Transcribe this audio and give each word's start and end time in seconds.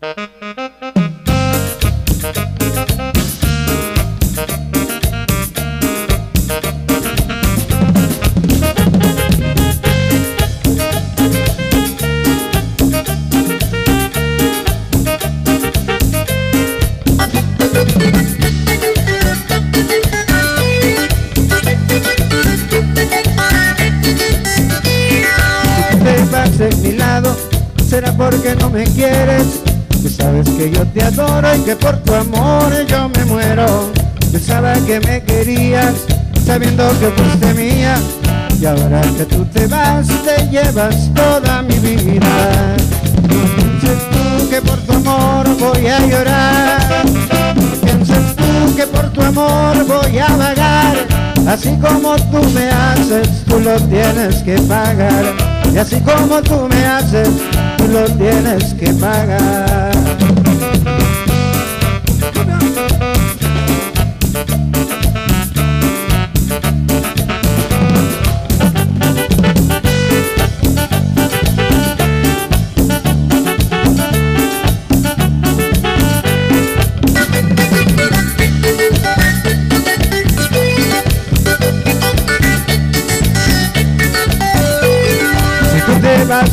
te 0.00 0.35
adoro 31.06 31.54
y 31.54 31.60
que 31.60 31.76
por 31.76 31.96
tu 31.98 32.14
amor 32.14 32.72
yo 32.86 33.08
me 33.08 33.24
muero. 33.26 33.92
Pensaba 34.32 34.74
que 34.86 35.00
me 35.00 35.22
querías, 35.22 35.94
sabiendo 36.44 36.88
que 36.98 37.10
fuiste 37.10 37.54
mía. 37.54 37.96
Y 38.60 38.66
ahora 38.66 39.02
que 39.16 39.24
tú 39.24 39.44
te 39.46 39.66
vas, 39.66 40.06
te 40.24 40.48
llevas 40.48 41.10
toda 41.14 41.62
mi 41.62 41.78
vida. 41.78 42.76
Piensas 43.28 44.02
tú 44.10 44.50
que 44.50 44.60
por 44.62 44.78
tu 44.80 44.92
amor 44.92 45.46
voy 45.58 45.86
a 45.86 46.00
llorar. 46.06 47.04
Piensas 47.82 48.34
tú 48.36 48.76
que 48.76 48.86
por 48.86 49.10
tu 49.12 49.22
amor 49.22 49.84
voy 49.86 50.18
a 50.18 50.36
vagar. 50.36 50.96
Así 51.46 51.76
como 51.80 52.16
tú 52.32 52.42
me 52.50 52.68
haces, 52.68 53.28
tú 53.46 53.60
lo 53.60 53.76
tienes 53.82 54.42
que 54.42 54.58
pagar. 54.62 55.24
Y 55.72 55.78
así 55.78 56.00
como 56.00 56.42
tú 56.42 56.66
me 56.68 56.84
haces, 56.84 57.28
tú 57.76 57.86
lo 57.88 58.04
tienes 58.16 58.74
que 58.74 58.92
pagar. 58.94 59.85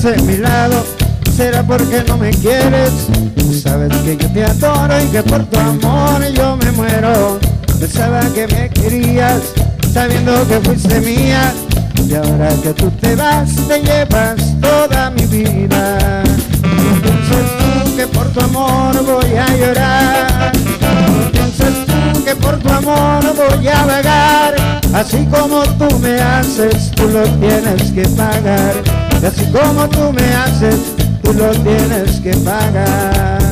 Mi 0.04 0.36
lado, 0.36 0.84
será 1.34 1.64
porque 1.64 2.04
no 2.06 2.18
me 2.18 2.32
quieres. 2.32 2.92
Sabes 3.62 3.96
que 4.00 4.18
yo 4.18 4.28
te 4.34 4.44
adoro 4.44 5.02
y 5.02 5.08
que 5.08 5.24
por 5.24 5.46
tu 5.46 5.58
amor 5.58 6.22
yo 6.34 6.58
me 6.58 6.72
muero. 6.74 7.40
Pensaba 7.80 8.20
que 8.34 8.46
me 8.48 8.70
querías, 8.70 9.42
sabiendo 9.94 10.46
que 10.48 10.60
fuiste 10.60 11.00
mía. 11.00 11.54
Y 12.06 12.16
ahora 12.16 12.50
que 12.62 12.74
tú 12.74 12.92
te 13.00 13.16
vas, 13.16 13.50
te 13.70 13.82
llevas 13.82 14.60
toda 14.60 15.10
mi 15.12 15.26
vida. 15.26 16.24
piensas 16.62 17.86
tú 17.86 17.96
que 17.96 18.08
por 18.08 18.28
tu 18.28 18.42
amor 18.42 19.06
voy 19.06 19.38
a 19.38 19.48
llorar. 19.56 20.52
piensas 21.32 21.86
tú 21.88 22.26
que 22.26 22.36
por 22.36 22.60
tu 22.60 22.70
amor 22.70 23.24
voy 23.38 23.68
a 23.70 23.86
vagar. 23.86 24.56
Así 24.94 25.26
como 25.28 25.64
tú 25.64 25.98
me 26.00 26.20
haces, 26.20 26.92
tú 26.92 27.08
lo 27.08 27.24
tienes 27.40 27.92
que 27.94 28.04
pagar 28.18 29.03
así 29.26 29.46
como 29.52 29.88
tú 29.90 30.12
me 30.14 30.34
haces, 30.36 30.80
tú 31.22 31.34
lo 31.34 31.52
tienes 31.52 32.20
que 32.22 32.36
pagar. 32.38 33.43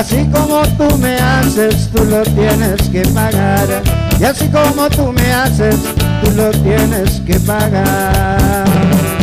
Así 0.00 0.26
como 0.32 0.62
tú 0.78 0.96
me 0.96 1.16
haces, 1.16 1.90
tú 1.92 2.02
lo 2.06 2.22
tienes 2.22 2.88
que 2.88 3.02
pagar. 3.12 3.66
Y 4.18 4.24
así 4.24 4.48
como 4.48 4.88
tú 4.88 5.12
me 5.12 5.30
haces, 5.30 5.76
tú 6.24 6.30
lo 6.30 6.50
tienes 6.52 7.20
que 7.26 7.38
pagar. 7.40 9.19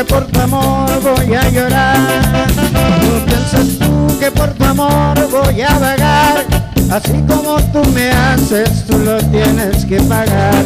Por 0.00 0.26
tu 0.26 0.40
amor 0.40 0.88
voy 1.02 1.34
a 1.34 1.48
llorar. 1.50 1.98
No 3.02 3.24
piensas 3.26 3.78
tú 3.78 4.18
que 4.18 4.30
por 4.30 4.48
tu 4.54 4.64
amor 4.64 5.14
voy 5.30 5.60
a 5.60 5.78
vagar. 5.78 6.44
Así 6.90 7.22
como 7.28 7.56
tú 7.72 7.82
me 7.92 8.10
haces, 8.10 8.84
tú 8.86 8.98
lo 8.98 9.18
tienes 9.18 9.84
que 9.84 10.00
pagar. 10.00 10.64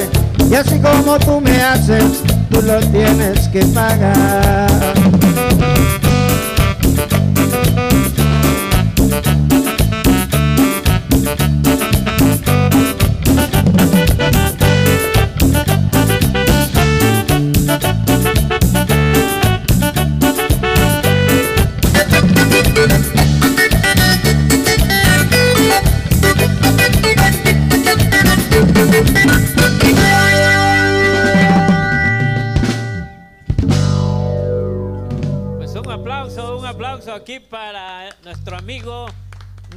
Y 0.48 0.54
así 0.54 0.78
como 0.78 1.18
tú 1.18 1.40
me 1.40 1.60
haces, 1.60 2.22
tú 2.50 2.62
lo 2.62 2.78
tienes 2.78 3.48
que 3.48 3.66
pagar. 3.66 4.94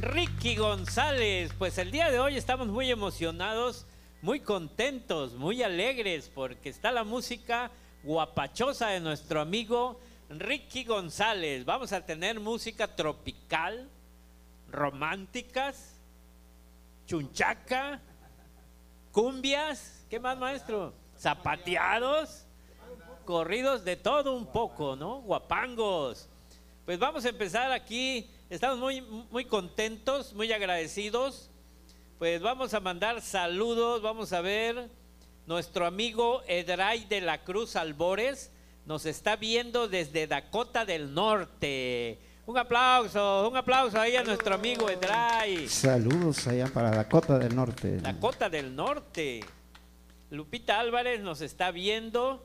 Ricky 0.00 0.56
González. 0.56 1.52
Pues 1.58 1.76
el 1.76 1.90
día 1.90 2.10
de 2.10 2.18
hoy 2.18 2.36
estamos 2.36 2.68
muy 2.68 2.90
emocionados, 2.90 3.86
muy 4.22 4.40
contentos, 4.40 5.34
muy 5.34 5.62
alegres 5.62 6.30
porque 6.34 6.70
está 6.70 6.90
la 6.90 7.04
música 7.04 7.70
guapachosa 8.02 8.88
de 8.88 9.00
nuestro 9.00 9.42
amigo 9.42 10.00
Ricky 10.30 10.84
González. 10.84 11.66
Vamos 11.66 11.92
a 11.92 12.06
tener 12.06 12.40
música 12.40 12.96
tropical, 12.96 13.90
románticas, 14.70 16.00
chunchaca, 17.06 18.00
cumbias, 19.12 20.06
¿qué 20.08 20.18
más 20.18 20.38
maestro? 20.38 20.94
Zapateados, 21.18 22.46
corridos 23.26 23.84
de 23.84 23.96
todo 23.96 24.34
un 24.34 24.46
poco, 24.46 24.96
¿no? 24.96 25.20
Guapangos. 25.20 26.26
Pues 26.86 26.98
vamos 26.98 27.26
a 27.26 27.28
empezar 27.28 27.70
aquí. 27.70 28.30
Estamos 28.50 28.80
muy, 28.80 29.00
muy 29.00 29.44
contentos, 29.44 30.34
muy 30.34 30.52
agradecidos. 30.52 31.48
Pues 32.18 32.42
vamos 32.42 32.74
a 32.74 32.80
mandar 32.80 33.22
saludos. 33.22 34.02
Vamos 34.02 34.32
a 34.32 34.40
ver 34.40 34.90
nuestro 35.46 35.86
amigo 35.86 36.42
Edray 36.48 37.04
de 37.04 37.20
la 37.20 37.44
Cruz 37.44 37.76
Albores. 37.76 38.50
nos 38.86 39.06
está 39.06 39.36
viendo 39.36 39.86
desde 39.86 40.26
Dakota 40.26 40.84
del 40.84 41.14
Norte. 41.14 42.18
Un 42.44 42.58
aplauso, 42.58 43.48
un 43.48 43.56
aplauso 43.56 44.00
ahí 44.00 44.16
a 44.16 44.24
nuestro 44.24 44.56
amigo 44.56 44.90
Edray. 44.90 45.68
Saludos 45.68 46.44
allá 46.48 46.66
para 46.66 46.90
Dakota 46.90 47.38
del 47.38 47.54
Norte. 47.54 47.98
Dakota 47.98 48.50
del 48.50 48.74
Norte. 48.74 49.44
Lupita 50.28 50.80
Álvarez 50.80 51.20
nos 51.20 51.40
está 51.40 51.70
viendo. 51.70 52.44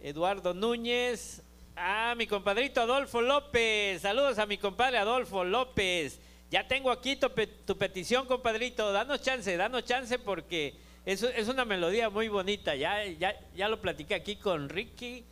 Eduardo 0.00 0.54
Núñez. 0.54 1.42
Ah, 1.76 2.14
mi 2.16 2.26
compadrito 2.26 2.80
Adolfo 2.82 3.20
López. 3.22 4.02
Saludos 4.02 4.38
a 4.38 4.46
mi 4.46 4.58
compadre 4.58 4.98
Adolfo 4.98 5.44
López. 5.44 6.20
Ya 6.50 6.68
tengo 6.68 6.90
aquí 6.90 7.16
tu, 7.16 7.30
pe- 7.30 7.46
tu 7.46 7.76
petición, 7.78 8.26
compadrito. 8.26 8.92
Danos 8.92 9.22
chance, 9.22 9.56
danos 9.56 9.84
chance 9.84 10.18
porque 10.18 10.74
es, 11.06 11.22
es 11.22 11.48
una 11.48 11.64
melodía 11.64 12.10
muy 12.10 12.28
bonita. 12.28 12.74
Ya, 12.74 13.04
ya, 13.06 13.34
ya 13.56 13.68
lo 13.68 13.80
platiqué 13.80 14.14
aquí 14.14 14.36
con 14.36 14.68
Ricky, 14.68 15.24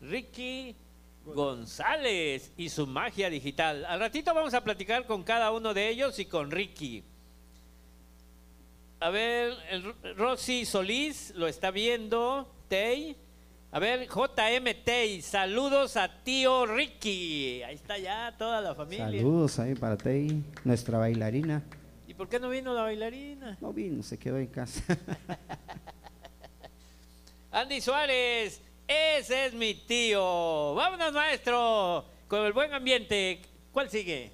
Ricky 0.00 0.76
González 1.24 2.52
y 2.56 2.68
su 2.68 2.86
magia 2.86 3.28
digital. 3.28 3.84
Al 3.84 3.98
ratito 3.98 4.32
vamos 4.32 4.54
a 4.54 4.62
platicar 4.62 5.06
con 5.06 5.24
cada 5.24 5.50
uno 5.50 5.74
de 5.74 5.88
ellos 5.88 6.18
y 6.20 6.26
con 6.26 6.52
Ricky. 6.52 7.02
A 9.00 9.10
ver, 9.10 9.54
Rosy 10.16 10.64
Solís 10.64 11.32
lo 11.34 11.48
está 11.48 11.72
viendo. 11.72 12.48
Tey. 12.68 13.16
A 13.72 13.78
ver, 13.78 14.08
JM 14.08 14.82
Tey, 14.84 15.22
saludos 15.22 15.96
a 15.96 16.08
tío 16.24 16.66
Ricky. 16.66 17.62
Ahí 17.62 17.76
está 17.76 17.96
ya 17.98 18.34
toda 18.36 18.60
la 18.60 18.74
familia. 18.74 19.06
Saludos 19.06 19.60
ahí 19.60 19.76
para 19.76 19.96
Tei, 19.96 20.42
nuestra 20.64 20.98
bailarina. 20.98 21.62
¿Y 22.08 22.14
por 22.14 22.28
qué 22.28 22.40
no 22.40 22.48
vino 22.48 22.74
la 22.74 22.82
bailarina? 22.82 23.56
No 23.60 23.72
vino, 23.72 24.02
se 24.02 24.18
quedó 24.18 24.38
en 24.38 24.48
casa. 24.48 24.82
Andy 27.52 27.80
Suárez, 27.80 28.60
ese 28.88 29.46
es 29.46 29.54
mi 29.54 29.74
tío. 29.74 30.74
Vámonos, 30.74 31.12
maestro, 31.12 32.04
con 32.26 32.40
el 32.40 32.52
buen 32.52 32.74
ambiente. 32.74 33.40
¿Cuál 33.70 33.88
sigue? 33.88 34.32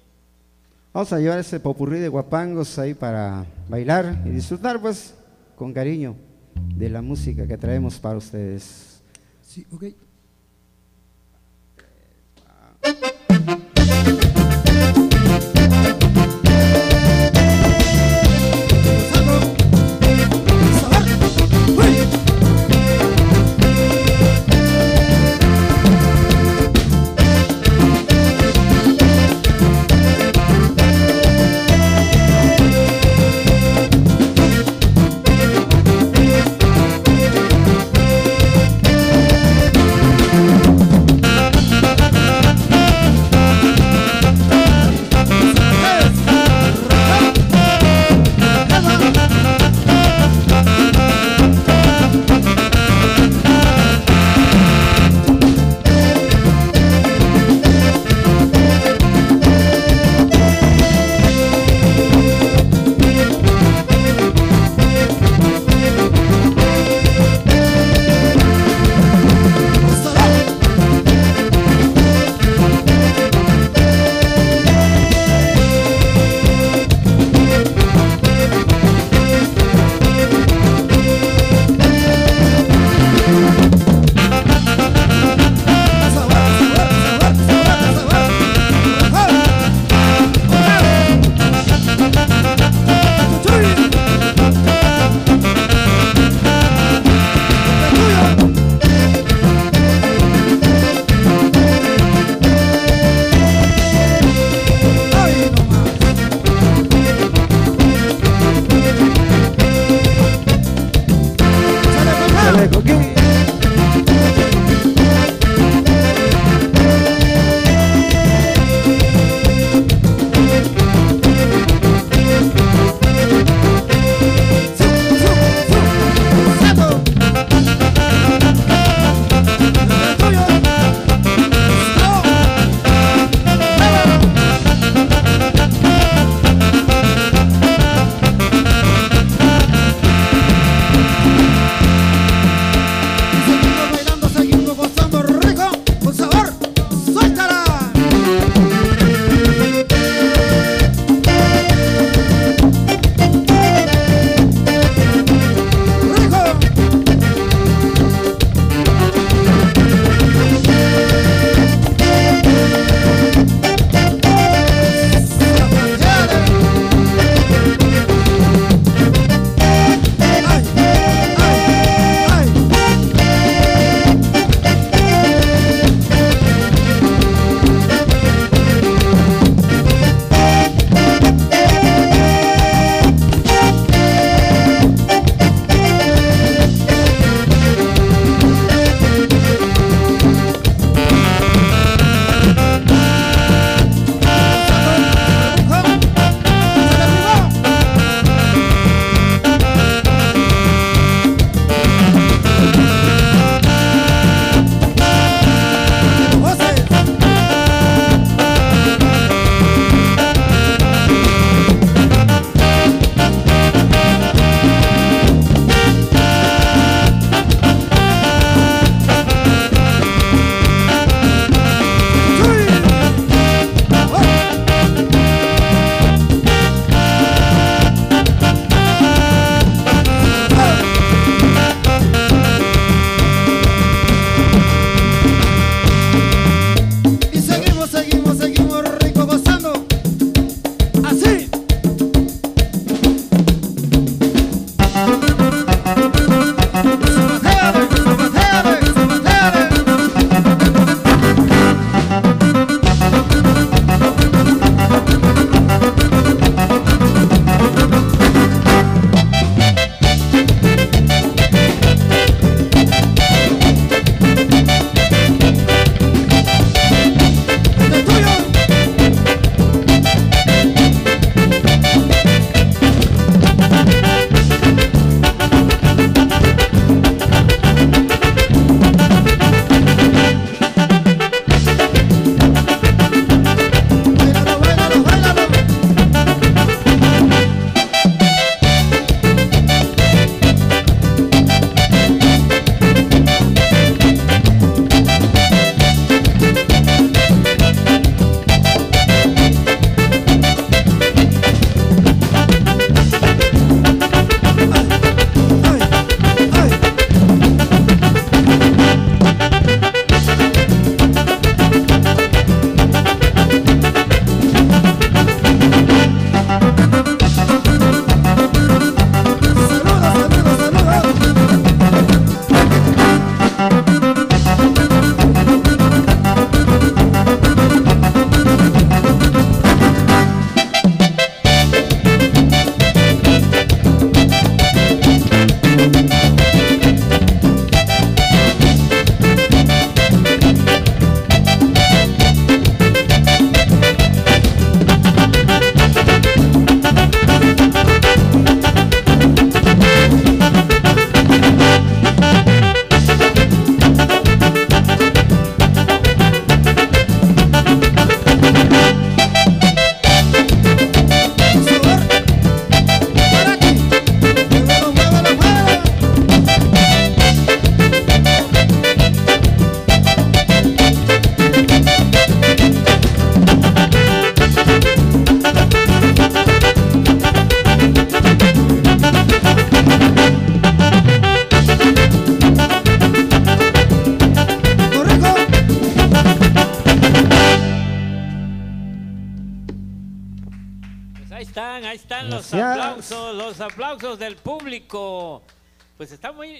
Vamos 0.91 1.13
a 1.13 1.19
llevar 1.19 1.37
ese 1.37 1.59
popurrí 1.59 1.99
de 1.99 2.07
guapangos 2.07 2.79
ahí 2.79 2.95
para 2.95 3.45
bailar 3.69 4.19
y 4.25 4.29
disfrutar 4.29 4.81
pues 4.81 5.13
con 5.55 5.73
cariño 5.73 6.15
de 6.75 6.89
la 6.89 7.03
música 7.03 7.47
que 7.47 7.55
traemos 7.55 7.99
para 7.99 8.17
ustedes. 8.17 8.86
Sí, 9.47 9.65
ok. 9.71 10.06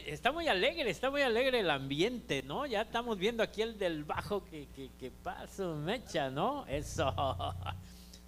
Está 0.06 0.32
muy 0.32 0.48
alegre, 0.48 0.90
está 0.90 1.10
muy 1.10 1.22
alegre 1.22 1.60
el 1.60 1.70
ambiente, 1.70 2.44
¿no? 2.44 2.66
Ya 2.66 2.82
estamos 2.82 3.18
viendo 3.18 3.42
aquí 3.44 3.62
el 3.62 3.78
del 3.78 4.04
bajo 4.04 4.44
que, 4.46 4.68
que, 4.76 4.90
que 5.00 5.12
pasa, 5.12 5.66
mecha, 5.68 6.30
¿no? 6.30 6.66
Eso. 6.68 7.14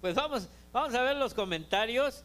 Pues 0.00 0.14
vamos, 0.14 0.48
vamos 0.72 0.94
a 0.94 1.02
ver 1.02 1.16
los 1.18 1.34
comentarios. 1.34 2.24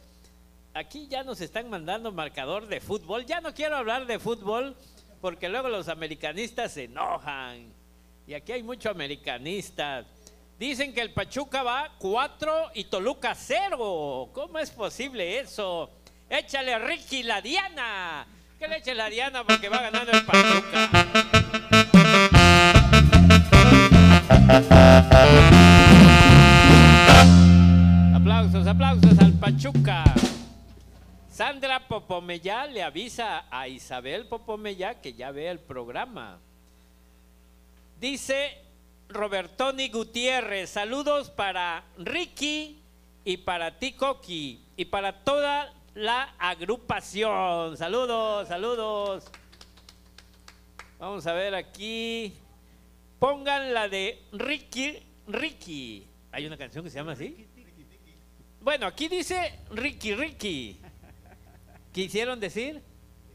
Aquí 0.72 1.08
ya 1.08 1.22
nos 1.22 1.42
están 1.42 1.68
mandando 1.68 2.10
marcador 2.10 2.68
de 2.68 2.80
fútbol. 2.80 3.26
Ya 3.26 3.42
no 3.42 3.52
quiero 3.52 3.76
hablar 3.76 4.06
de 4.06 4.18
fútbol 4.18 4.74
porque 5.20 5.50
luego 5.50 5.68
los 5.68 5.88
americanistas 5.88 6.72
se 6.72 6.84
enojan. 6.84 7.70
Y 8.26 8.32
aquí 8.32 8.52
hay 8.52 8.62
mucho 8.62 8.88
americanista. 8.88 10.06
Dicen 10.58 10.94
que 10.94 11.02
el 11.02 11.12
Pachuca 11.12 11.62
va 11.62 11.92
4 11.98 12.70
y 12.74 12.84
Toluca 12.84 13.34
0. 13.34 14.30
¿Cómo 14.32 14.58
es 14.58 14.70
posible 14.70 15.38
eso? 15.38 15.90
Échale 16.30 16.78
Ricky 16.78 17.22
la 17.22 17.42
Diana. 17.42 18.26
Que 18.58 18.68
le 18.68 18.78
eche 18.78 18.94
la 18.94 19.10
Diana 19.10 19.44
porque 19.44 19.68
va 19.68 19.82
ganando 19.82 20.12
el 20.12 20.24
Pachuca. 20.24 20.90
Aplausos, 28.14 28.66
aplausos 28.66 29.18
al 29.18 29.32
Pachuca. 29.34 30.04
Sandra 31.30 31.86
Popomellá 31.86 32.66
le 32.66 32.82
avisa 32.82 33.44
a 33.50 33.68
Isabel 33.68 34.26
Popomellá 34.26 35.02
que 35.02 35.12
ya 35.12 35.32
ve 35.32 35.50
el 35.50 35.58
programa. 35.58 36.38
Dice 38.00 38.56
Robertoni 39.10 39.90
Gutiérrez, 39.90 40.70
saludos 40.70 41.28
para 41.28 41.84
Ricky 41.98 42.80
y 43.22 43.36
para 43.36 43.78
ti, 43.78 43.92
Coqui, 43.92 44.62
y 44.78 44.86
para 44.86 45.12
toda 45.24 45.75
la 45.96 46.34
agrupación. 46.38 47.76
Saludos, 47.76 48.46
saludos. 48.48 49.24
Vamos 50.98 51.26
a 51.26 51.32
ver 51.32 51.54
aquí. 51.54 52.34
Pongan 53.18 53.72
la 53.72 53.88
de 53.88 54.22
Ricky, 54.32 54.98
Ricky. 55.26 56.06
Hay 56.32 56.46
una 56.46 56.58
canción 56.58 56.84
que 56.84 56.90
se 56.90 56.98
llama 56.98 57.12
así. 57.12 57.48
Bueno, 58.60 58.86
aquí 58.86 59.08
dice 59.08 59.60
Ricky, 59.70 60.14
Ricky. 60.14 60.80
¿Quisieron 61.92 62.38
decir? 62.38 62.82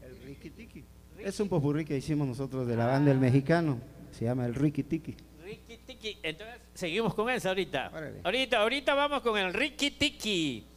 El 0.00 0.22
Ricky 0.22 0.50
Tiki. 0.50 0.84
Es 1.18 1.40
un 1.40 1.48
popurrí 1.48 1.84
que 1.84 1.96
hicimos 1.96 2.28
nosotros 2.28 2.66
de 2.68 2.76
la 2.76 2.86
banda 2.86 3.10
del 3.10 3.18
mexicano. 3.18 3.80
Se 4.12 4.24
llama 4.24 4.46
el 4.46 4.54
Ricky 4.54 4.84
Tiki. 4.84 5.16
Ricky 5.42 5.78
Tiki. 5.78 6.18
Entonces, 6.22 6.60
seguimos 6.74 7.12
con 7.14 7.28
eso 7.28 7.48
ahorita. 7.48 7.90
Órale. 7.92 8.20
Ahorita, 8.22 8.60
ahorita 8.60 8.94
vamos 8.94 9.20
con 9.22 9.36
el 9.36 9.52
Ricky 9.52 9.90
Tiki. 9.90 10.71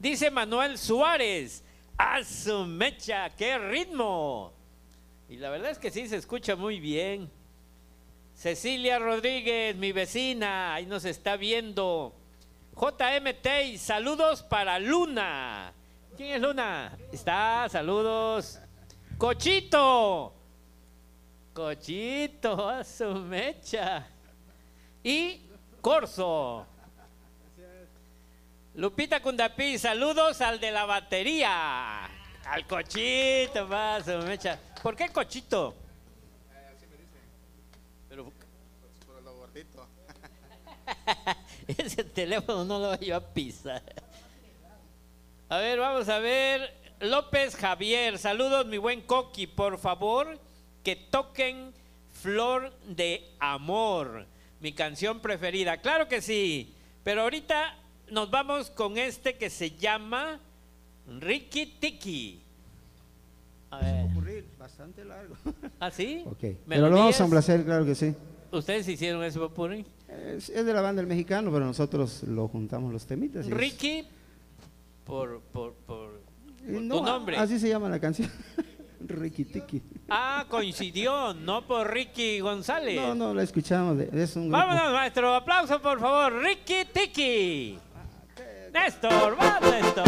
Dice 0.00 0.30
Manuel 0.30 0.78
Suárez. 0.78 1.62
¡A 1.98 2.24
su 2.24 2.64
mecha! 2.64 3.28
¡Qué 3.36 3.58
ritmo! 3.58 4.54
Y 5.28 5.36
la 5.36 5.50
verdad 5.50 5.70
es 5.70 5.78
que 5.78 5.90
sí 5.90 6.08
se 6.08 6.16
escucha 6.16 6.56
muy 6.56 6.80
bien. 6.80 7.30
Cecilia 8.34 8.98
Rodríguez, 8.98 9.76
mi 9.76 9.92
vecina, 9.92 10.72
ahí 10.72 10.86
nos 10.86 11.04
está 11.04 11.36
viendo. 11.36 12.14
JMT, 12.74 13.76
saludos 13.76 14.42
para 14.42 14.78
Luna. 14.78 15.74
¿Quién 16.16 16.36
es 16.36 16.40
Luna? 16.40 16.96
Está, 17.12 17.68
saludos. 17.68 18.58
Cochito. 19.18 20.34
Cochito, 21.52 22.70
a 22.70 22.82
su 22.82 23.14
mecha. 23.16 24.08
Y 25.04 25.42
Corso. 25.82 26.66
Lupita 28.74 29.20
Cundapí, 29.20 29.78
saludos 29.78 30.40
al 30.40 30.60
de 30.60 30.70
la 30.70 30.84
batería. 30.84 32.04
Al 32.46 32.66
Cochito, 32.66 33.68
su 34.04 34.26
mecha. 34.26 34.58
¿Por 34.82 34.96
qué 34.96 35.08
Cochito? 35.08 35.74
Pero 38.08 38.32
Por 39.06 39.22
lo 39.22 39.34
gordito. 39.34 39.86
ese 41.66 42.04
teléfono 42.04 42.64
no 42.64 42.78
lo 42.78 42.96
voy 42.96 43.10
a 43.10 43.20
pisar. 43.20 43.82
A 45.48 45.58
ver, 45.58 45.78
vamos 45.78 46.08
a 46.08 46.18
ver. 46.18 46.72
López 47.00 47.56
Javier, 47.56 48.18
saludos 48.18 48.66
mi 48.66 48.78
buen 48.78 49.00
Coqui, 49.00 49.46
por 49.46 49.78
favor 49.78 50.38
que 50.82 50.96
toquen 50.96 51.72
Flor 52.22 52.72
de 52.86 53.30
Amor, 53.38 54.26
mi 54.60 54.72
canción 54.72 55.20
preferida. 55.20 55.78
Claro 55.78 56.08
que 56.08 56.20
sí, 56.20 56.74
pero 57.02 57.22
ahorita 57.22 57.76
nos 58.10 58.30
vamos 58.30 58.70
con 58.70 58.98
este 58.98 59.36
que 59.36 59.50
se 59.50 59.70
llama 59.72 60.40
Ricky 61.06 61.66
Tiki. 61.80 62.42
A 63.70 63.78
ver, 63.78 64.44
bastante 64.58 65.04
largo. 65.04 65.36
¿ah, 65.78 65.90
sí? 65.90 66.22
Ok. 66.26 66.44
Pero 66.68 66.88
lo 66.88 66.96
vamos 66.96 67.16
a 67.20 67.24
complacer, 67.24 67.64
claro 67.64 67.84
que 67.84 67.94
sí. 67.94 68.14
¿Ustedes 68.52 68.88
hicieron 68.88 69.22
ese 69.22 69.38
popurrí? 69.38 69.86
Es, 70.08 70.48
es 70.50 70.66
de 70.66 70.72
la 70.74 70.80
banda 70.80 71.00
del 71.00 71.08
mexicano, 71.08 71.52
pero 71.52 71.64
nosotros 71.64 72.24
lo 72.24 72.48
juntamos 72.48 72.92
los 72.92 73.06
temitas. 73.06 73.46
y 73.46 73.50
es- 73.50 73.56
Ricky, 73.56 74.04
por, 75.04 75.40
por, 75.40 75.74
por, 75.74 76.20
y 76.66 76.72
por 76.72 76.82
no, 76.82 76.98
tu 76.98 77.04
nombre. 77.04 77.36
Así 77.36 77.58
se 77.58 77.68
llama 77.68 77.88
la 77.88 78.00
canción. 78.00 78.30
Ricky 79.06 79.44
Tiki. 79.44 79.82
Ah, 80.08 80.44
coincidió, 80.48 81.32
no 81.32 81.66
por 81.66 81.90
Ricky 81.92 82.40
González. 82.40 82.96
No, 82.96 83.14
no, 83.14 83.32
la 83.34 83.42
escuchamos. 83.42 83.98
es 83.98 84.36
un 84.36 84.48
grupo. 84.48 84.58
Vámonos, 84.58 84.92
maestro. 84.92 85.34
Aplauso, 85.34 85.80
por 85.80 85.98
favor. 86.00 86.42
Ricky 86.42 86.84
Tiki. 86.92 87.78
Néstor, 88.72 89.34
va, 89.36 89.58
Néstor. 89.60 90.04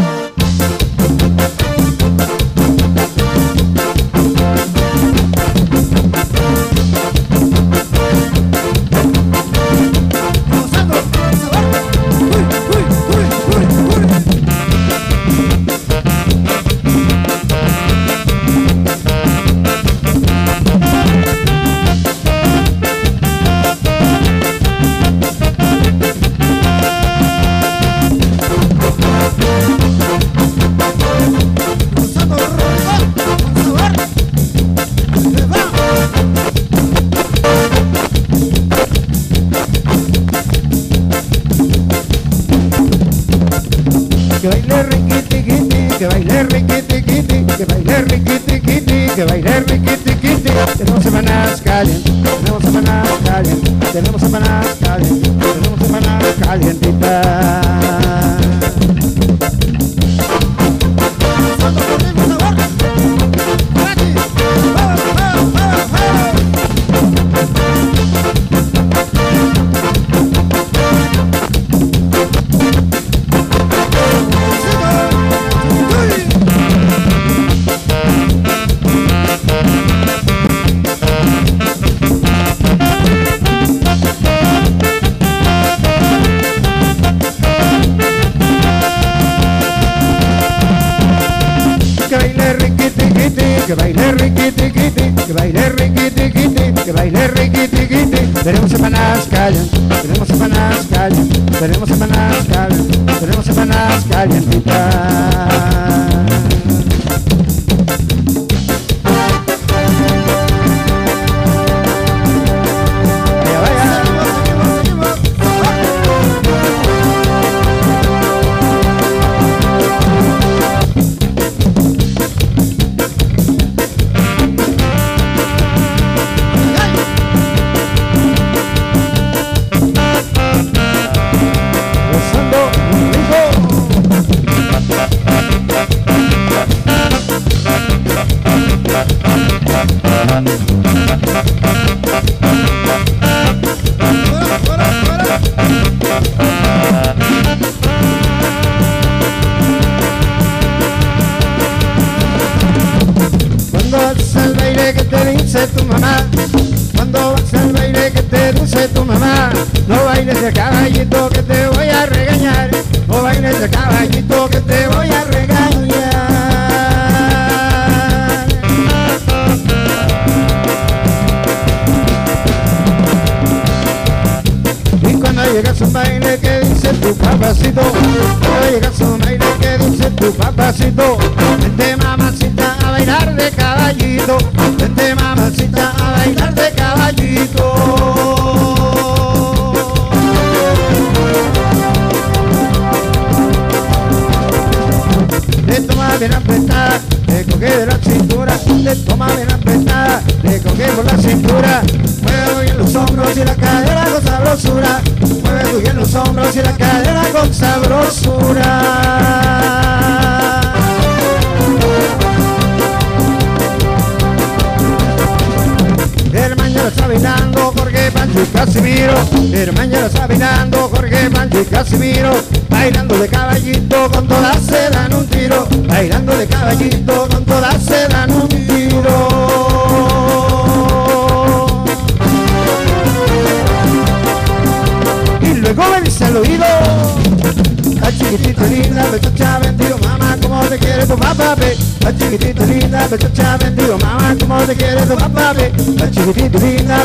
Que 93.73 93.77
baile 93.77 94.13
riquiti 94.13 94.71
quiti, 94.71 95.13
que 95.27 95.33
baile 95.33 95.69
riquiti 95.71 96.31
quiti, 96.31 96.73
que 96.85 96.93
baile 96.93 97.27
riquiti 97.29 97.87
quiti. 97.89 98.21
Tenemos 98.45 98.71
semanas 98.71 99.27
calientes, 99.31 99.81
tenemos 100.03 100.29
semanas 100.29 100.87
calientes, 100.91 101.59
tenemos 101.59 101.89
semanas 101.89 102.47
calientes, 102.53 103.21
tenemos 103.21 103.45
semanas 103.47 104.05
calientitas. 104.11 105.92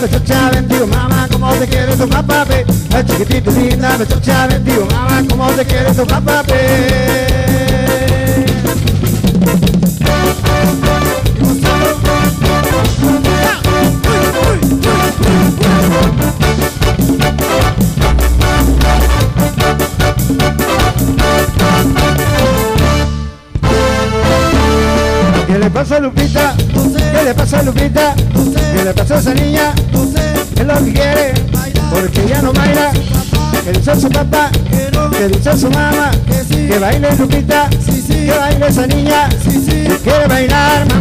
Linda, 0.08 0.20
pechocha, 0.20 0.50
bendigo 0.52 0.88
mamá, 0.88 1.28
como 1.32 1.54
te 1.54 1.68
quiere 1.68 1.96
tu 1.96 2.08
papá, 2.08 2.46
ve. 2.46 2.66
A 2.96 3.04
chiquitito 3.04 3.52
linda, 3.52 3.98
pechocha, 3.98 4.48
bendigo 4.48 4.88
mamá, 4.92 5.24
como 5.28 5.52
te 5.52 5.66
quiere 5.66 5.94
tu 5.94 6.06
papá, 6.06 6.44
le 27.28 27.34
pasa 27.34 27.60
a 27.60 27.64
Lupita? 27.64 28.16
¿Qué 28.74 28.86
le 28.86 28.94
pasa 28.94 29.16
a 29.16 29.20
esa 29.20 29.34
niña? 29.34 29.74
¿Qué 30.56 30.62
es 30.62 30.66
lo 30.66 30.76
que 30.76 30.94
quiere? 30.94 31.34
Porque 31.92 32.26
ya 32.26 32.42
no 32.42 32.54
baila. 32.54 32.94
Que 33.66 33.72
dice 33.74 34.00
su 34.00 34.10
papá, 34.10 34.50
que 35.12 35.28
dice 35.28 35.58
su 35.58 35.70
mamá, 35.70 36.12
que 36.50 36.80
baile 36.80 37.10
Lupita, 37.18 37.70
que 37.70 38.32
baile 38.32 38.68
esa 38.68 38.88
niña, 38.88 39.28
que 39.28 39.98
quiere 40.04 40.28
bailar 40.28 40.97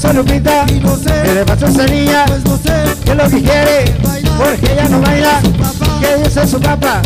¿Qué 0.00 0.06
le 0.06 0.08
pasa 0.08 0.08
a 0.08 0.12
Lupita? 0.14 0.66
¿Qué 1.22 1.34
le 1.34 1.44
pasa 1.44 1.66
a 1.66 1.68
esa 1.68 1.86
niña? 1.86 2.24
¿Qué 3.04 3.10
es 3.10 3.16
lo 3.16 3.24
que 3.24 3.42
quiere? 3.42 3.84
Porque 4.38 4.72
ella 4.72 4.88
no 4.88 5.00
baila. 5.02 5.42
¿Qué 6.00 6.16
dice 6.24 6.46
su 6.46 6.58
papá? 6.58 7.02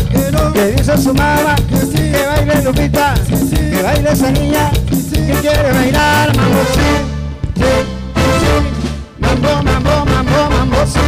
¿Qué 0.53 0.77
dice 0.77 0.97
su 0.99 1.13
mamá? 1.13 1.57
Que 1.57 2.25
baile 2.25 2.63
Lupita, 2.63 3.15
que 3.15 3.83
baile 3.83 4.13
esa 4.13 4.31
niña, 4.31 4.71
que 5.11 5.33
quiere 5.41 5.73
bailar 5.73 6.37
mambo 6.37 6.61
sí, 6.73 6.81
sí, 7.57 7.63
sí. 8.41 8.53
mambo, 9.19 9.63
mambo, 9.65 10.05
mambo, 10.07 10.51
mambo 10.51 10.87
sí. 10.87 11.01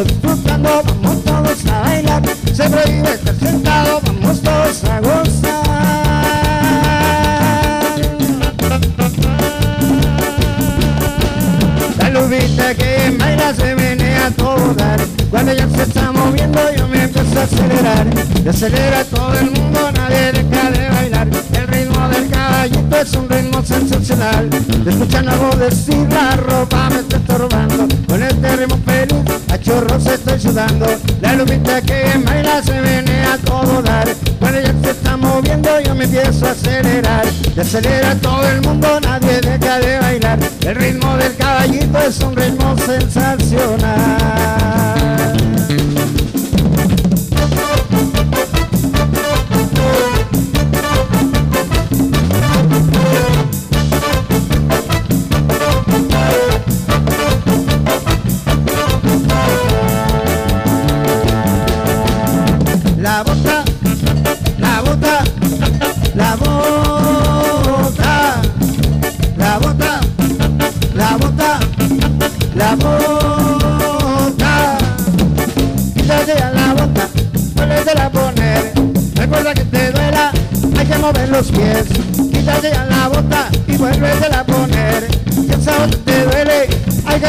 Mundo 0.00 0.04
disfrutando, 0.04 0.82
vamos 0.84 1.24
todos 1.24 1.66
a 1.66 1.80
bailar. 1.80 2.22
Se 2.52 2.68
prohíbe 2.68 3.12
estar 3.12 3.34
sentado, 3.36 4.00
vamos 4.04 4.40
todos 4.40 4.84
a 4.84 5.00
gozar. 5.00 5.60
La 11.98 12.10
lubita 12.10 12.74
que 12.74 13.16
baila 13.18 13.54
se 13.54 13.74
menea 13.74 14.26
a 14.26 14.30
todo 14.30 14.74
dar. 14.74 15.00
Cuando 15.30 15.52
ella 15.52 15.68
se 15.74 15.82
está 15.82 16.12
moviendo 16.12 16.60
yo 16.76 16.88
me 16.88 17.04
empiezo 17.04 17.40
a 17.40 17.42
acelerar. 17.42 18.06
Y 18.44 18.48
acelera 18.48 19.04
todo 19.04 19.34
el 19.34 19.50
mundo, 19.50 19.92
nadie 19.92 20.32
deja 20.32 20.70
de 20.70 20.88
bailar. 20.88 21.28
El 21.52 21.68
ritmo 21.68 22.08
del 22.08 22.28
caballito 22.28 22.96
es 22.96 23.12
un 23.14 23.28
ritmo 23.28 23.62
sensacional. 23.64 24.48
Te 24.50 24.90
escuchan 24.90 25.26
la 25.26 25.36
voz 25.36 25.58
decir 25.58 26.06
la 26.10 26.36
ropa 26.36 26.88
me 26.90 27.00
está 27.00 27.16
estorbando. 27.16 27.86
Con 28.08 28.22
este 28.22 28.56
ritmo 28.56 28.78
feliz 28.84 29.30
a 29.30 29.39
chorros 29.70 30.06
estoy 30.06 30.40
sudando. 30.40 30.86
La 31.20 31.34
lupita 31.34 31.80
que 31.80 32.20
baila 32.24 32.62
se 32.62 32.80
menea 32.80 33.34
a 33.34 33.38
todo 33.38 33.82
dar. 33.82 34.08
Cuando 34.38 34.58
ella 34.58 34.74
se 34.82 34.90
está 34.90 35.16
moviendo 35.16 35.80
yo 35.80 35.94
me 35.94 36.04
empiezo 36.04 36.46
a 36.46 36.50
acelerar. 36.50 37.26
Y 37.56 37.60
acelera 37.60 38.14
todo 38.16 38.46
el 38.48 38.60
mundo, 38.62 39.00
nadie 39.00 39.40
deja 39.40 39.78
de 39.78 39.98
bailar. 40.00 40.38
El 40.62 40.74
ritmo 40.74 41.16
del 41.16 41.36
caballito 41.36 41.98
es 41.98 42.18
un 42.20 42.36
ritmo 42.36 42.76
sensacional. 42.78 44.29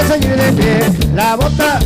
Seguir 0.08 0.36
de 0.36 0.52
pie. 0.54 0.80
La 1.16 1.36
bota, 1.36 1.80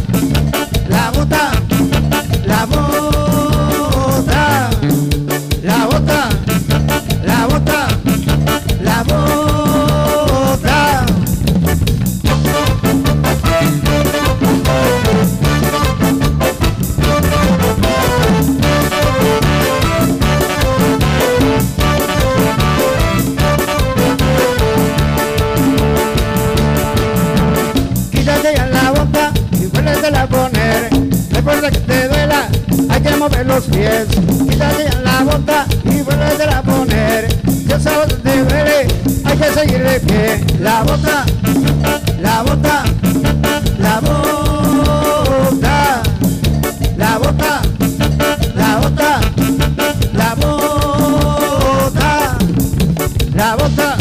la 53.36 53.56
bota, 53.56 53.98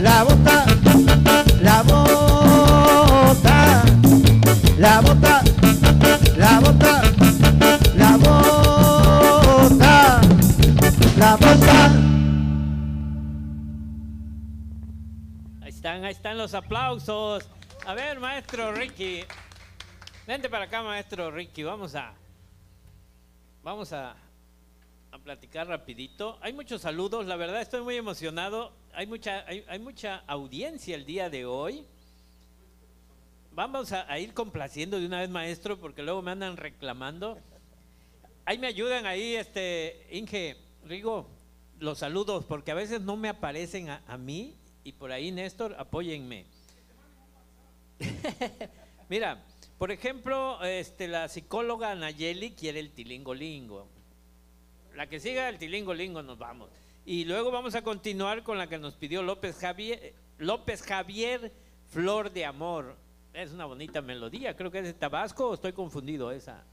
la 0.00 0.22
bota, 0.22 0.66
la 1.60 1.82
bota, 1.82 3.84
la 4.78 5.00
bota, 5.00 5.42
la 6.36 6.60
bota, 6.60 7.02
la 7.96 8.16
bota, 8.16 10.20
la 11.16 11.36
bota. 11.36 11.90
Ahí 15.62 15.68
están, 15.68 16.04
ahí 16.04 16.12
están 16.12 16.38
los 16.38 16.54
aplausos. 16.54 17.48
A 17.84 17.94
ver, 17.94 18.20
maestro 18.20 18.72
Ricky. 18.72 19.24
Vente 20.26 20.48
para 20.48 20.66
acá, 20.66 20.82
maestro 20.82 21.32
Ricky. 21.32 21.64
Vamos 21.64 21.96
a. 21.96 22.12
Vamos 23.64 23.92
a, 23.92 24.14
platicar 25.18 25.68
rapidito. 25.68 26.38
Hay 26.40 26.52
muchos 26.52 26.82
saludos, 26.82 27.26
la 27.26 27.36
verdad 27.36 27.60
estoy 27.60 27.82
muy 27.82 27.96
emocionado. 27.96 28.72
Hay 28.92 29.06
mucha, 29.06 29.46
hay, 29.46 29.64
hay 29.68 29.78
mucha 29.78 30.22
audiencia 30.26 30.94
el 30.94 31.04
día 31.04 31.30
de 31.30 31.46
hoy. 31.46 31.84
Vamos 33.52 33.92
a, 33.92 34.10
a 34.10 34.18
ir 34.18 34.34
complaciendo 34.34 35.00
de 35.00 35.06
una 35.06 35.20
vez, 35.20 35.30
maestro, 35.30 35.78
porque 35.78 36.02
luego 36.02 36.22
me 36.22 36.30
andan 36.30 36.56
reclamando. 36.56 37.38
Ahí 38.44 38.58
me 38.58 38.66
ayudan 38.66 39.06
ahí, 39.06 39.34
este, 39.34 40.06
Inge, 40.10 40.56
Rigo, 40.84 41.28
los 41.78 41.98
saludos, 41.98 42.44
porque 42.44 42.70
a 42.70 42.74
veces 42.74 43.00
no 43.00 43.16
me 43.16 43.28
aparecen 43.28 43.88
a, 43.88 44.02
a 44.06 44.16
mí 44.16 44.54
y 44.84 44.92
por 44.92 45.10
ahí, 45.10 45.32
Néstor, 45.32 45.74
apóyenme. 45.78 46.46
Mira, 49.08 49.42
por 49.78 49.90
ejemplo, 49.90 50.62
este, 50.64 51.08
la 51.08 51.28
psicóloga 51.28 51.94
Nayeli 51.94 52.52
quiere 52.52 52.80
el 52.80 52.92
tilingolingo. 52.92 53.88
La 54.96 55.06
que 55.08 55.20
siga 55.20 55.48
el 55.50 55.58
tilingolingo 55.58 56.22
nos 56.22 56.38
vamos. 56.38 56.70
Y 57.04 57.26
luego 57.26 57.50
vamos 57.50 57.74
a 57.74 57.82
continuar 57.82 58.42
con 58.42 58.56
la 58.56 58.66
que 58.66 58.78
nos 58.78 58.94
pidió 58.94 59.22
López 59.22 59.58
Javier, 59.58 60.14
López 60.38 60.82
Javier 60.82 61.52
Flor 61.90 62.32
de 62.32 62.46
Amor. 62.46 62.96
Es 63.34 63.52
una 63.52 63.66
bonita 63.66 64.00
melodía, 64.00 64.56
creo 64.56 64.70
que 64.70 64.78
es 64.78 64.84
de 64.84 64.94
Tabasco 64.94 65.50
o 65.50 65.54
estoy 65.54 65.74
confundido 65.74 66.32
esa. 66.32 66.64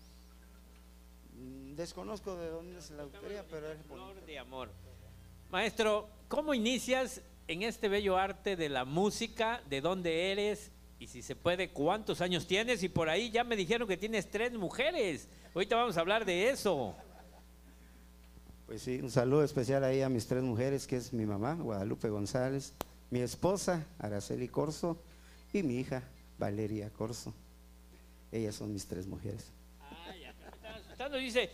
Mm, 1.34 1.76
Desconozco 1.76 2.38
de 2.38 2.50
dónde 2.50 2.80
es 2.80 2.92
la 2.92 3.04
autoría, 3.04 3.44
pero 3.52 3.70
es. 3.70 3.78
Flor 3.86 4.26
de 4.26 4.40
Amor. 4.40 4.70
Maestro, 5.52 6.08
¿cómo 6.30 6.54
inicias 6.54 7.22
en 7.50 7.64
este 7.64 7.90
bello 7.90 8.18
arte 8.18 8.56
de 8.56 8.70
la 8.70 8.86
música? 8.86 9.62
¿De 9.70 9.82
dónde 9.82 10.32
eres? 10.32 10.72
Y 10.98 11.08
si 11.08 11.22
se 11.22 11.36
puede, 11.36 11.72
¿cuántos 11.72 12.22
años 12.22 12.48
tienes? 12.48 12.82
Y 12.84 12.90
por 12.90 13.10
ahí 13.10 13.30
ya 13.30 13.44
me 13.44 13.58
dijeron 13.58 13.86
que 13.86 13.98
tienes 13.98 14.32
tres 14.32 14.54
mujeres. 14.54 15.28
Ahorita 15.54 15.76
vamos 15.76 15.98
a 15.98 16.00
hablar 16.00 16.24
de 16.24 16.50
eso. 16.50 16.96
Pues 18.66 18.82
sí, 18.82 19.00
un 19.02 19.12
saludo 19.12 19.44
especial 19.44 19.84
ahí 19.84 20.02
a 20.02 20.10
mis 20.10 20.26
tres 20.26 20.42
mujeres, 20.42 20.88
que 20.88 20.96
es 20.96 21.12
mi 21.14 21.26
mamá, 21.26 21.56
Guadalupe 21.56 22.10
González, 22.10 22.74
mi 23.10 23.20
esposa, 23.20 23.86
Araceli 24.00 24.48
Corso, 24.48 24.98
y 25.52 25.64
mi 25.64 25.76
hija, 25.76 26.02
Valeria 26.40 26.90
Corso. 26.90 27.34
Ellas 28.32 28.56
son 28.56 28.74
mis 28.74 28.88
tres 28.88 29.06
mujeres. 29.06 29.52
Me 29.92 30.50
están 30.50 30.76
asustando. 30.76 31.18
Dice, 31.18 31.52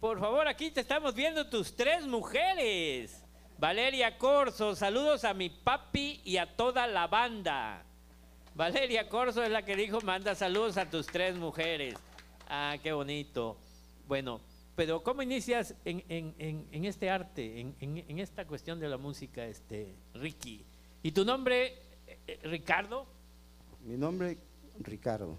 por 0.00 0.18
favor, 0.18 0.48
aquí 0.48 0.70
te 0.70 0.80
estamos 0.80 1.14
viendo 1.14 1.48
tus 1.50 1.76
tres 1.76 2.06
mujeres. 2.06 3.22
Valeria 3.58 4.16
Corso, 4.16 4.74
saludos 4.74 5.24
a 5.24 5.34
mi 5.34 5.50
papi 5.50 6.20
y 6.24 6.38
a 6.38 6.56
toda 6.56 6.86
la 6.86 7.06
banda. 7.06 7.84
Valeria 8.54 9.08
Corso 9.08 9.42
es 9.42 9.50
la 9.50 9.64
que 9.64 9.76
dijo, 9.76 10.00
manda 10.00 10.34
saludos 10.34 10.76
a 10.76 10.88
tus 10.88 11.06
tres 11.06 11.36
mujeres. 11.36 11.94
Ah, 12.48 12.76
qué 12.82 12.92
bonito. 12.92 13.56
Bueno, 14.06 14.40
pero 14.74 15.02
¿cómo 15.02 15.22
inicias 15.22 15.74
en, 15.84 16.02
en- 16.08 16.34
en- 16.38 16.66
en 16.72 16.84
este 16.84 17.10
arte, 17.10 17.60
en, 17.60 18.18
esta 18.18 18.46
cuestión 18.46 18.80
de 18.80 18.88
la 18.88 18.96
música, 18.98 19.44
este, 19.46 19.94
Ricky? 20.14 20.64
¿Y 21.02 21.12
tu 21.12 21.24
nombre, 21.24 21.74
eh, 22.06 22.18
eh, 22.26 22.40
Ricardo? 22.44 23.06
Mi 23.84 23.96
nombre, 23.96 24.38
Ricardo. 24.80 25.36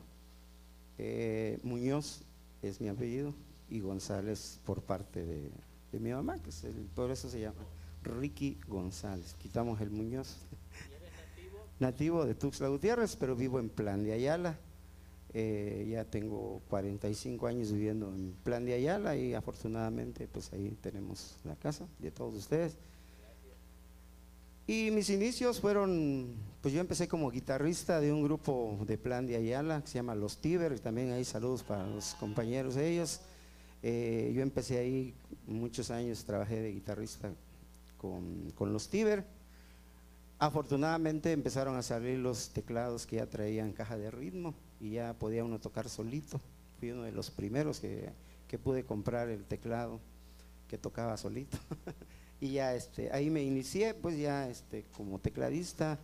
Eh, 0.97 1.57
Muñoz 1.63 2.21
es 2.61 2.79
mi 2.79 2.87
apellido 2.89 3.33
y 3.69 3.79
González 3.79 4.59
por 4.65 4.81
parte 4.83 5.25
de, 5.25 5.49
de 5.91 5.99
mi 5.99 6.11
mamá, 6.11 6.37
que 6.41 6.49
es 6.49 6.63
el- 6.65 6.85
por 6.93 7.09
eso 7.09 7.29
se 7.29 7.39
llama 7.39 7.63
Ricky 8.03 8.59
González. 8.67 9.33
Quitamos 9.41 9.81
el 9.81 9.89
Muñoz. 9.89 10.37
nativo? 11.79 12.25
de 12.25 12.35
Tuxtla 12.35 12.67
Gutiérrez, 12.69 13.15
pero 13.15 13.35
vivo 13.35 13.59
en 13.59 13.69
Plan 13.69 14.03
de 14.03 14.13
Ayala. 14.13 14.57
Eh, 15.35 15.87
ya 15.89 16.05
tengo 16.05 16.61
45 16.69 17.47
años 17.47 17.71
viviendo 17.71 18.13
en 18.13 18.33
Plan 18.43 18.63
de 18.65 18.75
Ayala 18.75 19.15
y 19.15 19.33
afortunadamente 19.33 20.27
pues 20.27 20.53
ahí 20.53 20.77
tenemos 20.79 21.37
la 21.43 21.55
casa 21.55 21.87
de 21.97 22.11
todos 22.11 22.35
ustedes. 22.35 22.77
Y 24.67 24.91
mis 24.91 25.09
inicios 25.09 25.59
fueron, 25.59 26.35
pues 26.61 26.73
yo 26.73 26.79
empecé 26.79 27.07
como 27.07 27.31
guitarrista 27.31 27.99
de 27.99 28.13
un 28.13 28.23
grupo 28.23 28.79
de 28.85 28.97
Plan 28.97 29.25
de 29.25 29.35
Ayala 29.35 29.81
que 29.81 29.87
se 29.87 29.95
llama 29.95 30.13
Los 30.13 30.37
Tiber, 30.37 30.71
y 30.71 30.79
también 30.79 31.11
hay 31.11 31.25
saludos 31.25 31.63
para 31.63 31.85
los 31.87 32.13
compañeros 32.13 32.75
de 32.75 32.91
ellos. 32.91 33.19
Eh, 33.81 34.31
yo 34.35 34.41
empecé 34.41 34.77
ahí 34.77 35.15
muchos 35.47 35.89
años, 35.89 36.23
trabajé 36.23 36.61
de 36.61 36.71
guitarrista 36.71 37.33
con, 37.97 38.51
con 38.51 38.71
Los 38.71 38.87
Tiber. 38.87 39.25
Afortunadamente 40.37 41.31
empezaron 41.31 41.75
a 41.75 41.81
salir 41.81 42.19
los 42.19 42.49
teclados 42.49 43.05
que 43.05 43.17
ya 43.17 43.25
traían 43.25 43.73
caja 43.73 43.97
de 43.97 44.11
ritmo 44.11 44.53
y 44.83 44.91
ya 44.91 45.13
podía 45.13 45.45
uno 45.45 45.59
tocar 45.59 45.87
solito. 45.87 46.41
Fui 46.77 46.91
uno 46.91 47.03
de 47.03 47.13
los 47.13 47.31
primeros 47.31 47.79
que, 47.79 48.11
que 48.49 48.59
pude 48.59 48.83
comprar 48.83 49.29
el 49.29 49.45
teclado 49.45 50.01
que 50.67 50.77
tocaba 50.77 51.15
solito. 51.15 51.57
y 52.41 52.51
ya 52.53 52.75
este, 52.75 53.09
ahí 53.13 53.29
me 53.29 53.41
inicié, 53.41 53.93
pues 53.93 54.19
ya 54.19 54.49
este, 54.49 54.83
como 54.97 55.19
tecladista, 55.19 55.97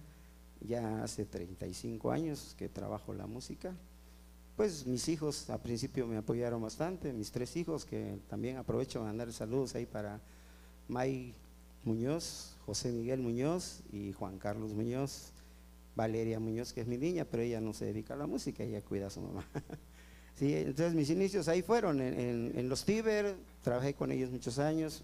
ya 0.61 1.03
hace 1.03 1.25
35 1.25 2.09
años 2.09 2.55
que 2.57 2.69
trabajo 2.69 3.13
la 3.13 3.27
música. 3.27 3.75
Pues 4.55 4.87
mis 4.87 5.09
hijos 5.09 5.49
a 5.49 5.61
principio 5.61 6.07
me 6.07 6.15
apoyaron 6.15 6.61
bastante, 6.61 7.11
mis 7.11 7.31
tres 7.31 7.57
hijos, 7.57 7.83
que 7.83 8.17
también 8.29 8.55
aprovecho 8.55 9.01
a 9.01 9.03
mandar 9.03 9.31
saludos 9.33 9.75
ahí 9.75 9.85
para 9.85 10.21
May 10.87 11.33
Muñoz, 11.83 12.55
José 12.65 12.93
Miguel 12.93 13.19
Muñoz 13.19 13.81
y 13.91 14.13
Juan 14.13 14.37
Carlos 14.37 14.73
Muñoz, 14.73 15.33
Valeria 15.99 16.39
Muñoz, 16.39 16.71
que 16.71 16.79
es 16.81 16.88
mi 16.88 16.97
niña, 16.97 17.25
pero 17.25 17.43
ella 17.43 17.59
no 17.59 17.73
se 17.73 17.83
dedica 17.85 18.13
a 18.13 18.17
la 18.17 18.25
música, 18.25 18.63
ella 18.63 18.81
cuida 18.81 19.07
a 19.07 19.09
su 19.09 19.21
mamá. 19.21 19.45
Sí, 20.35 20.53
entonces 20.55 20.93
mis 20.95 21.09
inicios 21.09 21.49
ahí 21.49 21.62
fueron, 21.62 21.99
en, 21.99 22.17
en- 22.17 22.51
en 22.57 22.69
los 22.69 22.85
Tiber, 22.85 23.35
trabajé 23.62 23.93
con 23.93 24.09
ellos 24.09 24.31
muchos 24.31 24.57
años. 24.57 25.03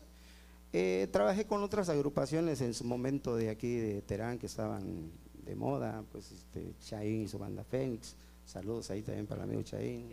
Eh, 0.71 1.09
trabajé 1.11 1.43
con 1.45 1.61
otras 1.61 1.89
agrupaciones 1.89 2.61
en 2.61 2.73
su 2.73 2.85
momento 2.85 3.35
de 3.35 3.49
aquí 3.49 3.75
de 3.75 4.01
Terán 4.01 4.37
que 4.39 4.45
estaban 4.45 5.11
de 5.45 5.55
moda, 5.55 6.05
pues 6.13 6.31
este, 6.31 6.71
Chaín 6.85 7.23
y 7.23 7.27
su 7.27 7.37
banda 7.37 7.65
Fénix. 7.65 8.15
Saludos 8.45 8.89
ahí 8.91 9.01
también 9.01 9.27
para 9.27 9.43
el 9.43 9.49
amigo 9.49 9.61
Chaín. 9.63 10.07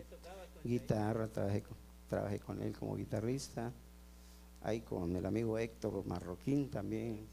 Guitarra, 0.64 1.28
trabajé 1.28 1.62
con, 1.62 1.76
trabajé 2.10 2.40
con 2.40 2.60
él 2.60 2.72
como 2.76 2.96
guitarrista. 2.96 3.70
Ahí 4.62 4.80
con 4.80 5.14
el 5.14 5.24
amigo 5.24 5.56
Héctor 5.56 6.04
Marroquín 6.04 6.68
también. 6.68 7.28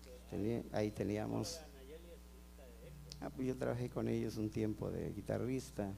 ahí 0.73 0.91
teníamos. 0.91 1.59
Ah, 3.21 3.29
pues 3.29 3.47
yo 3.47 3.57
trabajé 3.57 3.89
con 3.89 4.07
ellos 4.07 4.37
un 4.37 4.49
tiempo 4.49 4.89
de 4.89 5.11
guitarrista. 5.11 5.93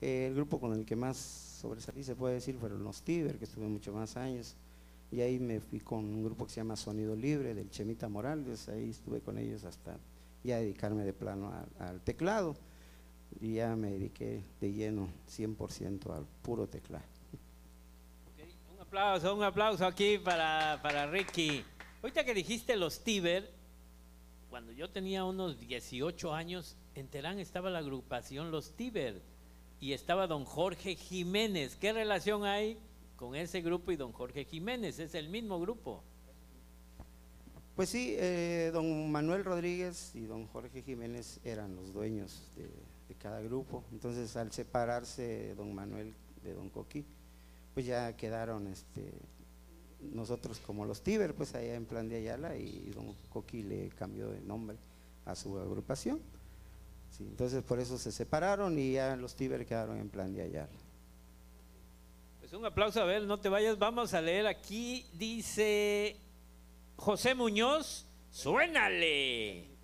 el 0.00 0.34
grupo 0.34 0.58
con 0.58 0.72
el 0.72 0.86
que 0.86 0.96
más 0.96 1.16
sobresalí, 1.16 2.04
se 2.04 2.14
puede 2.14 2.34
decir, 2.34 2.56
fueron 2.56 2.82
los 2.82 3.02
Tiber, 3.02 3.38
que 3.38 3.44
estuve 3.44 3.66
muchos 3.66 3.94
más 3.94 4.16
años. 4.16 4.56
Y 5.10 5.20
ahí 5.20 5.38
me 5.38 5.60
fui 5.60 5.80
con 5.80 6.04
un 6.04 6.24
grupo 6.24 6.46
que 6.46 6.52
se 6.52 6.60
llama 6.60 6.76
Sonido 6.76 7.14
Libre, 7.14 7.54
del 7.54 7.70
Chemita 7.70 8.08
Morales. 8.08 8.68
Ahí 8.68 8.90
estuve 8.90 9.20
con 9.20 9.38
ellos 9.38 9.64
hasta 9.64 9.98
ya 10.42 10.58
dedicarme 10.58 11.04
de 11.04 11.12
plano 11.12 11.52
al, 11.78 12.00
teclado. 12.00 12.56
Y 13.40 13.54
ya 13.54 13.76
me 13.76 13.90
dediqué 13.90 14.42
de 14.60 14.72
lleno 14.72 15.08
100% 15.28 16.14
al 16.14 16.26
puro 16.42 16.66
teclado. 16.66 17.04
Un 18.74 18.80
aplauso, 18.80 19.34
un 19.34 19.42
aplauso 19.42 19.84
aquí 19.84 20.18
para, 20.18 20.80
para 20.82 21.06
Ricky. 21.06 21.64
Ahorita 22.02 22.24
que 22.24 22.34
dijiste 22.34 22.76
los 22.76 23.00
Tiber, 23.00 23.55
cuando 24.56 24.72
yo 24.72 24.88
tenía 24.88 25.22
unos 25.22 25.60
18 25.60 26.32
años, 26.32 26.78
en 26.94 27.08
Terán 27.08 27.38
estaba 27.38 27.68
la 27.68 27.80
agrupación 27.80 28.50
Los 28.50 28.72
Tiber 28.72 29.20
y 29.80 29.92
estaba 29.92 30.26
don 30.26 30.46
Jorge 30.46 30.96
Jiménez. 30.96 31.76
¿Qué 31.76 31.92
relación 31.92 32.46
hay 32.46 32.78
con 33.16 33.34
ese 33.34 33.60
grupo 33.60 33.92
y 33.92 33.96
don 33.96 34.12
Jorge 34.12 34.46
Jiménez? 34.46 34.98
Es 34.98 35.14
el 35.14 35.28
mismo 35.28 35.60
grupo. 35.60 36.02
Pues 37.74 37.90
sí, 37.90 38.14
eh, 38.16 38.70
don 38.72 39.12
Manuel 39.12 39.44
Rodríguez 39.44 40.14
y 40.14 40.24
don 40.24 40.46
Jorge 40.46 40.80
Jiménez 40.80 41.38
eran 41.44 41.76
los 41.76 41.92
dueños 41.92 42.50
de, 42.56 42.70
de 43.08 43.14
cada 43.18 43.42
grupo. 43.42 43.84
Entonces, 43.92 44.38
al 44.38 44.52
separarse 44.52 45.54
don 45.54 45.74
Manuel 45.74 46.14
de 46.42 46.54
don 46.54 46.70
Coqui, 46.70 47.04
pues 47.74 47.84
ya 47.84 48.16
quedaron 48.16 48.68
este, 48.68 49.12
nosotros 50.00 50.60
como 50.60 50.84
los 50.84 51.02
Tiber, 51.02 51.34
pues 51.34 51.54
allá 51.54 51.74
en 51.74 51.86
plan 51.86 52.08
de 52.08 52.16
Ayala 52.16 52.56
y 52.56 52.90
don 52.94 53.14
Coqui 53.30 53.62
le 53.62 53.88
cambió 53.90 54.30
de 54.30 54.40
nombre 54.40 54.76
a 55.24 55.34
su 55.34 55.58
agrupación. 55.58 56.20
Sí, 57.10 57.24
entonces 57.24 57.62
por 57.62 57.78
eso 57.78 57.98
se 57.98 58.12
separaron 58.12 58.78
y 58.78 58.92
ya 58.92 59.16
los 59.16 59.34
Tiber 59.34 59.64
quedaron 59.64 59.98
en 59.98 60.08
plan 60.08 60.32
de 60.34 60.42
Ayala. 60.42 60.68
Pues 62.40 62.52
un 62.52 62.64
aplauso, 62.64 63.00
a 63.00 63.04
ver, 63.04 63.22
no 63.24 63.40
te 63.40 63.48
vayas, 63.48 63.78
vamos 63.78 64.14
a 64.14 64.20
leer 64.20 64.46
aquí, 64.46 65.06
dice 65.14 66.16
José 66.96 67.34
Muñoz, 67.34 68.06
suénale. 68.30 69.76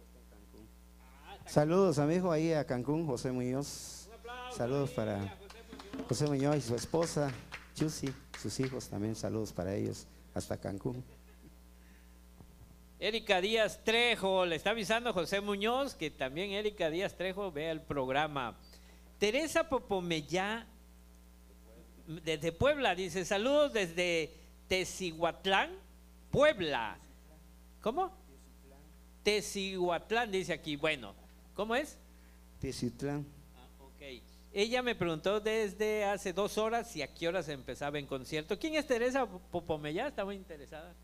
Saludos, 1.46 1.98
amigo, 1.98 2.30
ahí 2.30 2.52
a 2.52 2.64
Cancún, 2.64 3.06
José 3.06 3.32
Muñoz. 3.32 4.08
Saludos 4.56 4.90
para 4.90 5.38
José 6.08 6.26
Muñoz 6.26 6.56
y 6.56 6.60
su 6.60 6.74
esposa, 6.74 7.32
Chusi, 7.74 8.12
sus 8.42 8.58
hijos 8.58 8.88
también, 8.88 9.14
saludos 9.14 9.52
para 9.52 9.74
ellos, 9.74 10.06
hasta 10.34 10.56
Cancún. 10.56 11.04
Erika 12.98 13.40
Díaz 13.40 13.82
Trejo, 13.84 14.44
le 14.44 14.56
está 14.56 14.70
avisando 14.70 15.12
José 15.12 15.40
Muñoz 15.40 15.94
que 15.94 16.10
también 16.10 16.50
Erika 16.50 16.90
Díaz 16.90 17.16
Trejo 17.16 17.52
vea 17.52 17.70
el 17.70 17.80
programa. 17.80 18.56
Teresa 19.18 19.68
Popomeyá, 19.68 20.66
desde 22.06 22.50
Puebla, 22.50 22.94
dice, 22.96 23.24
saludos 23.24 23.72
desde 23.72 24.34
Tecihuatlán, 24.66 25.70
Puebla. 26.30 26.98
¿Cómo? 27.80 28.12
Tecihuatlán, 29.22 30.32
dice 30.32 30.52
aquí. 30.52 30.74
Bueno, 30.74 31.14
¿cómo 31.54 31.76
es? 31.76 31.96
Teciutlán. 32.60 33.24
Ah, 33.56 33.68
ok. 33.84 34.31
Ella 34.54 34.82
me 34.82 34.94
preguntó 34.94 35.40
desde 35.40 36.04
hace 36.04 36.34
dos 36.34 36.58
horas 36.58 36.90
si 36.90 37.00
a 37.00 37.12
qué 37.12 37.26
horas 37.26 37.48
empezaba 37.48 37.98
en 37.98 38.06
concierto. 38.06 38.58
¿Quién 38.58 38.74
es 38.74 38.86
Teresa 38.86 39.26
Popomeyá? 39.26 40.08
Está 40.08 40.26
muy 40.26 40.36
interesada. 40.36 40.94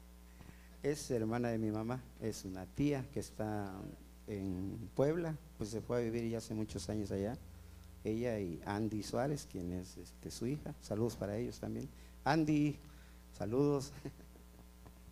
Es 0.82 1.10
hermana 1.10 1.48
de 1.48 1.58
mi 1.58 1.70
mamá, 1.70 2.02
es 2.20 2.44
una 2.44 2.66
tía 2.66 3.04
que 3.12 3.20
está 3.20 3.72
en 4.26 4.90
Puebla, 4.94 5.34
pues 5.56 5.70
se 5.70 5.80
fue 5.80 5.96
a 5.96 6.00
vivir 6.00 6.28
ya 6.28 6.38
hace 6.38 6.52
muchos 6.52 6.88
años 6.90 7.10
allá. 7.10 7.38
Ella 8.04 8.38
y 8.38 8.60
Andy 8.64 9.02
Suárez, 9.02 9.48
quien 9.50 9.72
es 9.72 9.96
este, 9.96 10.30
su 10.30 10.46
hija. 10.46 10.74
Saludos 10.82 11.16
para 11.16 11.36
ellos 11.36 11.58
también. 11.58 11.88
Andy, 12.24 12.76
saludos. 13.36 13.92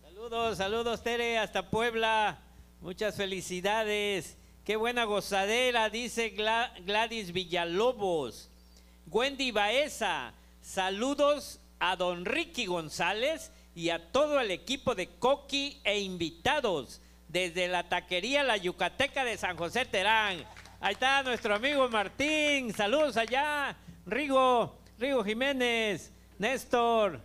Saludos, 0.03 0.57
saludos 0.57 1.03
Tere, 1.03 1.37
hasta 1.37 1.69
Puebla. 1.69 2.39
Muchas 2.81 3.15
felicidades. 3.15 4.37
Qué 4.67 4.75
buena 4.75 5.05
gozadera, 5.05 5.89
dice 5.89 6.31
Gladys 6.31 7.31
Villalobos. 7.31 8.49
Wendy 9.09 9.51
Baeza, 9.51 10.33
saludos 10.59 11.61
a 11.79 11.95
don 11.95 12.25
Ricky 12.25 12.65
González 12.65 13.53
y 13.73 13.91
a 13.91 14.11
todo 14.11 14.41
el 14.41 14.51
equipo 14.51 14.93
de 14.93 15.07
Coqui 15.07 15.79
e 15.85 16.01
invitados 16.01 16.99
desde 17.29 17.69
la 17.69 17.87
taquería 17.87 18.43
La 18.43 18.57
Yucateca 18.57 19.23
de 19.23 19.37
San 19.37 19.55
José 19.55 19.85
Terán. 19.85 20.43
Ahí 20.81 20.95
está 20.95 21.23
nuestro 21.23 21.55
amigo 21.55 21.87
Martín, 21.87 22.73
saludos 22.73 23.15
allá. 23.15 23.73
Rigo, 24.05 24.77
Rigo 24.99 25.23
Jiménez, 25.23 26.11
Néstor, 26.39 27.21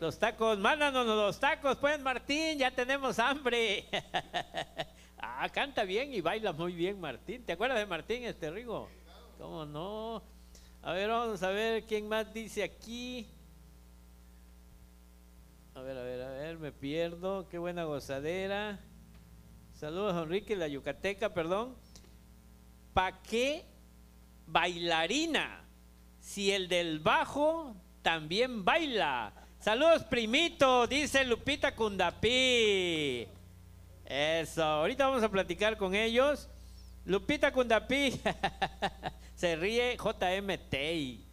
los 0.00 0.18
tacos, 0.18 0.58
mándanos 0.58 1.06
los 1.06 1.38
tacos, 1.38 1.76
pues 1.76 2.00
Martín, 2.00 2.58
ya 2.58 2.70
tenemos 2.70 3.18
hambre. 3.18 3.84
ah, 5.42 5.48
canta 5.48 5.82
bien 5.82 6.14
y 6.14 6.20
baila 6.20 6.52
muy 6.52 6.72
bien 6.72 7.00
Martín. 7.00 7.42
¿Te 7.44 7.54
acuerdas 7.54 7.78
de 7.78 7.86
Martín, 7.86 8.22
este 8.22 8.48
Rigo? 8.48 8.88
¿Cómo 9.38 9.64
no? 9.66 10.22
A 10.82 10.92
ver, 10.92 11.08
vamos 11.08 11.42
a 11.42 11.50
ver 11.50 11.82
quién 11.84 12.08
más 12.08 12.32
dice 12.32 12.62
aquí. 12.62 13.26
A 15.74 15.80
ver, 15.80 15.98
a 15.98 16.02
ver, 16.04 16.22
a 16.22 16.30
ver, 16.30 16.58
me 16.58 16.70
pierdo. 16.70 17.48
Qué 17.48 17.58
buena 17.58 17.82
gozadera. 17.82 18.78
Saludos 19.74 20.22
Enrique, 20.22 20.54
la 20.54 20.68
Yucateca, 20.68 21.34
perdón. 21.34 21.74
¿Pa 22.94 23.20
qué 23.22 23.64
bailarina? 24.46 25.64
Si 26.20 26.52
el 26.52 26.68
del 26.68 27.00
bajo 27.00 27.74
también 28.02 28.64
baila. 28.64 29.32
Saludos, 29.58 30.04
primito, 30.04 30.86
dice 30.86 31.24
Lupita 31.24 31.74
Cundapí. 31.74 33.26
Eso, 34.04 34.62
ahorita 34.62 35.06
vamos 35.06 35.22
a 35.22 35.30
platicar 35.30 35.76
con 35.76 35.94
ellos. 35.94 36.48
Lupita 37.04 37.52
Cundapí, 37.52 38.20
se 39.34 39.56
ríe 39.56 39.96
JMT. 39.96 41.32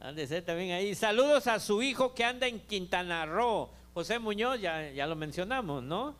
Han 0.00 0.14
de 0.14 0.26
ser 0.26 0.44
también 0.44 0.72
ahí. 0.72 0.94
Saludos 0.94 1.46
a 1.46 1.58
su 1.58 1.82
hijo 1.82 2.14
que 2.14 2.24
anda 2.24 2.46
en 2.46 2.60
Quintana 2.60 3.26
Roo. 3.26 3.70
José 3.94 4.18
Muñoz, 4.18 4.60
ya, 4.60 4.90
ya 4.90 5.06
lo 5.06 5.16
mencionamos, 5.16 5.82
¿no? 5.82 6.14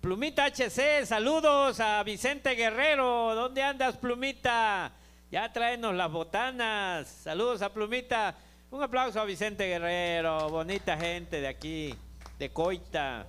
Plumita 0.00 0.46
HC, 0.46 1.06
saludos 1.06 1.80
a 1.80 2.02
Vicente 2.02 2.50
Guerrero. 2.50 3.34
¿Dónde 3.34 3.62
andas, 3.62 3.96
Plumita? 3.96 4.92
Ya 5.30 5.52
tráenos 5.52 5.94
las 5.94 6.12
botanas. 6.12 7.08
Saludos 7.08 7.62
a 7.62 7.72
Plumita. 7.72 8.36
Un 8.70 8.82
aplauso 8.82 9.20
a 9.20 9.24
Vicente 9.24 9.66
Guerrero, 9.66 10.48
bonita 10.48 10.96
gente 10.96 11.40
de 11.40 11.48
aquí, 11.48 11.94
de 12.38 12.50
Coita. 12.50 13.26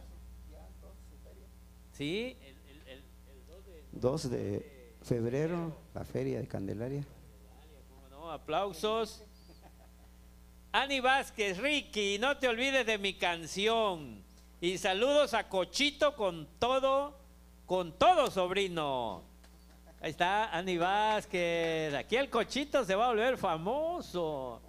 ¿Sí? 1.95 2.37
El, 2.87 3.01
2 3.93 4.29
de 4.29 4.91
febrero, 5.01 5.73
la 5.93 6.03
feria 6.03 6.41
de 6.41 6.47
Candelaria. 6.47 7.05
No, 8.11 8.29
aplausos. 8.29 9.23
Ani 10.73 10.99
Vázquez, 10.99 11.57
Ricky, 11.57 12.17
no 12.19 12.37
te 12.37 12.49
olvides 12.49 12.85
de 12.85 12.97
mi 12.97 13.13
canción. 13.13 14.21
Y 14.59 14.77
saludos 14.77 15.33
a 15.33 15.47
Cochito 15.47 16.17
con 16.17 16.49
todo, 16.59 17.17
con 17.65 17.97
todo, 17.97 18.29
sobrino. 18.29 19.23
Ahí 20.01 20.11
está 20.11 20.53
Ani 20.53 20.77
Vázquez. 20.77 21.93
Aquí 21.93 22.17
el 22.17 22.29
Cochito 22.29 22.83
se 22.83 22.95
va 22.95 23.05
a 23.05 23.09
volver 23.09 23.37
famoso. 23.37 24.61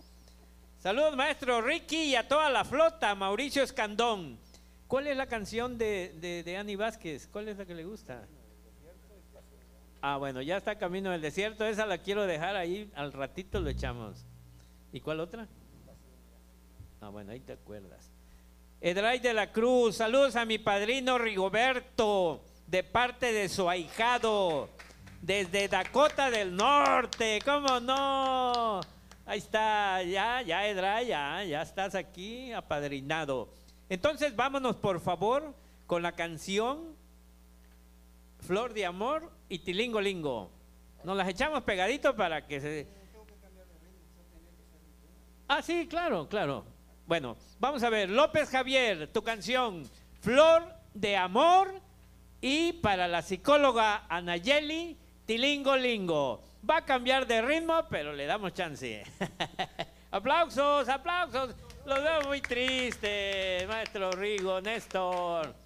Saludos, 0.79 1.17
maestro 1.17 1.61
Ricky, 1.61 2.05
y 2.05 2.15
a 2.15 2.29
toda 2.29 2.49
la 2.51 2.65
flota, 2.65 3.13
Mauricio 3.17 3.65
Escandón. 3.65 4.46
¿Cuál 4.89 5.09
es 5.09 5.17
la 5.17 5.27
canción 5.27 5.79
de, 5.79 6.43
de, 6.45 6.57
Ani 6.57 6.77
Vázquez? 6.77 7.29
¿Cuál 7.33 7.49
es 7.49 7.59
la 7.59 7.65
que 7.65 7.75
le 7.75 7.85
gusta? 7.85 8.23
Ah, 10.01 10.17
bueno, 10.17 10.41
ya 10.43 10.59
está 10.59 10.79
Camino 10.79 11.11
del 11.11 11.21
Desierto. 11.21 11.67
Esa 11.67 11.87
la 11.87 11.99
quiero 11.99 12.25
dejar 12.25 12.55
ahí. 12.55 12.91
Al 12.95 13.13
ratito 13.13 13.59
lo 13.61 13.69
echamos. 13.69 14.25
¿Y 14.93 15.01
cuál 15.01 15.19
otra? 15.19 15.49
Ah, 17.01 17.09
bueno, 17.09 17.33
ahí 17.33 17.41
te 17.41 17.55
acuerdas. 17.55 18.13
Edray 18.81 19.19
de 19.19 19.35
la 19.35 19.51
Cruz. 19.51 19.97
Saludos 19.97 20.37
a 20.37 20.45
mi 20.45 20.59
padrino 20.59 21.19
Rigoberto, 21.19 22.45
de 22.69 22.85
parte 22.85 23.33
de 23.33 23.49
su 23.49 23.69
ahijado, 23.69 24.69
desde 25.21 25.67
Dakota 25.67 26.31
del 26.31 26.55
Norte. 26.55 27.41
¿Cómo 27.45 27.81
no? 27.81 28.81
Ahí 29.25 29.39
está, 29.39 30.05
ya, 30.05 30.43
ya, 30.43 30.69
Edra, 30.69 31.03
ya, 31.03 31.43
ya 31.43 31.63
estás 31.63 31.97
aquí 31.97 32.53
apadrinado. 32.53 33.49
Entonces 33.89 34.35
vámonos 34.35 34.77
por 34.77 35.01
favor 35.01 35.55
con 35.87 36.03
la 36.03 36.13
canción 36.13 36.97
Flor 38.41 38.75
de 38.75 38.87
Amor 38.87 39.31
y 39.49 39.61
Tilingo 39.61 40.01
Lingo. 40.01 40.51
Nos 41.05 41.17
las 41.17 41.29
echamos 41.29 41.63
pegadito 41.63 42.17
para 42.17 42.47
que 42.47 42.61
se... 42.61 42.87
Ah, 45.49 45.63
sí, 45.63 45.87
claro, 45.87 46.29
claro. 46.29 46.65
Bueno, 47.07 47.37
vamos 47.61 47.83
a 47.85 47.91
ver, 47.91 48.11
López 48.11 48.51
Javier, 48.51 49.13
tu 49.13 49.23
canción 49.23 49.89
Flor 50.21 50.65
de 50.93 51.17
Amor 51.17 51.81
y 52.41 52.73
para 52.75 53.07
la 53.07 53.23
psicóloga 53.23 54.07
Anayeli, 54.09 54.97
Tilingo 55.25 55.77
Lingo. 55.77 56.43
Va 56.69 56.79
a 56.79 56.85
cambiar 56.85 57.29
de 57.29 57.43
ritmo, 57.43 57.87
pero 57.89 58.13
le 58.13 58.27
damos 58.27 58.53
chance. 58.55 59.05
aplausos, 60.11 60.89
aplausos. 60.89 61.55
Los 61.87 62.03
veo 62.03 62.21
muy 62.23 62.41
tristes, 62.41 63.69
maestro 63.69 64.11
Rigo, 64.11 64.61
Néstor. 64.61 65.66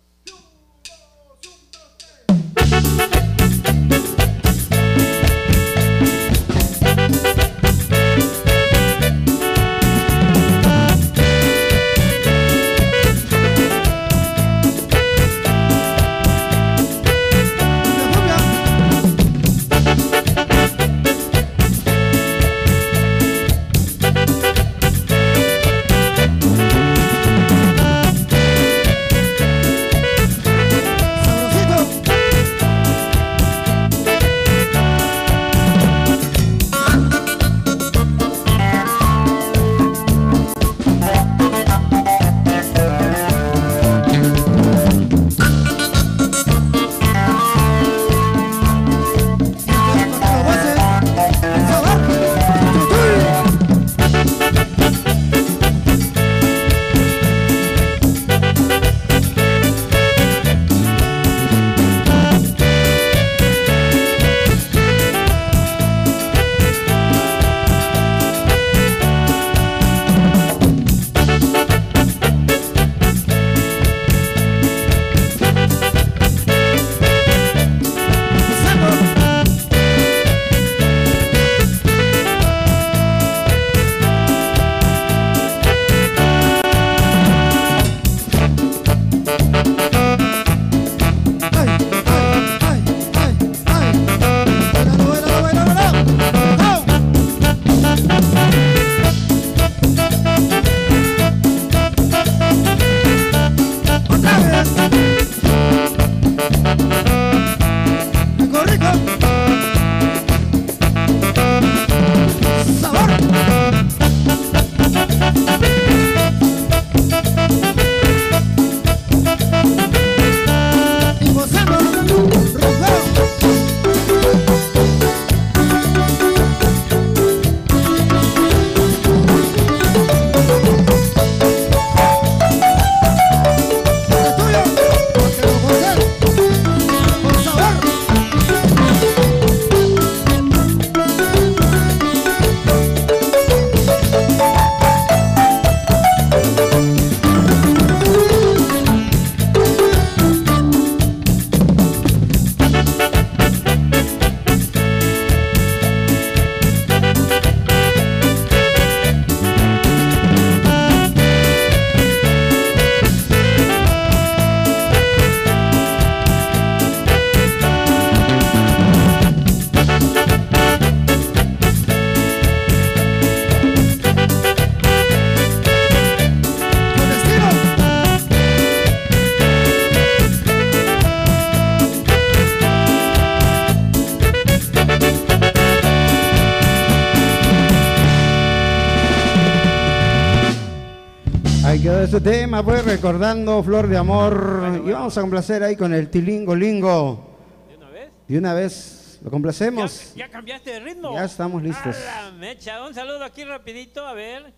Este 192.13 192.29
tema 192.29 192.61
voy 192.61 192.81
recordando 192.81 193.63
Flor 193.63 193.87
de 193.87 193.97
Amor 193.97 194.83
y 194.85 194.91
vamos 194.91 195.17
a 195.17 195.21
complacer 195.21 195.63
ahí 195.63 195.77
con 195.77 195.95
el 195.95 196.11
Tilingo 196.11 196.57
Lingo. 196.57 197.37
¿De 197.69 197.77
una 197.77 197.89
vez? 197.89 198.11
De 198.27 198.39
una 198.39 198.53
vez 198.53 199.21
lo 199.23 199.31
complacemos. 199.31 200.13
¿Ya, 200.17 200.27
ya 200.27 200.29
cambiaste 200.29 200.73
de 200.73 200.81
ritmo? 200.81 201.15
Ya 201.15 201.25
estamos 201.25 201.63
listos. 201.63 201.95
A 201.97 202.23
la 202.23 202.33
mecha. 202.33 202.85
Un 202.85 202.95
saludo 202.95 203.23
aquí 203.23 203.45
rapidito, 203.45 204.05
a 204.05 204.15
ver. 204.15 204.53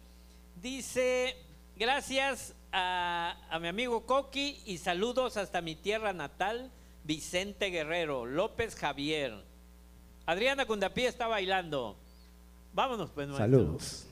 Dice, 0.62 1.36
gracias 1.76 2.54
a, 2.72 3.36
a 3.50 3.58
mi 3.58 3.68
amigo 3.68 4.06
Coqui 4.06 4.62
y 4.64 4.78
saludos 4.78 5.36
hasta 5.36 5.60
mi 5.60 5.74
tierra 5.74 6.14
natal, 6.14 6.70
Vicente 7.04 7.66
Guerrero, 7.66 8.24
López 8.24 8.74
Javier. 8.76 9.34
Adriana 10.24 10.64
Cundapí 10.64 11.04
está 11.04 11.26
bailando. 11.26 11.98
Vámonos 12.72 13.10
pues, 13.10 13.28
maestro. 13.28 13.44
Saludos. 13.44 14.06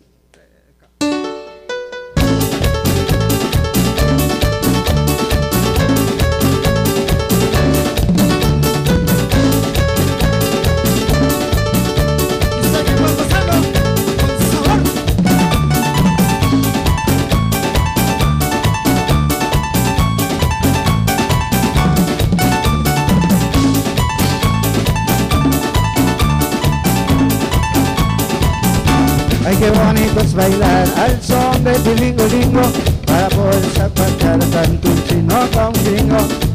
Qué 29.61 29.70
bonito 29.70 30.20
es 30.20 30.34
bailar 30.34 30.88
al 30.96 31.22
son 31.22 31.62
de 31.62 31.72
Tilingo 31.80 32.24
Lingo 32.28 32.62
para 33.06 33.28
poder 33.28 33.64
zapatear 33.76 34.38
tanto 34.38 34.88
un 34.88 35.04
chino 35.04 35.36
como. 35.52 35.70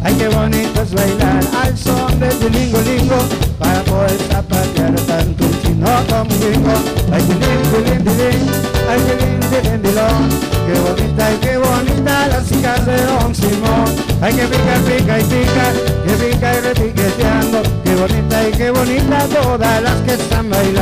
Ay, 0.03 0.15
qué 0.15 0.27
bonito 0.27 0.81
es 0.81 0.93
bailar 0.93 1.43
al 1.61 1.77
son 1.77 2.19
de 2.19 2.29
Tilingo 2.29 2.79
Lingo 2.81 3.17
para 3.59 3.81
poder 3.83 4.17
zapatear 4.31 4.95
tanto 5.07 5.45
un 5.45 5.61
chino 5.61 5.87
como 6.09 6.31
gringo. 6.39 6.75
Ay, 7.13 7.21
tilín, 7.29 7.61
tilín, 7.71 8.03
tilín, 8.03 8.41
ay, 8.89 8.99
tilín, 9.07 9.39
tilín, 9.51 9.81
tilón. 9.83 10.29
Qué 10.65 10.73
bonita 10.81 11.31
y 11.31 11.37
qué 11.37 11.57
bonita 11.57 12.27
las 12.27 12.49
chicas 12.49 12.85
de 12.87 12.97
Don 13.05 13.35
Simón. 13.35 13.85
Ay, 14.21 14.33
que 14.33 14.47
pica, 14.47 14.75
pica 14.87 15.19
y 15.19 15.23
pica, 15.23 15.65
que 16.05 16.13
pica 16.25 16.53
y 16.55 16.59
repiqueteando. 16.61 17.61
Qué 17.83 17.95
bonita 17.95 18.49
y 18.49 18.51
qué 18.51 18.71
bonita 18.71 19.27
todas 19.27 19.83
las 19.83 19.95
que 20.01 20.13
están 20.13 20.49
bailando. 20.49 20.74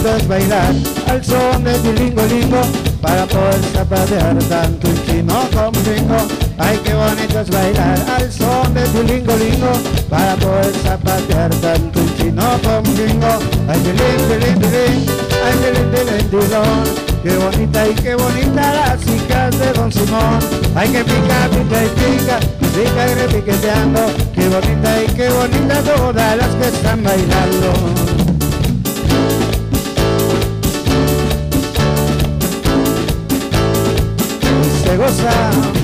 Es 0.00 0.26
bailar 0.26 0.74
al 1.08 1.22
son 1.22 1.62
de 1.62 1.74
Tilingo 1.74 2.22
Lingo 2.22 2.62
para 3.02 3.26
poder 3.26 3.60
zapatear 3.74 4.34
tanto 4.48 4.88
un 4.88 5.04
chino 5.04 5.46
como 5.52 5.72
gringo. 5.84 6.16
Ay, 6.56 6.80
qué 6.82 6.94
bonito 6.94 7.40
es 7.40 7.50
bailar 7.50 7.98
al 8.16 8.32
son 8.32 8.72
de 8.72 8.80
Tilingo 8.88 9.36
Lingo 9.36 9.72
para 10.08 10.36
poder 10.36 10.72
zapatear 10.82 11.50
tanto 11.56 12.00
un 12.00 12.16
chino 12.16 12.42
como 12.64 12.94
gringo. 12.94 13.28
Ay, 13.68 13.78
tilín, 13.80 14.16
tilín, 14.26 14.58
tilín, 14.58 15.06
ay, 15.44 15.54
tilín, 15.60 15.90
tilín, 15.92 16.30
tilón. 16.30 17.10
Qué 17.22 17.36
bonita 17.36 17.86
y 17.86 17.94
qué 17.96 18.14
bonita 18.14 18.72
las 18.72 19.00
chicas 19.00 19.58
de 19.58 19.72
Don 19.74 19.92
Simón. 19.92 20.38
Ay, 20.74 20.88
que 20.88 21.04
pica, 21.04 21.48
pica 21.50 21.84
y 21.84 21.88
pica, 22.00 22.40
pica 22.58 23.10
y 23.10 23.14
repiqueteando. 23.14 24.00
Qué 24.34 24.48
bonita 24.48 25.02
y 25.02 25.06
qué 25.12 25.28
bonita 25.28 25.82
todas 25.82 26.36
las 26.38 26.48
que 26.54 26.68
están 26.68 27.02
bailando. 27.02 27.99
Se 35.12 35.79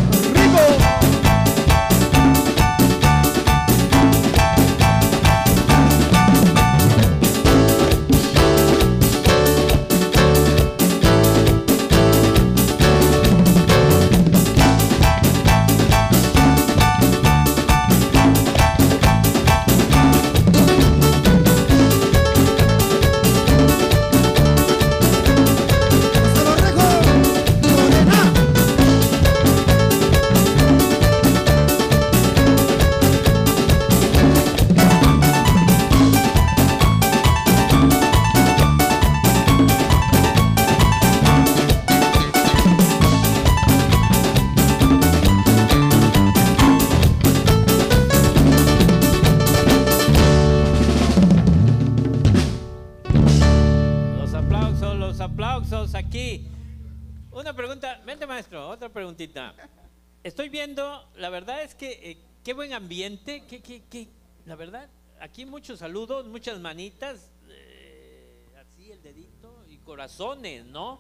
aquí 65.37 65.45
muchos 65.45 65.81
saludos, 65.81 66.27
muchas 66.29 66.59
manitas, 66.61 67.31
eh, 67.51 68.49
así 68.59 68.91
el 68.91 69.03
dedito 69.03 69.67
y 69.69 69.77
corazones, 69.77 70.65
¿no? 70.65 70.99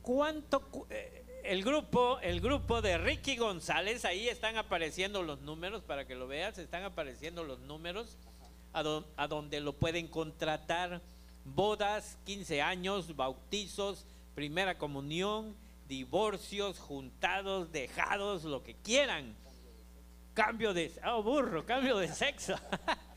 ¿Cuánto 0.00 0.60
cu- 0.70 0.86
eh, 0.90 1.40
el 1.42 1.64
grupo, 1.64 2.20
el 2.20 2.40
grupo 2.40 2.80
de 2.80 2.98
Ricky 2.98 3.36
González, 3.36 4.04
ahí 4.04 4.28
están 4.28 4.56
apareciendo 4.56 5.24
los 5.24 5.40
números 5.40 5.82
para 5.82 6.06
que 6.06 6.14
lo 6.14 6.28
veas, 6.28 6.56
están 6.58 6.84
apareciendo 6.84 7.42
los 7.42 7.58
números 7.58 8.16
a 8.74 9.26
donde 9.26 9.58
lo 9.58 9.72
pueden 9.72 10.06
contratar. 10.06 11.02
Bodas, 11.44 12.16
15 12.26 12.62
años, 12.62 13.16
bautizos, 13.16 14.06
primera 14.36 14.78
comunión, 14.78 15.56
divorcios, 15.88 16.78
juntados, 16.78 17.72
dejados, 17.72 18.44
lo 18.44 18.62
que 18.62 18.76
quieran. 18.76 19.34
Cambio 20.32 20.72
de, 20.72 20.92
oh 21.12 21.24
burro, 21.24 21.66
cambio 21.66 21.96
de 21.96 22.06
sexo. 22.06 22.54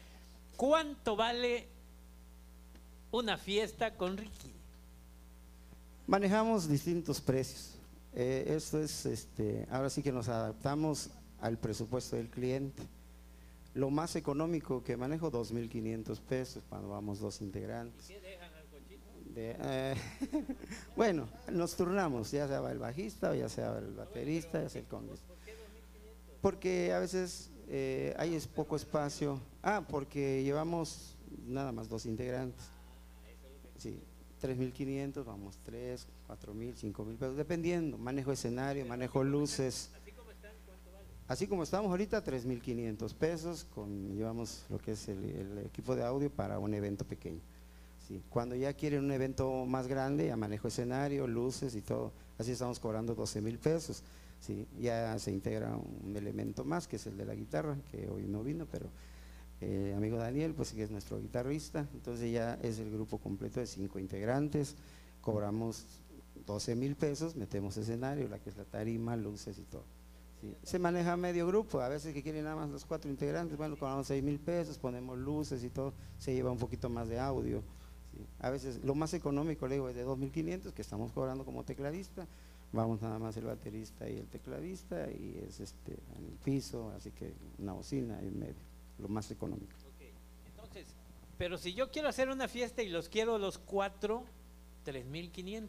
¿Cuánto 0.62 1.16
vale 1.16 1.68
una 3.10 3.36
fiesta 3.36 3.96
con 3.96 4.16
Ricky? 4.16 4.54
Manejamos 6.06 6.70
distintos 6.70 7.20
precios. 7.20 7.80
Eh, 8.14 8.46
esto 8.56 8.80
es, 8.80 9.08
este, 9.08 9.66
ahora 9.72 9.90
sí 9.90 10.04
que 10.04 10.12
nos 10.12 10.30
adaptamos 10.30 11.10
al 11.40 11.58
presupuesto 11.58 12.16
del 12.16 12.30
cliente. 12.30 12.84
Lo 13.74 13.90
más 13.90 14.16
económico 14.16 14.84
que 14.84 14.96
manejo, 14.96 15.32
2.500 15.32 16.20
pesos 16.20 16.64
cuando 16.70 16.90
vamos 16.90 17.20
dos 17.20 17.42
integrantes. 17.42 18.10
De, 19.34 19.58
eh, 19.60 19.96
bueno, 20.96 21.28
nos 21.52 21.76
turnamos, 21.76 22.30
ya 22.30 22.48
sea 22.48 22.60
el 22.70 22.78
bajista, 22.78 23.32
o 23.32 23.34
ya 23.34 23.50
sea 23.50 23.80
el 23.80 23.96
baterista, 23.96 24.62
ya 24.62 24.70
sea 24.70 24.82
el 24.82 24.88
conguista. 24.88 25.34
Porque 26.40 26.94
a 26.94 27.00
veces 27.00 27.51
eh, 27.74 28.14
hay 28.18 28.36
es 28.36 28.48
poco 28.48 28.76
espacio. 28.76 29.40
Ah, 29.64 29.82
porque 29.88 30.44
llevamos 30.44 31.16
nada 31.48 31.72
más 31.72 31.88
dos 31.88 32.06
integrantes. 32.06 32.66
Sí, 33.78 33.98
3.500, 34.42 35.24
vamos 35.24 35.58
3, 35.64 36.06
4.000, 36.28 36.94
5.000 36.94 37.18
pesos, 37.18 37.38
dependiendo. 37.38 37.98
Manejo 37.98 38.34
escenario, 38.34 38.86
manejo 38.86 39.24
luces. 39.24 39.90
Así 41.30 41.48
como 41.48 41.64
estamos 41.64 41.90
ahorita, 41.92 42.22
3.500 42.22 43.14
pesos, 43.14 43.66
con, 43.74 44.18
llevamos 44.18 44.66
lo 44.70 44.78
que 44.78 44.92
es 44.92 45.08
el, 45.08 45.60
equipo 45.66 45.96
de 45.96 46.04
audio 46.04 46.30
para 46.30 46.60
un 46.60 46.74
evento 46.74 47.06
pequeño. 47.06 47.40
Sí. 48.06 48.22
Cuando 48.30 48.54
ya 48.54 48.74
quieren 48.74 49.06
un 49.06 49.14
evento 49.14 49.66
más 49.66 49.88
grande, 49.88 50.28
ya 50.28 50.36
manejo 50.36 50.68
escenario, 50.68 51.26
luces 51.26 51.74
y 51.76 51.82
todo. 51.82 52.12
Así 52.38 52.52
estamos 52.52 52.82
cobrando 52.82 53.16
12 53.16 53.40
mil 53.40 53.58
pesos. 53.60 54.04
¿Sí? 54.42 54.68
Ya 54.80 55.18
se 55.20 55.32
integra 55.32 55.76
un 55.76 56.16
elemento 56.18 56.66
más, 56.66 56.88
que 56.88 56.98
es 56.98 57.08
el 57.08 57.18
de 57.18 57.26
la 57.26 57.36
guitarra, 57.36 57.78
que 57.92 58.10
hoy 58.10 58.24
no 58.28 58.44
vino, 58.44 58.68
pero 58.70 58.90
eh, 59.62 59.94
amigo 59.96 60.18
Daniel, 60.18 60.54
pues 60.54 60.74
que 60.74 60.84
es 60.84 60.92
nuestro 60.92 61.20
guitarrista, 61.20 61.88
entonces 61.94 62.32
ya 62.32 62.56
es 62.64 62.80
el 62.80 62.92
grupo 62.92 63.20
completo 63.20 63.60
de 63.60 63.68
cinco 63.68 64.00
integrantes, 64.00 64.76
cobramos 65.22 65.86
12 66.48 66.76
mil 66.76 66.96
pesos, 66.96 67.36
metemos 67.36 67.78
escenario, 67.78 68.28
la 68.28 68.40
que 68.40 68.50
es 68.50 68.58
la 68.58 68.66
tarima, 68.66 69.16
luces 69.16 69.60
y 69.60 69.64
todo. 69.64 69.84
Se 70.64 70.80
maneja 70.80 71.16
medio 71.16 71.46
grupo, 71.46 71.82
a 71.82 71.90
veces 71.90 72.16
que 72.16 72.24
quieren 72.24 72.46
nada 72.46 72.56
más 72.56 72.70
los 72.72 72.84
cuatro 72.84 73.12
integrantes, 73.12 73.56
bueno, 73.56 73.78
cobramos 73.78 74.08
6 74.08 74.24
mil 74.24 74.40
pesos, 74.40 74.80
ponemos 74.80 75.20
luces 75.20 75.64
y 75.64 75.70
todo, 75.70 75.94
se 76.18 76.34
lleva 76.34 76.50
un 76.50 76.58
poquito 76.58 76.90
más 76.90 77.08
de 77.08 77.20
audio. 77.20 77.62
A 78.40 78.50
veces 78.50 78.84
lo 78.84 78.96
más 78.96 79.14
económico, 79.14 79.68
le 79.68 79.76
digo, 79.76 79.88
es 79.88 79.96
de 79.96 80.04
2.500 80.04 80.74
que 80.74 80.82
estamos 80.82 81.12
cobrando 81.12 81.46
como 81.46 81.64
tecladista, 81.64 82.28
vamos 82.72 83.02
nada 83.02 83.20
más 83.20 83.36
el 83.38 83.46
baterista 83.46 84.10
y 84.10 84.18
el 84.18 84.28
tecladista 84.28 85.10
y 85.10 85.44
es 85.48 85.60
este 85.60 85.94
en 86.18 86.26
el 86.26 86.38
piso, 86.44 86.92
así 86.96 87.12
que 87.12 87.34
una 87.58 87.74
bocina 87.74 88.20
en 88.20 88.40
medio, 88.40 88.56
lo 89.00 89.08
más 89.08 89.30
económico. 89.32 89.74
Ok, 89.88 90.02
Entonces, 90.48 90.88
pero 91.38 91.58
si 91.58 91.74
yo 91.74 91.92
quiero 91.92 92.08
hacer 92.08 92.30
una 92.30 92.48
fiesta 92.48 92.82
y 92.82 92.90
los 92.90 93.10
quiero 93.10 93.38
los 93.38 93.58
cuatro, 93.58 94.24
3.500. 94.86 95.68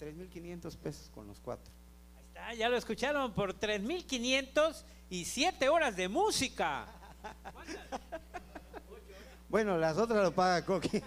3.500 0.00 0.76
pesos 0.76 1.10
con 1.10 1.26
los 1.26 1.40
cuatro. 1.40 1.72
Ahí 2.16 2.24
está, 2.26 2.54
ya 2.54 2.68
lo 2.68 2.76
escucharon, 2.76 3.32
por 3.32 3.58
3.500 3.58 4.84
y 5.10 5.24
7 5.24 5.68
horas 5.68 5.96
de 5.96 6.08
música. 6.08 6.86
Bueno, 9.50 9.76
las 9.76 9.98
otras 9.98 10.22
lo 10.22 10.32
paga 10.32 10.64
Coqui. 10.64 11.02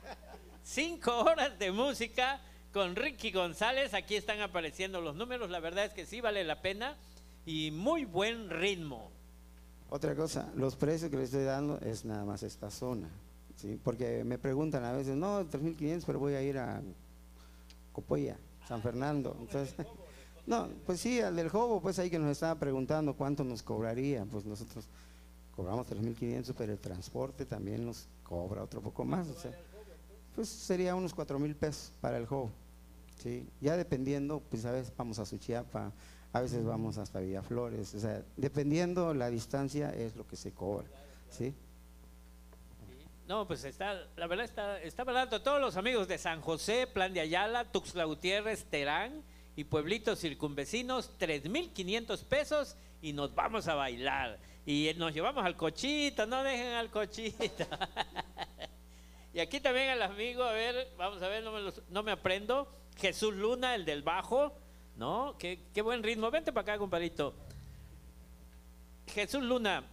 5 0.62 1.20
horas 1.20 1.58
de 1.58 1.72
música 1.72 2.38
con 2.78 2.94
Ricky 2.94 3.32
González. 3.32 3.92
Aquí 3.92 4.14
están 4.14 4.40
apareciendo 4.40 5.00
los 5.00 5.16
números. 5.16 5.50
La 5.50 5.58
verdad 5.58 5.86
es 5.86 5.92
que 5.92 6.06
sí 6.06 6.20
vale 6.20 6.44
la 6.44 6.62
pena 6.62 6.96
y 7.44 7.72
muy 7.72 8.04
buen 8.04 8.50
ritmo. 8.50 9.10
Otra 9.90 10.14
cosa, 10.14 10.52
los 10.54 10.76
precios 10.76 11.10
que 11.10 11.16
le 11.16 11.24
estoy 11.24 11.42
dando 11.42 11.80
es 11.80 12.04
nada 12.04 12.24
más 12.24 12.44
esta 12.44 12.70
zona, 12.70 13.08
¿sí? 13.56 13.80
Porque 13.82 14.22
me 14.22 14.38
preguntan 14.38 14.84
a 14.84 14.92
veces, 14.92 15.16
no, 15.16 15.44
3.500, 15.44 16.04
pero 16.06 16.20
voy 16.20 16.34
a 16.34 16.42
ir 16.42 16.56
a 16.56 16.80
Copolla, 17.92 18.36
San 18.68 18.80
Fernando. 18.80 19.36
Entonces, 19.40 19.74
no, 20.46 20.68
pues 20.86 21.00
sí, 21.00 21.20
al 21.20 21.34
del 21.34 21.48
Jobo, 21.48 21.82
pues 21.82 21.98
ahí 21.98 22.10
que 22.10 22.20
nos 22.20 22.30
estaba 22.30 22.60
preguntando 22.60 23.14
cuánto 23.14 23.42
nos 23.42 23.64
cobraría, 23.64 24.24
pues 24.24 24.44
nosotros 24.44 24.84
cobramos 25.56 25.88
3.500, 25.88 26.54
pero 26.56 26.74
el 26.74 26.78
transporte 26.78 27.44
también 27.44 27.84
nos 27.84 28.06
cobra 28.22 28.62
otro 28.62 28.80
poco 28.80 29.04
más, 29.04 29.26
o 29.26 29.34
sea, 29.34 29.50
pues 30.36 30.48
sería 30.48 30.94
unos 30.94 31.16
4.000 31.16 31.56
pesos 31.56 31.92
para 32.00 32.18
el 32.18 32.26
Jobo, 32.26 32.52
¿sí? 33.18 33.46
Ya 33.60 33.76
dependiendo, 33.76 34.40
pues 34.40 34.64
a 34.64 34.72
veces 34.72 34.92
vamos 34.96 35.18
a 35.18 35.26
Suchiapa, 35.26 35.92
a 36.32 36.40
veces 36.40 36.64
vamos 36.64 36.98
hasta 36.98 37.20
Villaflores, 37.20 37.94
o 37.94 38.00
sea, 38.00 38.22
dependiendo 38.36 39.14
la 39.14 39.30
distancia 39.30 39.90
es 39.90 40.14
lo 40.16 40.26
que 40.26 40.36
se 40.36 40.52
cobra, 40.52 40.86
¿sí? 41.30 41.54
No, 43.26 43.46
pues 43.46 43.64
está, 43.64 44.06
la 44.16 44.26
verdad 44.26 44.46
está, 44.46 44.80
está 44.80 45.04
barato. 45.04 45.42
Todos 45.42 45.60
los 45.60 45.76
amigos 45.76 46.08
de 46.08 46.16
San 46.16 46.40
José, 46.40 46.86
Plan 46.86 47.12
de 47.12 47.20
Ayala, 47.20 47.70
Tuxtla 47.70 48.04
Gutiérrez, 48.04 48.64
Terán 48.64 49.22
y 49.54 49.64
pueblitos 49.64 50.18
circunvecinos, 50.18 51.10
3.500 51.18 52.24
pesos 52.24 52.76
y 53.02 53.12
nos 53.12 53.34
vamos 53.34 53.68
a 53.68 53.74
bailar. 53.74 54.38
Y 54.64 54.90
nos 54.96 55.12
llevamos 55.12 55.44
al 55.44 55.56
cochito, 55.56 56.24
no 56.26 56.42
dejen 56.42 56.72
al 56.72 56.90
cochito. 56.90 57.64
y 59.34 59.40
aquí 59.40 59.60
también 59.60 59.90
al 59.90 60.02
amigo, 60.02 60.42
a 60.42 60.52
ver, 60.52 60.88
vamos 60.96 61.20
a 61.20 61.28
ver, 61.28 61.44
no 61.44 61.52
me, 61.52 61.60
los- 61.60 61.82
no 61.90 62.02
me 62.02 62.12
aprendo. 62.12 62.66
Jesús 62.98 63.34
Luna, 63.34 63.74
el 63.74 63.84
del 63.84 64.02
bajo, 64.02 64.52
¿no? 64.96 65.36
Qué, 65.38 65.66
qué 65.72 65.82
buen 65.82 66.02
ritmo. 66.02 66.30
Vente 66.30 66.52
para 66.52 66.72
acá, 66.72 66.78
compadrito. 66.78 67.34
Jesús 69.06 69.42
Luna, 69.42 69.84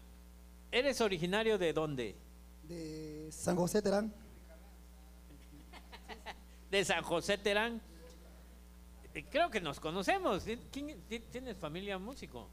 ¿eres 0.71 0.99
originario 1.01 1.57
de 1.57 1.73
dónde? 1.73 2.15
De 2.63 3.29
San 3.31 3.55
José 3.55 3.81
Terán. 3.81 4.11
de 6.71 6.85
San 6.85 7.03
José 7.03 7.37
Terán. 7.37 7.81
Creo 9.31 9.49
que 9.49 9.61
nos 9.61 9.79
conocemos. 9.79 10.43
¿Quién- 10.71 10.99
ti- 11.07 11.19
¿Tienes 11.19 11.57
familia 11.57 11.97
músico? 11.97 12.49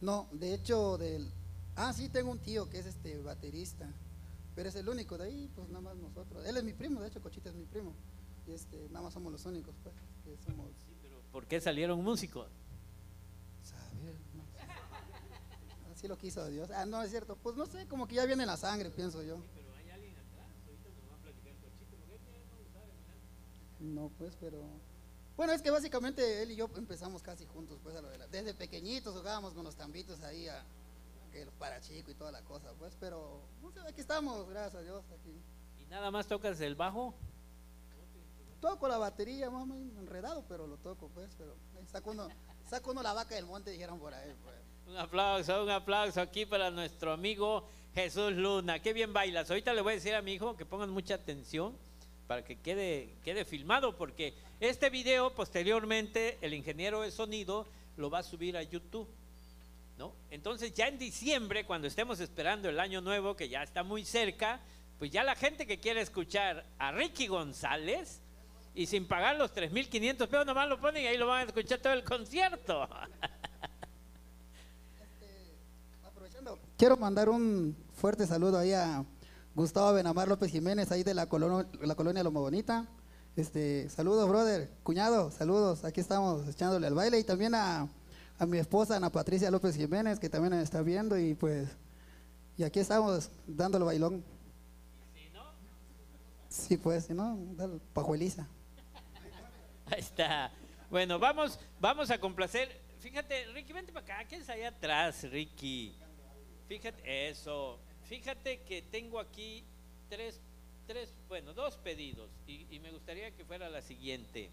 No, 0.00 0.28
de 0.32 0.54
hecho, 0.54 0.98
del. 0.98 1.30
Ah, 1.76 1.92
sí, 1.92 2.08
tengo 2.08 2.32
un 2.32 2.40
tío 2.40 2.68
que 2.68 2.78
es 2.78 2.86
este 2.86 3.20
baterista. 3.22 3.88
Pero 4.56 4.68
es 4.68 4.74
el 4.76 4.88
único 4.88 5.18
de 5.18 5.24
ahí, 5.26 5.50
pues 5.54 5.68
nada 5.68 5.80
más 5.80 5.96
nosotros. 5.96 6.44
Él 6.46 6.56
es 6.56 6.64
mi 6.64 6.72
primo, 6.72 7.00
de 7.00 7.08
hecho, 7.08 7.20
Cochita 7.20 7.48
es 7.50 7.54
mi 7.54 7.64
primo. 7.64 7.92
Y 8.46 8.52
este, 8.52 8.88
nada 8.90 9.02
más 9.02 9.14
somos 9.14 9.32
los 9.32 9.44
únicos, 9.46 9.74
pues. 9.82 9.94
Que 10.24 10.36
somos. 10.44 10.70
¿Por 11.32 11.46
qué 11.46 11.60
salieron 11.60 12.02
músicos? 12.02 12.48
Saber, 13.62 14.14
no 14.34 14.44
sé. 14.46 14.58
Así 15.92 16.08
lo 16.08 16.16
quiso 16.18 16.46
Dios. 16.48 16.70
Ah, 16.70 16.84
no, 16.86 17.02
es 17.02 17.10
cierto. 17.10 17.36
Pues 17.36 17.56
no 17.56 17.66
sé, 17.66 17.86
como 17.88 18.06
que 18.06 18.16
ya 18.16 18.26
viene 18.26 18.42
en 18.42 18.48
la 18.48 18.56
sangre, 18.56 18.90
pienso 18.90 19.22
yo. 19.22 19.38
No, 23.80 24.10
pues, 24.18 24.36
pero. 24.40 24.62
Bueno, 25.36 25.52
es 25.52 25.62
que 25.62 25.70
básicamente 25.70 26.42
él 26.42 26.52
y 26.52 26.56
yo 26.56 26.70
empezamos 26.76 27.22
casi 27.22 27.44
juntos, 27.46 27.78
pues, 27.82 27.96
a 27.96 28.00
lo 28.00 28.08
de 28.08 28.18
la- 28.18 28.28
desde 28.28 28.54
pequeñitos 28.54 29.14
jugábamos 29.16 29.52
con 29.52 29.64
los 29.64 29.74
tambitos 29.74 30.22
ahí, 30.22 30.46
a, 30.46 30.64
que 31.32 31.44
los 31.44 31.54
parachico 31.54 32.10
y 32.10 32.14
toda 32.14 32.30
la 32.30 32.42
cosa, 32.42 32.72
pues, 32.78 32.96
pero 33.00 33.40
no 33.60 33.70
sé, 33.72 33.80
aquí 33.80 34.00
estamos, 34.00 34.48
gracias 34.48 34.76
a 34.76 34.82
Dios, 34.82 35.04
aquí. 35.10 35.34
¿Y 35.82 35.86
nada 35.86 36.12
más 36.12 36.28
tocas 36.28 36.60
el 36.60 36.76
bajo? 36.76 37.14
Toco 38.64 38.88
la 38.88 38.96
batería, 38.96 39.50
mamá, 39.50 39.74
enredado, 39.98 40.42
pero 40.48 40.66
lo 40.66 40.78
toco, 40.78 41.10
pues, 41.12 41.28
pero 41.36 41.54
saco 41.92 42.12
uno, 42.12 42.30
saco 42.66 42.92
uno 42.92 43.02
la 43.02 43.12
vaca 43.12 43.34
del 43.34 43.44
monte, 43.44 43.70
dijeron 43.70 43.98
por 43.98 44.14
ahí, 44.14 44.32
pues. 44.42 44.56
Un 44.86 44.96
aplauso, 44.96 45.64
un 45.64 45.68
aplauso 45.68 46.18
aquí 46.22 46.46
para 46.46 46.70
nuestro 46.70 47.12
amigo 47.12 47.68
Jesús 47.94 48.32
Luna. 48.32 48.80
Qué 48.80 48.94
bien 48.94 49.12
bailas. 49.12 49.50
Ahorita 49.50 49.74
le 49.74 49.82
voy 49.82 49.92
a 49.92 49.96
decir 49.96 50.14
a 50.14 50.22
mi 50.22 50.32
hijo 50.32 50.56
que 50.56 50.64
pongan 50.64 50.88
mucha 50.88 51.16
atención 51.16 51.76
para 52.26 52.42
que 52.42 52.56
quede, 52.56 53.10
quede 53.22 53.44
filmado, 53.44 53.98
porque 53.98 54.32
este 54.60 54.88
video 54.88 55.34
posteriormente 55.34 56.38
el 56.40 56.54
ingeniero 56.54 57.02
de 57.02 57.10
sonido 57.10 57.66
lo 57.98 58.08
va 58.08 58.20
a 58.20 58.22
subir 58.22 58.56
a 58.56 58.62
YouTube. 58.62 59.08
¿no? 59.98 60.14
Entonces 60.30 60.72
ya 60.72 60.88
en 60.88 60.98
diciembre, 60.98 61.66
cuando 61.66 61.86
estemos 61.86 62.18
esperando 62.18 62.70
el 62.70 62.80
año 62.80 63.02
nuevo, 63.02 63.36
que 63.36 63.50
ya 63.50 63.62
está 63.62 63.82
muy 63.82 64.06
cerca, 64.06 64.58
pues 64.98 65.10
ya 65.10 65.22
la 65.22 65.34
gente 65.34 65.66
que 65.66 65.80
quiere 65.80 66.00
escuchar 66.00 66.64
a 66.78 66.92
Ricky 66.92 67.26
González 67.26 68.22
y 68.74 68.86
sin 68.86 69.06
pagar 69.06 69.36
los 69.36 69.54
3.500 69.54 70.28
pesos, 70.28 70.46
nomás 70.46 70.68
lo 70.68 70.80
ponen 70.80 71.04
y 71.04 71.06
ahí 71.06 71.16
lo 71.16 71.28
van 71.28 71.40
a 71.40 71.44
escuchar 71.44 71.78
todo 71.78 71.92
el 71.92 72.02
concierto. 72.02 72.88
Aprovechando, 76.04 76.58
quiero 76.76 76.96
mandar 76.96 77.28
un 77.28 77.76
fuerte 77.94 78.26
saludo 78.26 78.58
ahí 78.58 78.72
a 78.72 79.04
Gustavo 79.54 79.92
Benamar 79.92 80.26
López 80.26 80.50
Jiménez, 80.50 80.90
ahí 80.90 81.04
de 81.04 81.14
la, 81.14 81.28
colonia 81.28 81.68
la 81.80 81.94
colonia 81.94 82.24
Loma 82.24 82.40
Bonita. 82.40 82.88
Este, 83.36 83.88
saludos, 83.90 84.28
brother, 84.28 84.70
cuñado, 84.82 85.30
saludos, 85.30 85.84
aquí 85.84 86.00
estamos 86.00 86.48
echándole 86.48 86.86
al 86.86 86.94
baile 86.94 87.18
y 87.18 87.24
también 87.24 87.54
a, 87.54 87.88
a 88.38 88.46
mi 88.46 88.58
esposa 88.58 88.96
Ana 88.96 89.10
Patricia 89.10 89.50
López 89.50 89.76
Jiménez, 89.76 90.18
que 90.18 90.28
también 90.28 90.54
está 90.54 90.82
viendo 90.82 91.18
y 91.18 91.34
pues, 91.34 91.68
y 92.56 92.64
aquí 92.64 92.80
estamos 92.80 93.30
dándole 93.46 93.84
bailón. 93.84 94.24
Sí, 96.48 96.76
pues, 96.76 97.06
si 97.06 97.14
no, 97.14 97.36
dale, 97.56 97.80
pajueliza. 97.92 98.46
Ahí 99.86 100.00
está. 100.00 100.50
Bueno, 100.90 101.18
vamos, 101.18 101.58
vamos 101.80 102.10
a 102.10 102.18
complacer. 102.18 102.80
Fíjate, 103.00 103.46
Ricky, 103.52 103.72
vente 103.72 103.92
para 103.92 104.04
acá. 104.04 104.28
¿Quién 104.28 104.40
es 104.40 104.48
allá 104.48 104.68
atrás, 104.68 105.24
Ricky? 105.30 105.94
Fíjate, 106.68 107.28
eso. 107.28 107.78
Fíjate 108.04 108.60
que 108.62 108.82
tengo 108.82 109.18
aquí 109.18 109.64
tres, 110.08 110.40
tres, 110.86 111.12
bueno, 111.28 111.52
dos 111.52 111.76
pedidos. 111.76 112.30
Y, 112.46 112.66
y 112.70 112.78
me 112.80 112.90
gustaría 112.90 113.30
que 113.32 113.44
fuera 113.44 113.68
la 113.68 113.82
siguiente. 113.82 114.50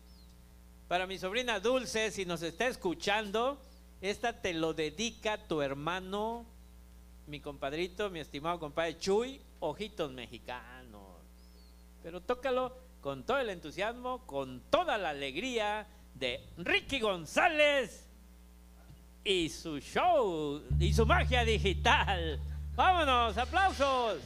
Para 0.88 1.08
mi 1.08 1.18
sobrina 1.18 1.60
Dulce, 1.60 2.12
si 2.12 2.26
nos 2.26 2.42
está 2.42 2.68
escuchando, 2.68 3.62
esta 4.02 4.42
te 4.42 4.54
lo 4.54 4.74
dedica 4.74 5.48
tu 5.48 5.62
hermano, 5.62 6.46
mi 7.28 7.40
compadrito, 7.40 8.10
mi 8.10 8.20
estimado 8.20 8.60
compadre 8.60 8.98
Chuy, 8.98 9.40
Ojitos 9.62 10.12
Mexicanos. 10.12 11.22
Pero 12.04 12.20
tócalo 12.20 12.76
con 13.02 13.24
todo 13.26 13.40
el 13.40 13.50
entusiasmo, 13.50 14.26
con 14.26 14.62
toda 14.70 14.98
la 14.98 15.10
alegría 15.10 15.88
de 16.14 16.48
Ricky 16.58 17.00
González 17.00 18.08
y 19.24 19.50
su 19.50 19.80
show 19.80 20.62
y 20.80 20.94
su 20.94 21.06
magia 21.06 21.44
digital. 21.44 22.40
Vámonos, 22.76 23.38
aplausos. 23.38 24.22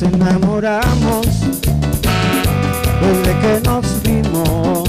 Nos 0.00 0.14
enamoramos 0.14 1.26
desde 3.00 3.38
que 3.40 3.60
nos 3.64 4.00
vimos. 4.04 4.88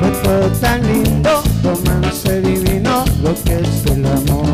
Fue 0.00 0.10
todo 0.22 0.48
tan 0.62 0.80
lindo, 0.86 1.42
romance 1.62 2.40
divino, 2.40 3.04
lo 3.22 3.34
que 3.44 3.60
es 3.60 3.86
el 3.92 4.06
amor. 4.06 4.46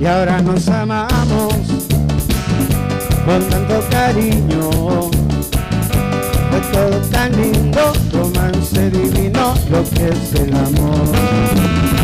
Y 0.00 0.06
ahora 0.06 0.40
nos 0.40 0.68
amamos 0.68 1.52
con 3.26 3.42
tanto 3.50 3.84
cariño. 3.90 4.70
Fue 6.50 6.60
todo 6.72 6.96
tan 7.10 7.32
lindo, 7.32 7.92
romance 8.10 8.90
divino, 8.90 9.52
lo 9.70 9.84
que 9.90 10.08
es 10.08 10.40
el 10.40 10.56
amor. 10.56 11.97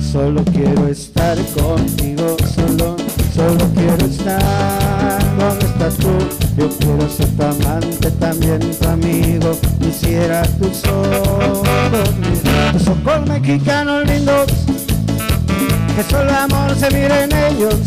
Solo 0.00 0.42
quiero 0.44 0.88
estar 0.88 1.36
contigo, 1.58 2.36
solo, 2.54 2.96
solo 3.34 3.64
quiero 3.74 4.06
estar 4.06 5.36
donde 5.38 5.66
estás 5.66 5.94
tú. 5.96 6.08
Yo 6.56 6.68
quiero 6.78 7.08
ser 7.08 7.28
tu 7.36 7.42
amante, 7.42 8.10
también 8.12 8.60
tu 8.60 8.88
amigo. 8.88 9.58
Quisiera 9.80 10.42
tus 10.58 10.84
ojos, 10.84 11.68
tus 12.72 12.88
ojos 12.88 13.28
mexicanos 13.28 14.06
lindos, 14.06 14.46
que 15.96 16.02
solo 16.08 16.32
amor 16.32 16.74
se 16.76 16.90
mira 16.90 17.24
en 17.24 17.32
ellos. 17.32 17.80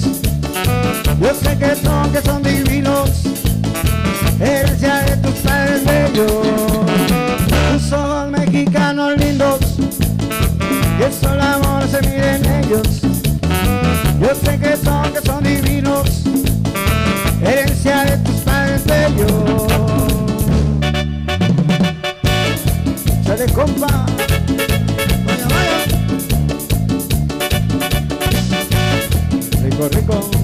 Yo 1.20 1.34
sé 1.34 1.58
que 1.58 1.76
son, 1.76 2.12
que 2.12 2.22
son 2.22 2.44
divinos, 2.44 3.10
herencia 4.40 5.02
de 5.02 5.18
tus 5.18 5.34
padres 5.36 5.84
bellos. 5.84 6.32
Tus 7.72 7.92
ojos 7.92 8.30
mexicanos 8.30 9.18
lindos, 9.18 9.60
que 11.00 11.12
solo 11.12 11.42
amor 11.42 11.67
se 12.02 12.10
mira 12.10 12.36
en 12.36 12.46
ellos. 12.46 13.02
Yo 14.20 14.36
sé 14.36 14.60
que 14.60 14.76
son, 14.78 15.14
que 15.14 15.22
son 15.26 15.44
divinos, 15.44 16.24
herencia 17.42 18.04
de 18.04 18.18
tus 18.18 18.36
padres 18.42 18.84
bellos. 18.86 19.64
Sale 23.26 23.46
compa. 23.54 24.06
Vaya, 25.26 25.48
vaya. 25.50 25.78
Rico, 29.64 29.90
rico. 29.90 30.37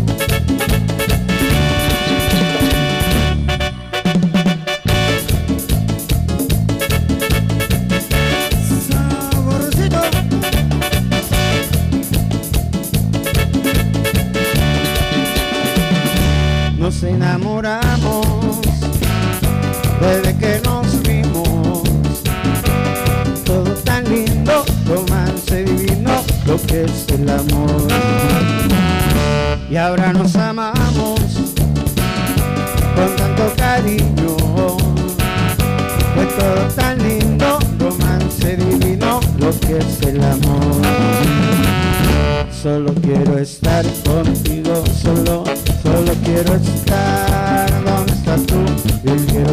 Enamoramos 17.34 18.62
desde 20.00 20.38
que 20.38 20.62
nos 20.64 21.02
vimos. 21.02 21.82
Todo 23.44 23.72
tan 23.84 24.04
lindo, 24.08 24.64
romance 24.86 25.64
divino, 25.64 26.12
lo 26.46 26.58
que 26.62 26.84
es 26.84 27.06
el 27.10 27.28
amor. 27.28 27.88
Y 29.68 29.76
ahora 29.78 30.14
nos 30.14 30.36
amamos 30.36 31.20
con 32.96 33.16
tanto 33.16 33.52
cariño. 33.58 34.38
Fue 36.14 36.26
todo 36.38 36.68
tan 36.76 37.02
lindo, 37.02 37.58
romance 37.80 38.58
divino, 38.58 39.20
lo 39.40 39.60
que 39.60 39.80
es 39.80 40.02
el 40.08 40.24
amor. 40.24 40.84
Solo 42.64 42.94
quiero 42.94 43.38
estar 43.40 43.84
contigo, 44.06 44.86
solo, 45.02 45.44
solo 45.84 46.14
quiero 46.24 46.56
estar 46.56 47.23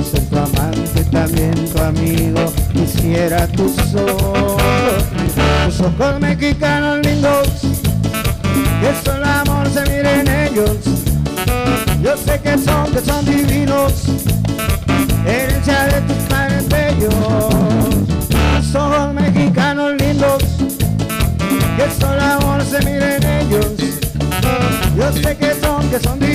ser 0.04 0.24
tu 0.28 0.36
amante, 0.36 1.04
también 1.10 1.54
tu 1.72 1.82
amigo. 1.82 2.52
Quisiera 2.72 3.46
tus 3.48 3.76
ojos, 3.94 5.04
tus 5.66 5.80
ojos 5.80 6.20
mexicanos 6.20 7.00
lindos, 7.04 7.48
que 8.80 8.92
solo 9.04 9.26
amor 9.26 9.68
se 9.72 9.82
mire 9.82 10.20
en 10.20 10.28
ellos. 10.28 10.76
Yo 12.02 12.16
sé 12.16 12.40
que 12.40 12.56
son, 12.58 12.90
que 12.92 13.00
son 13.00 13.24
divinos, 13.24 13.92
herencia 15.26 15.84
de 15.86 16.00
tus 16.02 16.16
padres 16.28 16.68
bellos. 16.68 17.14
Tus 18.56 18.74
ojos 18.74 19.14
mexicanos 19.14 19.94
lindos 19.98 20.42
que 21.80 22.00
solo 22.00 22.22
amor 22.22 22.62
se 22.62 22.78
mire 22.84 23.16
en 23.16 23.24
ellos. 23.24 23.66
Yo 24.96 25.12
sé 25.12 25.36
que 25.36 25.54
son, 25.54 25.88
que 25.88 25.98
son 25.98 26.18
divinos, 26.18 26.29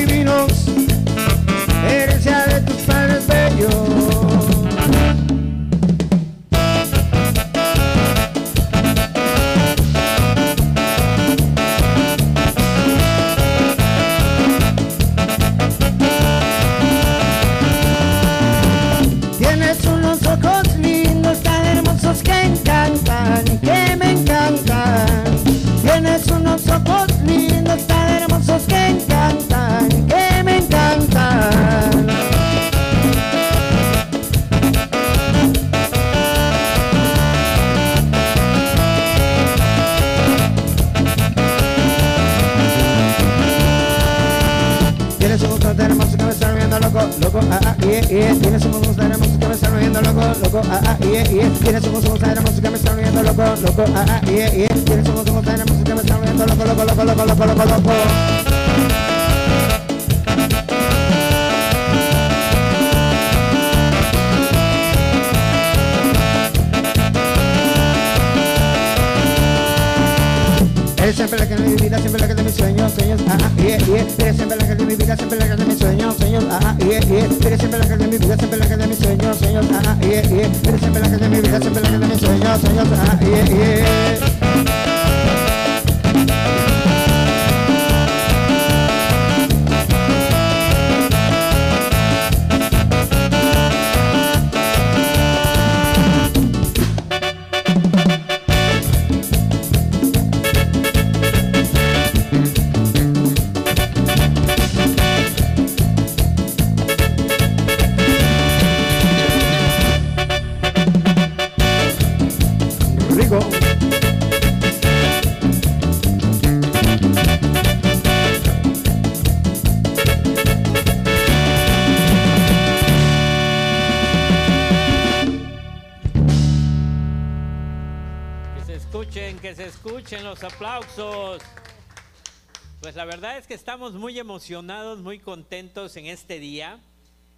estamos 133.75 133.99
muy 133.99 134.17
emocionados, 134.17 134.99
muy 134.99 135.19
contentos 135.19 135.97
en 135.97 136.05
este 136.05 136.39
día. 136.39 136.79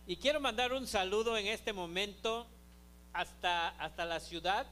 Y 0.05 0.17
quiero 0.17 0.39
mandar 0.39 0.71
un 0.71 0.85
saludo 0.85 1.35
en 1.35 1.47
este 1.47 1.73
momento 1.73 2.45
hasta, 3.11 3.69
hasta 3.69 4.05
la 4.05 4.19
ciudad, 4.19 4.67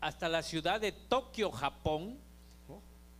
hasta 0.00 0.26
la 0.30 0.42
ciudad 0.42 0.80
de 0.80 0.92
Tokio, 0.92 1.50
Japón. 1.50 2.16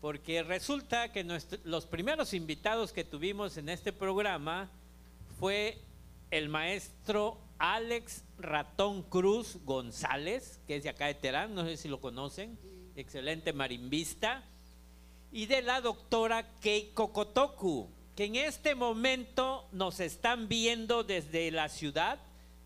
porque 0.00 0.42
resulta 0.42 1.12
que 1.12 1.22
nuestro- 1.22 1.58
los 1.64 1.84
primeros 1.84 2.32
invitados 2.32 2.92
que 2.94 3.04
tuvimos 3.04 3.58
en 3.58 3.68
este 3.68 3.92
programa 3.92 4.70
fue 5.38 5.76
el 6.30 6.48
maestro 6.48 7.36
Alex 7.58 8.24
Ratón 8.38 9.02
Cruz 9.02 9.58
González, 9.66 10.60
que 10.66 10.76
es 10.76 10.82
de 10.84 10.88
acá 10.88 11.06
de 11.08 11.14
Terán, 11.14 11.54
no 11.54 11.64
sé 11.66 11.76
si 11.76 11.88
lo 11.88 12.00
conocen, 12.00 12.56
excelente 12.96 13.52
marimbista, 13.52 14.44
y 15.30 15.46
de 15.46 15.62
la 15.62 15.80
doctora 15.80 16.58
Keiko 16.60 17.12
Kotoku, 17.12 17.90
que 18.16 18.24
en 18.24 18.36
este 18.36 18.74
momento 18.74 19.68
nos 19.72 20.00
están 20.00 20.48
viendo 20.48 21.04
desde 21.04 21.50
la 21.50 21.68
ciudad 21.68 22.18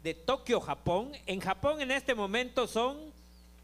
de 0.03 0.15
Tokio, 0.15 0.61
Japón. 0.61 1.13
En 1.27 1.41
Japón 1.41 1.81
en 1.81 1.91
este 1.91 2.15
momento 2.15 2.67
son 2.67 3.13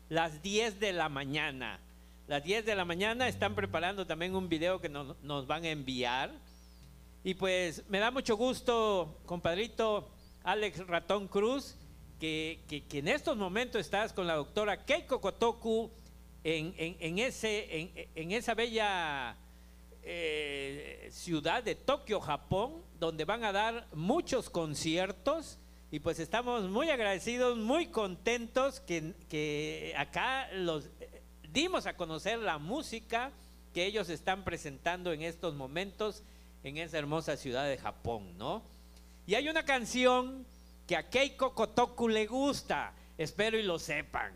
las 0.09 0.43
10 0.43 0.81
de 0.81 0.93
la 0.93 1.09
mañana. 1.09 1.81
Las 2.27 2.45
10 2.45 2.67
de 2.67 2.75
la 2.75 2.85
mañana 2.85 3.29
están 3.29 3.55
preparando 3.55 4.07
también 4.07 4.35
un 4.35 4.49
video 4.49 4.81
que 4.81 4.89
nos, 4.89 5.47
van 5.47 5.65
a 5.65 5.71
enviar. 5.71 6.33
Y 7.25 7.35
pues 7.35 7.85
me 7.89 7.99
da 7.99 8.11
mucho 8.11 8.37
gusto, 8.37 9.19
compadrito 9.27 10.09
Alex 10.45 10.87
Ratón 10.87 11.29
Cruz, 11.29 11.77
que 12.21 12.61
en 12.69 13.09
estos 13.09 13.37
momentos 13.37 13.81
estás 13.81 14.13
con 14.13 14.27
la 14.27 14.35
doctora 14.35 14.85
Keiko 14.85 15.21
Kotoku 15.21 15.91
en, 16.45 16.75
en- 16.79 17.19
ese, 17.19 18.09
en 18.15 18.33
esa 18.33 18.55
bella 18.55 19.37
eh, 20.03 21.09
ciudad 21.13 21.63
de 21.63 21.75
Tokio, 21.75 22.21
Japón, 22.21 22.83
donde 22.99 23.25
van 23.25 23.45
a 23.45 23.53
dar 23.53 23.87
muchos 23.93 24.49
conciertos. 24.51 25.59
Y 25.91 26.01
pues 26.01 26.19
estamos 26.19 26.65
muy 26.69 26.91
agradecidos, 26.91 27.57
muy 27.59 27.87
contentos 27.87 28.81
que, 28.81 29.15
que 29.29 29.95
acá 29.97 30.49
los 30.53 30.87
eh, 31.01 31.23
dimos 31.51 31.87
a 31.87 31.97
conocer 31.97 32.39
la 32.39 32.59
música 32.59 33.33
que 33.73 33.87
ellos 33.87 34.09
están 34.09 34.45
presentando 34.45 35.13
en 35.13 35.23
estos 35.23 35.55
momentos 35.55 36.23
en 36.65 36.77
esa 36.79 36.99
hermosa 36.99 37.37
ciudad 37.37 37.67
de 37.69 37.79
Japón, 37.79 38.37
¿no? 38.37 38.63
Y 39.27 39.35
hay 39.35 39.49
una 39.49 39.65
canción 39.65 40.45
que 40.87 40.97
a 40.97 41.09
Keiko 41.09 41.55
Kotoku 41.55 42.09
le 42.09 42.27
gusta, 42.27 42.93
espero 43.17 43.59
y 43.59 43.63
lo 43.63 43.79
sepan. 43.79 44.33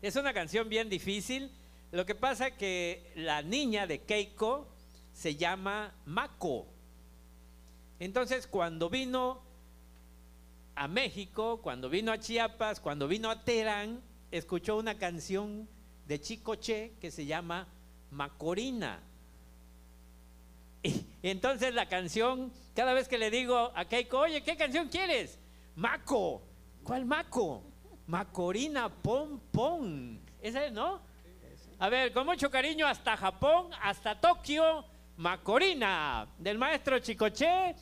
Es 0.00 0.14
una 0.14 0.32
canción 0.32 0.68
bien 0.68 0.88
difícil. 0.88 1.50
Lo 1.90 2.06
que 2.06 2.14
pasa 2.14 2.52
que 2.52 3.10
la 3.16 3.42
niña 3.42 3.86
de 3.86 4.02
Keiko 4.02 4.68
se 5.12 5.34
llama 5.34 5.92
Mako. 6.06 6.66
Entonces, 7.98 8.46
cuando 8.46 8.88
vino 8.88 9.42
a 10.76 10.86
México, 10.86 11.60
cuando 11.60 11.88
vino 11.88 12.12
a 12.12 12.18
Chiapas, 12.20 12.78
cuando 12.78 13.08
vino 13.08 13.28
a 13.28 13.42
Terán, 13.42 14.00
escuchó 14.30 14.76
una 14.76 14.96
canción 14.96 15.68
de 16.06 16.20
Chicoche 16.20 16.92
que 17.00 17.10
se 17.10 17.26
llama 17.26 17.66
Macorina. 18.12 19.00
Y 20.84 21.28
entonces 21.30 21.74
la 21.74 21.88
canción, 21.88 22.52
cada 22.76 22.92
vez 22.94 23.08
que 23.08 23.18
le 23.18 23.32
digo 23.32 23.72
a 23.74 23.84
Keiko, 23.86 24.20
oye, 24.20 24.44
¿qué 24.44 24.56
canción 24.56 24.88
quieres? 24.88 25.40
Maco. 25.74 26.42
¿Cuál 26.84 27.04
Maco? 27.04 27.64
Macorina 28.08 28.88
Pom 28.88 29.38
Pom. 29.52 30.18
Esa 30.40 30.64
es, 30.64 30.72
¿no? 30.72 31.00
A 31.78 31.88
ver, 31.88 32.12
con 32.12 32.24
mucho 32.26 32.50
cariño 32.50 32.86
hasta 32.86 33.16
Japón, 33.16 33.70
hasta 33.82 34.18
Tokio, 34.18 34.84
Macorina, 35.18 36.26
del 36.38 36.58
maestro 36.58 36.98
Chicoche, 36.98 37.74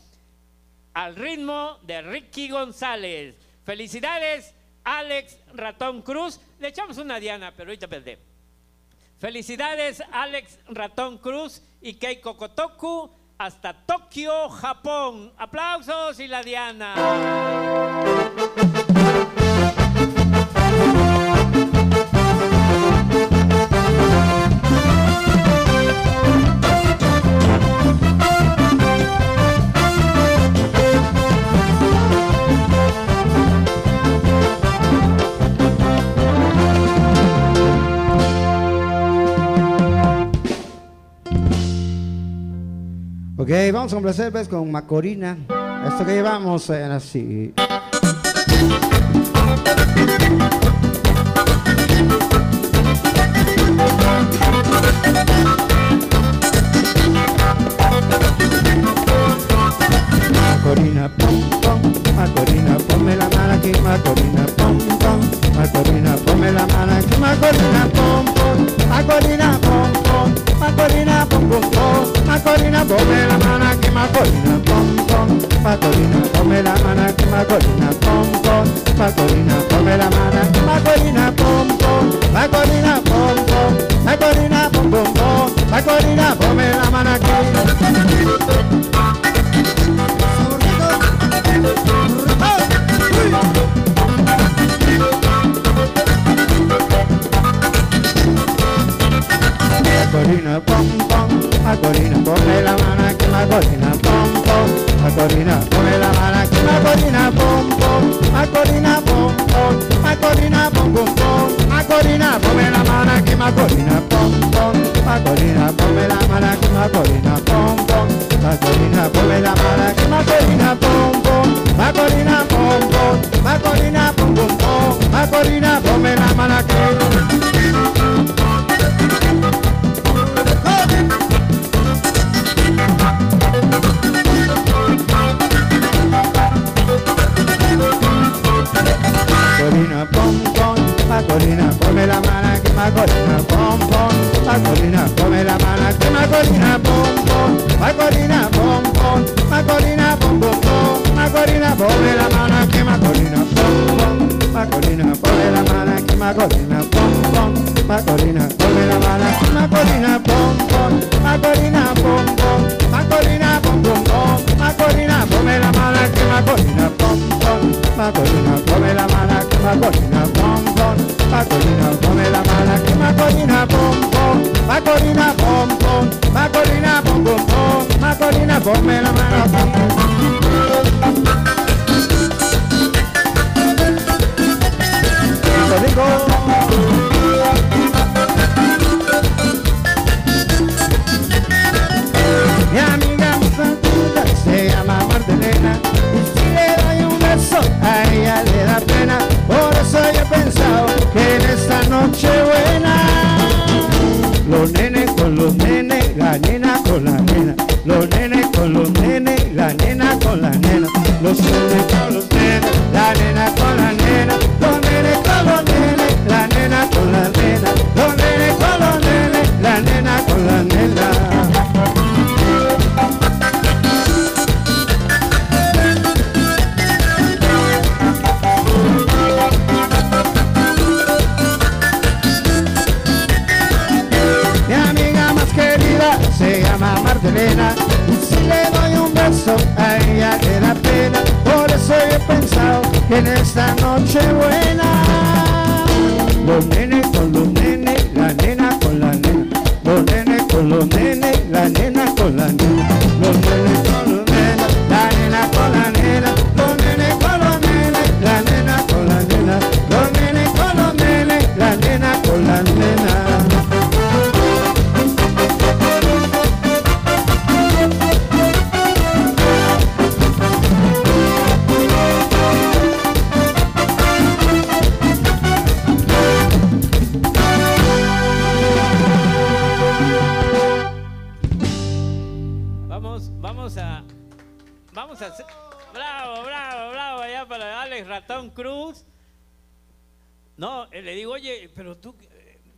al 0.95 1.15
ritmo 1.15 1.79
de 1.83 2.03
Ricky 2.03 2.51
González. 2.51 3.37
Felicidades, 3.65 4.53
Alex 4.83 5.39
Ratón 5.55 6.03
Cruz. 6.03 6.41
Le 6.59 6.69
echamos 6.69 6.99
una 6.99 7.21
diana, 7.21 7.53
pero 7.57 7.71
ahorita 7.71 7.87
perdé. 7.87 8.19
Felicidades, 9.19 10.03
Alex 10.11 10.59
Ratón 10.67 11.19
Cruz 11.19 11.63
y 11.81 11.95
Keiko 11.95 12.37
Kotoku, 12.37 13.11
hasta 13.39 13.73
Tokio, 13.73 14.49
Japón. 14.49 15.33
Aplausos 15.39 16.19
y 16.19 16.27
la 16.27 16.43
diana. 16.43 18.26
Ok, 43.47 43.53
vamos 43.73 43.93
a 43.93 43.95
complacer 43.95 44.33
pues 44.33 44.49
con 44.49 44.73
Macorina. 44.73 45.39
Esto 45.87 46.05
que 46.05 46.15
llevamos 46.15 46.69
eh, 46.69 46.83
así. 46.83 47.55
Macorina, 60.35 61.09
pom, 61.17 61.51
pom, 61.61 61.93
Macorina, 62.17 62.77
ponme 62.89 63.15
la 63.15 63.29
mano 63.29 63.53
aquí, 63.53 63.71
Macorina, 63.81 64.47
pom, 64.57 64.77
pom, 64.99 65.21
Macorina, 65.55 66.17
ponme 66.17 66.51
la 66.51 66.67
mano 66.67 66.93
aquí, 66.95 67.17
Macorina, 67.21 67.89
pom, 67.95 68.25
pom, 68.25 68.89
Macorina, 68.89 69.59
pom, 69.63 69.93
pom, 69.93 70.06
Macorina, 70.59 71.27
pom, 71.29 71.49
pom, 71.49 71.61
pom, 71.71 72.27
Macorina, 72.27 72.85
ponme 72.85 73.27
la 73.29 73.39
mano 73.39 73.67
aquí, 73.71 73.91
Macorina, 73.91 74.59
pom, 74.65 74.97
pom, 75.07 75.29
Macorina, 75.63 76.19
ponme 76.33 76.63
la 76.63 76.75
mano 76.83 77.03
aquí, 77.07 77.27
Macorina, 77.27 77.91
pom, 78.01 78.27
pom, 78.43 78.65
Macorina, 78.99 79.55
ponme 79.69 79.97
la 79.97 80.11
mano 80.11 80.41
aquí, 80.43 80.61
Macorina, 80.61 81.33
pom, 81.37 81.69
pom, 81.79 82.05
Macorina, 82.33 83.01
pom, 83.05 83.37
pom, 83.47 83.73
Macorina, 84.05 84.71
pom, 84.73 84.91
pom, 84.91 85.15
pom, 85.15 85.71
Macorina, 85.71 86.35
ponme 86.37 86.71
la 86.71 86.91
mano 86.91 87.11
aquí. 87.11 88.86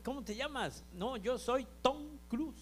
¿Cómo 0.02 0.22
te 0.22 0.34
llamas? 0.34 0.84
No, 0.92 1.16
yo 1.16 1.38
soy 1.38 1.66
Tom 1.82 2.18
Cruz. 2.28 2.56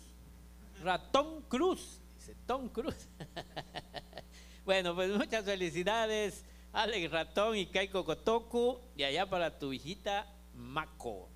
Ratón 0.82 1.43
Cruz. 1.43 2.01
Dice 2.16 2.34
Tom 2.47 2.68
Cruz. 2.68 3.09
bueno, 4.64 4.95
pues 4.95 5.11
muchas 5.11 5.45
felicidades, 5.45 6.45
Alex 6.72 7.11
Ratón 7.11 7.57
y 7.57 7.66
Kaiko 7.66 8.05
Kotoku. 8.05 8.80
Y 8.97 9.05
allá 9.05 9.28
para 9.28 9.59
tu 9.59 9.72
hijita 9.72 10.26
Mako. 10.55 11.28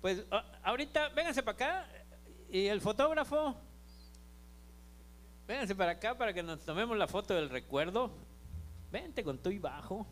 Pues 0.00 0.24
ahorita, 0.62 1.08
vénganse 1.10 1.42
para 1.42 1.54
acá. 1.54 1.88
Y 2.50 2.66
el 2.66 2.80
fotógrafo. 2.80 3.56
Vénganse 5.46 5.74
para 5.74 5.92
acá 5.92 6.16
para 6.16 6.32
que 6.32 6.42
nos 6.42 6.60
tomemos 6.64 6.96
la 6.96 7.06
foto 7.06 7.34
del 7.34 7.50
recuerdo. 7.50 8.10
Vente 8.90 9.22
con 9.22 9.38
tu 9.38 9.50
y 9.50 9.58
bajo. 9.58 10.06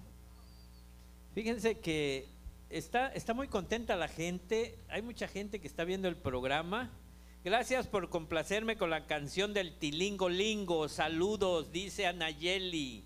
Fíjense 1.35 1.81
que 1.81 2.34
está, 2.71 3.09
está 3.09 3.35
muy 3.35 3.49
contenta 3.49 3.97
la 3.97 4.09
gente. 4.09 4.79
Hay 4.89 5.03
mucha 5.03 5.29
gente 5.29 5.61
que 5.61 5.67
está 5.67 5.85
viendo 5.85 6.09
el 6.09 6.17
programa. 6.17 6.91
Gracias 7.45 7.87
por 7.87 8.09
complacerme 8.09 8.77
con 8.77 8.91
la 8.91 9.07
canción 9.07 9.53
del 9.53 9.79
Tilingo 9.79 10.29
Lingo. 10.29 10.89
Saludos, 10.89 11.73
dice 11.73 12.07
Anayeli. 12.07 13.05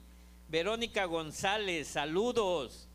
Verónica 0.48 1.04
González, 1.06 1.88
saludos. 1.88 2.88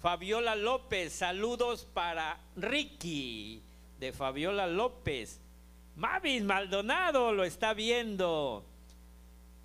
Fabiola 0.00 0.54
López, 0.54 1.12
saludos 1.12 1.84
para 1.92 2.40
Ricky, 2.54 3.62
de 3.98 4.12
Fabiola 4.12 4.68
López. 4.68 5.40
Mavis 5.96 6.44
Maldonado 6.44 7.32
lo 7.32 7.42
está 7.42 7.74
viendo. 7.74 8.64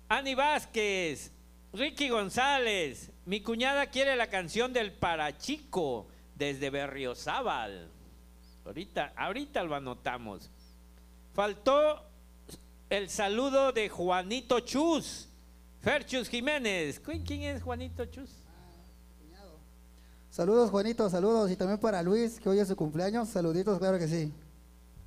Ani 0.08 0.34
Vázquez, 0.34 1.30
Ricky 1.72 2.08
González, 2.08 3.12
mi 3.24 3.40
cuñada 3.40 3.86
quiere 3.86 4.16
la 4.16 4.28
canción 4.28 4.72
del 4.72 4.92
Parachico 4.92 6.08
desde 6.34 6.70
Berriozábal. 6.70 7.88
Ahorita, 8.64 9.12
ahorita 9.16 9.62
lo 9.62 9.74
anotamos. 9.74 10.50
Faltó 11.34 12.02
el 12.88 13.10
saludo 13.10 13.72
de 13.72 13.88
Juanito 13.88 14.60
Chus, 14.60 15.28
Ferchus 15.80 16.28
Jiménez. 16.28 17.00
¿Quién 17.00 17.42
es 17.42 17.62
Juanito 17.62 18.04
Chus? 18.06 18.30
Saludos, 20.30 20.70
Juanito, 20.70 21.08
saludos. 21.08 21.50
Y 21.50 21.56
también 21.56 21.78
para 21.78 22.02
Luis, 22.02 22.40
que 22.40 22.48
hoy 22.48 22.58
es 22.58 22.66
su 22.66 22.74
cumpleaños. 22.74 23.28
Saluditos, 23.28 23.78
claro 23.78 23.98
que 23.98 24.08
sí. 24.08 24.32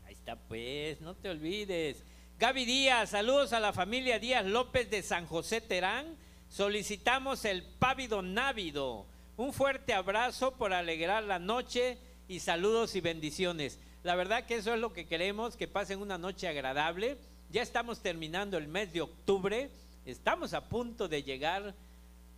Ahí 0.05 0.13
está 0.13 0.38
pues, 0.38 1.01
no 1.01 1.15
te 1.15 1.30
olvides. 1.30 2.03
Gaby 2.39 2.65
Díaz, 2.65 3.09
saludos 3.09 3.51
a 3.51 3.59
la 3.59 3.73
familia 3.73 4.19
Díaz 4.19 4.45
López 4.45 4.89
de 4.89 5.01
San 5.01 5.25
José 5.25 5.59
Terán. 5.59 6.15
Solicitamos 6.49 7.43
el 7.45 7.63
pávido 7.63 8.21
návido. 8.21 9.05
Un 9.38 9.53
fuerte 9.53 9.93
abrazo 9.93 10.55
por 10.55 10.73
alegrar 10.73 11.23
la 11.23 11.38
noche 11.38 11.99
y 12.27 12.39
saludos 12.39 12.95
y 12.95 13.01
bendiciones. 13.01 13.79
La 14.01 14.15
verdad 14.15 14.47
que 14.47 14.55
eso 14.55 14.73
es 14.73 14.79
lo 14.79 14.93
que 14.93 15.05
queremos, 15.05 15.55
que 15.55 15.67
pasen 15.67 16.01
una 16.01 16.17
noche 16.17 16.47
agradable. 16.47 17.19
Ya 17.51 17.61
estamos 17.61 17.99
terminando 17.99 18.57
el 18.57 18.67
mes 18.67 18.91
de 18.93 19.01
octubre, 19.01 19.69
estamos 20.05 20.55
a 20.55 20.67
punto 20.67 21.07
de 21.07 21.21
llegar 21.21 21.75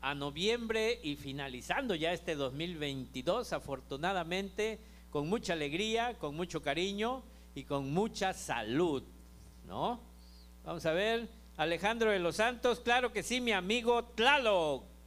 a 0.01 0.13
noviembre 0.13 0.99
y 1.01 1.15
finalizando 1.15 1.95
ya 1.95 2.11
este 2.11 2.35
2022, 2.35 3.53
afortunadamente, 3.53 4.77
con 5.09 5.29
mucha 5.29 5.53
alegría, 5.53 6.15
con 6.19 6.35
mucho 6.35 6.61
cariño 6.61 7.23
y 7.55 7.63
con 7.63 7.93
mucha 7.93 8.33
salud, 8.33 9.03
¿no? 9.65 10.01
Vamos 10.65 10.85
a 10.85 10.91
ver, 10.91 11.29
Alejandro 11.55 12.11
de 12.11 12.19
los 12.19 12.35
Santos, 12.35 12.81
claro 12.81 13.13
que 13.13 13.23
sí, 13.23 13.39
mi 13.39 13.53
amigo 13.53 14.03
Tlaloc. 14.03 14.98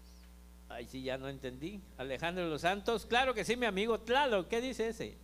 Ay, 0.74 0.86
sí, 0.86 1.02
ya 1.02 1.18
no 1.18 1.28
entendí. 1.28 1.82
Alejandro 1.98 2.44
de 2.44 2.50
los 2.50 2.62
Santos, 2.62 3.04
claro 3.06 3.34
que 3.34 3.44
sí, 3.44 3.56
mi 3.56 3.66
amigo 3.66 4.00
Tlaloc. 4.00 4.48
¿Qué 4.48 4.60
dice 4.60 4.88
ese? 4.88 5.18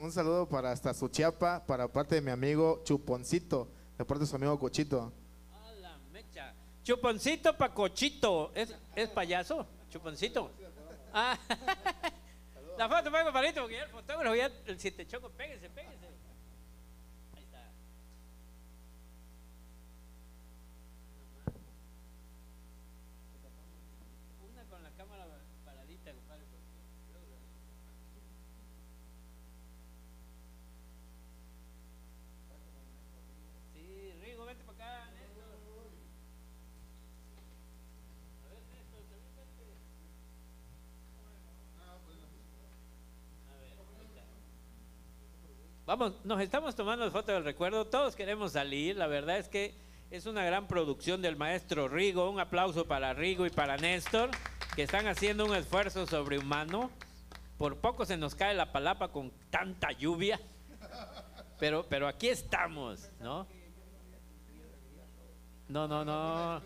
Un 0.00 0.10
saludo 0.10 0.48
para 0.48 0.72
hasta 0.72 0.94
Suchiapa, 0.94 1.66
para 1.66 1.86
parte 1.86 2.14
de 2.14 2.22
mi 2.22 2.30
amigo 2.30 2.80
Chuponcito, 2.82 3.68
de 3.98 4.04
parte 4.06 4.22
de 4.24 4.26
su 4.26 4.36
amigo 4.36 4.58
Cochito. 4.58 5.12
A 5.52 5.72
la 5.72 5.98
mecha. 6.10 6.54
Chuponcito 6.82 7.54
pa' 7.56 7.74
cochito. 7.74 8.50
¿Es, 8.54 8.74
¿Es 8.96 9.10
payaso? 9.10 9.66
Chuponcito. 9.90 10.50
Ah. 11.12 11.38
La 12.78 12.88
foto, 12.88 13.10
pues, 13.10 13.24
compadrito, 13.24 13.60
porque 13.60 13.78
el 13.78 13.88
fotógrafo, 13.90 14.34
ya 14.34 14.50
el 14.64 14.80
siete 14.80 15.06
choco, 15.06 15.28
péguese, 15.28 15.68
péguese. 15.68 16.06
Ahí 17.36 17.42
está. 17.42 17.68
Una 24.42 24.64
con 24.64 24.82
la 24.82 24.90
cámara 24.96 25.26
paradita, 25.64 26.12
compadre. 26.12 26.44
porque 26.50 27.12
luego 27.12 27.26
la- 27.30 27.40
Sí, 33.72 34.12
Rigo, 34.22 34.44
vente 34.46 34.64
para 34.64 34.78
acá, 34.78 35.10
Néstor. 35.12 35.44
A 38.44 38.48
ver, 38.50 38.62
Néstor, 38.72 39.02
también 39.10 39.32
vente. 39.36 39.64
A 43.48 43.54
ver, 43.60 43.72
ahí 43.78 44.06
está. 44.06 44.24
Vamos, 45.90 46.12
nos 46.24 46.40
estamos 46.40 46.76
tomando 46.76 47.10
fotos 47.10 47.34
del 47.34 47.42
recuerdo, 47.42 47.84
todos 47.84 48.14
queremos 48.14 48.52
salir, 48.52 48.96
la 48.96 49.08
verdad 49.08 49.38
es 49.38 49.48
que 49.48 49.74
es 50.12 50.26
una 50.26 50.44
gran 50.44 50.68
producción 50.68 51.20
del 51.20 51.34
maestro 51.34 51.88
Rigo, 51.88 52.30
un 52.30 52.38
aplauso 52.38 52.86
para 52.86 53.12
Rigo 53.12 53.44
y 53.44 53.50
para 53.50 53.76
Néstor, 53.76 54.30
que 54.76 54.84
están 54.84 55.08
haciendo 55.08 55.44
un 55.44 55.52
esfuerzo 55.52 56.06
sobrehumano. 56.06 56.92
Por 57.58 57.78
poco 57.78 58.06
se 58.06 58.16
nos 58.16 58.36
cae 58.36 58.54
la 58.54 58.70
palapa 58.70 59.08
con 59.08 59.32
tanta 59.50 59.90
lluvia, 59.90 60.40
pero, 61.58 61.84
pero 61.88 62.06
aquí 62.06 62.28
estamos, 62.28 63.10
¿no? 63.18 63.48
No, 65.66 65.88
no, 65.88 66.04
no. 66.04 66.62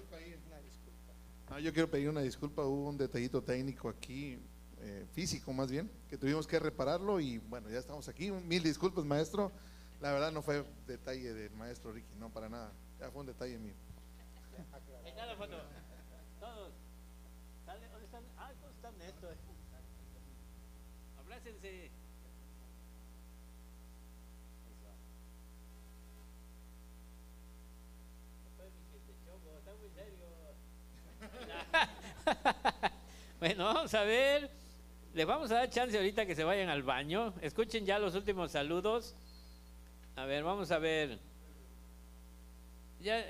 Ah, 1.48 1.60
yo 1.62 1.72
quiero 1.72 1.90
pedir 1.90 2.10
una 2.10 2.20
disculpa, 2.20 2.62
hubo 2.62 2.90
un 2.90 2.98
detallito 2.98 3.42
técnico 3.42 3.88
aquí, 3.88 4.38
eh, 4.86 5.06
físico 5.14 5.50
más 5.54 5.70
bien, 5.70 5.90
que 6.10 6.18
tuvimos 6.18 6.46
que 6.46 6.58
repararlo 6.58 7.18
y 7.18 7.38
bueno, 7.38 7.70
ya 7.70 7.78
estamos 7.78 8.06
aquí. 8.08 8.30
Mil 8.30 8.62
disculpas, 8.62 9.04
maestro. 9.06 9.50
La 10.02 10.12
verdad 10.12 10.30
no 10.30 10.42
fue 10.42 10.62
detalle 10.86 11.32
del 11.32 11.52
maestro 11.52 11.90
Ricky, 11.90 12.14
no 12.18 12.28
para 12.28 12.50
nada. 12.50 12.70
Ya 13.00 13.10
fue 13.10 13.22
un 13.22 13.26
detalle 13.28 13.58
mío. 13.58 13.72
Todos. 16.38 16.72
Bueno, 33.40 33.64
vamos 33.64 33.92
a 33.92 34.04
ver. 34.04 34.63
Les 35.14 35.24
vamos 35.26 35.48
a 35.52 35.54
dar 35.54 35.70
chance 35.70 35.96
ahorita 35.96 36.26
que 36.26 36.34
se 36.34 36.42
vayan 36.42 36.68
al 36.68 36.82
baño. 36.82 37.34
Escuchen 37.40 37.86
ya 37.86 38.00
los 38.00 38.16
últimos 38.16 38.50
saludos. 38.50 39.14
A 40.16 40.24
ver, 40.24 40.42
vamos 40.42 40.72
a 40.72 40.80
ver. 40.80 41.20
Ya, 43.00 43.24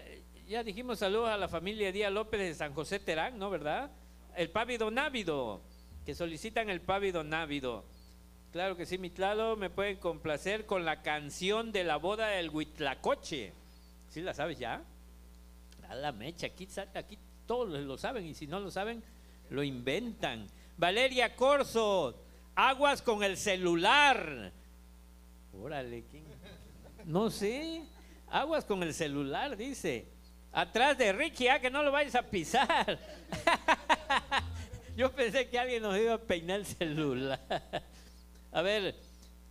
ya 0.49 0.65
dijimos 0.65 1.01
saludos 1.01 1.29
a 1.29 1.37
la 1.37 1.47
familia 1.47 1.93
Díaz 1.93 2.11
López 2.11 2.41
de 2.41 2.55
San 2.55 2.73
José 2.73 3.01
Terán, 3.01 3.39
¿no? 3.39 3.51
¿Verdad? 3.51 3.91
El 4.35 4.49
pávido 4.49 4.91
návido, 4.91 5.61
que 6.07 6.15
solicitan 6.15 6.71
el 6.71 6.81
pávido 6.81 7.23
návido. 7.23 7.85
Claro 8.51 8.79
que 8.79 8.87
sí, 8.87 8.97
Mitlalo, 8.97 9.55
me 9.57 9.69
pueden 9.69 9.99
complacer 9.99 10.65
con 10.65 10.87
la 10.87 11.03
canción 11.03 11.71
de 11.71 11.85
la 11.85 11.97
boda 11.97 12.29
del 12.29 12.49
Huitlacoche. 12.49 13.53
¿Sí 14.09 14.23
la 14.23 14.33
sabes 14.33 14.59
ya? 14.59 14.83
A 15.91 15.95
la 15.95 16.13
mecha, 16.13 16.47
aquí, 16.47 16.67
aquí 16.95 17.19
todos 17.47 17.69
lo 17.69 17.99
saben 17.99 18.25
y 18.25 18.33
si 18.33 18.47
no 18.47 18.59
lo 18.59 18.71
saben, 18.71 19.03
lo 19.51 19.63
inventan. 19.63 20.47
Valeria 20.77 21.35
Corso, 21.37 22.21
aguas 22.55 23.01
con 23.01 23.23
el 23.23 23.37
celular. 23.37 24.53
Órale, 25.53 26.05
¿quién? 26.11 26.25
No 27.05 27.31
sé, 27.31 27.83
aguas 28.29 28.65
con 28.65 28.83
el 28.83 28.95
celular, 28.95 29.57
dice. 29.57 30.09
Atrás 30.53 30.97
de 30.97 31.13
Ricky, 31.13 31.49
ah, 31.49 31.61
que 31.61 31.71
no 31.71 31.83
lo 31.83 31.91
vayas 31.91 32.15
a 32.15 32.23
pisar. 32.23 32.99
Yo 34.97 35.13
pensé 35.13 35.49
que 35.49 35.59
alguien 35.59 35.83
nos 35.83 35.99
iba 35.99 36.15
a 36.15 36.19
peinar 36.19 36.61
el 36.61 36.67
celular. 36.67 37.41
A 38.53 38.63
ver, 38.63 38.95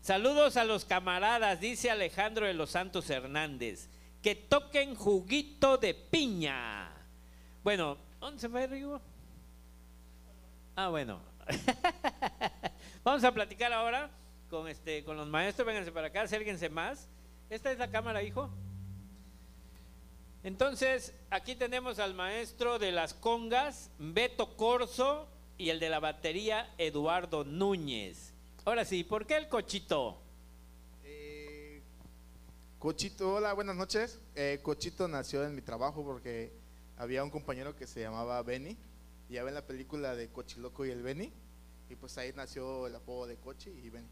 saludos 0.01 0.55
a 0.55 0.63
los 0.63 0.85
camaradas, 0.85 1.59
dice 1.59 1.91
Alejandro 1.91 2.45
de 2.45 2.53
los 2.53 2.71
Santos 2.71 3.09
Hernández. 3.09 3.89
Que 4.21 4.35
toquen 4.35 4.95
juguito 4.95 5.77
de 5.77 5.93
piña. 5.93 6.89
Bueno, 7.63 7.97
¿dónde 8.21 8.39
se 8.39 8.47
fue 8.47 8.65
Rigo? 8.67 9.01
Ah, 10.75 10.89
bueno. 10.89 11.19
Vamos 13.03 13.23
a 13.23 13.31
platicar 13.31 13.71
ahora 13.73 14.09
con 14.49 14.67
este 14.67 15.03
con 15.03 15.17
los 15.17 15.27
maestros. 15.27 15.67
Vénganse 15.67 15.91
para 15.91 16.07
acá, 16.07 16.21
acérquense 16.21 16.69
más. 16.69 17.07
Esta 17.49 17.71
es 17.71 17.77
la 17.77 17.91
cámara, 17.91 18.23
hijo. 18.23 18.49
Entonces, 20.43 21.13
aquí 21.29 21.55
tenemos 21.55 21.99
al 21.99 22.15
maestro 22.15 22.79
de 22.79 22.91
las 22.91 23.13
congas, 23.13 23.91
Beto 23.99 24.57
Corso, 24.57 25.27
y 25.57 25.69
el 25.69 25.79
de 25.79 25.89
la 25.89 25.99
batería, 25.99 26.73
Eduardo 26.77 27.43
Núñez. 27.43 28.33
Ahora 28.65 28.83
sí, 28.83 29.03
¿por 29.03 29.27
qué 29.27 29.37
el 29.37 29.47
cochito? 29.47 30.17
Eh, 31.03 31.81
Cochito, 32.79 33.35
hola, 33.35 33.53
buenas 33.53 33.75
noches. 33.75 34.19
Eh, 34.35 34.59
Cochito 34.63 35.07
nació 35.07 35.43
en 35.45 35.55
mi 35.55 35.61
trabajo 35.61 36.03
porque 36.03 36.51
había 36.97 37.23
un 37.23 37.29
compañero 37.29 37.75
que 37.75 37.85
se 37.85 38.01
llamaba 38.01 38.41
Benny. 38.41 38.75
Ya 39.33 39.43
ven 39.43 39.55
la 39.55 39.65
película 39.65 40.15
de 40.15 40.29
Cochiloco 40.29 40.85
y 40.85 40.91
el 40.91 41.01
Benny. 41.01 41.33
Y 41.89 41.95
pues 41.95 42.15
ahí 42.19 42.31
nació 42.35 42.85
el 42.85 42.95
apodo 42.95 43.25
de 43.25 43.35
Cochi 43.37 43.71
y 43.71 43.89
Benny. 43.89 44.07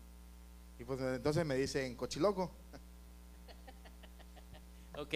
Y 0.79 0.83
pues 0.83 0.99
entonces 0.99 1.45
me 1.45 1.53
dicen 1.53 1.95
Cochiloco. 1.95 2.51
Ok. 4.97 5.13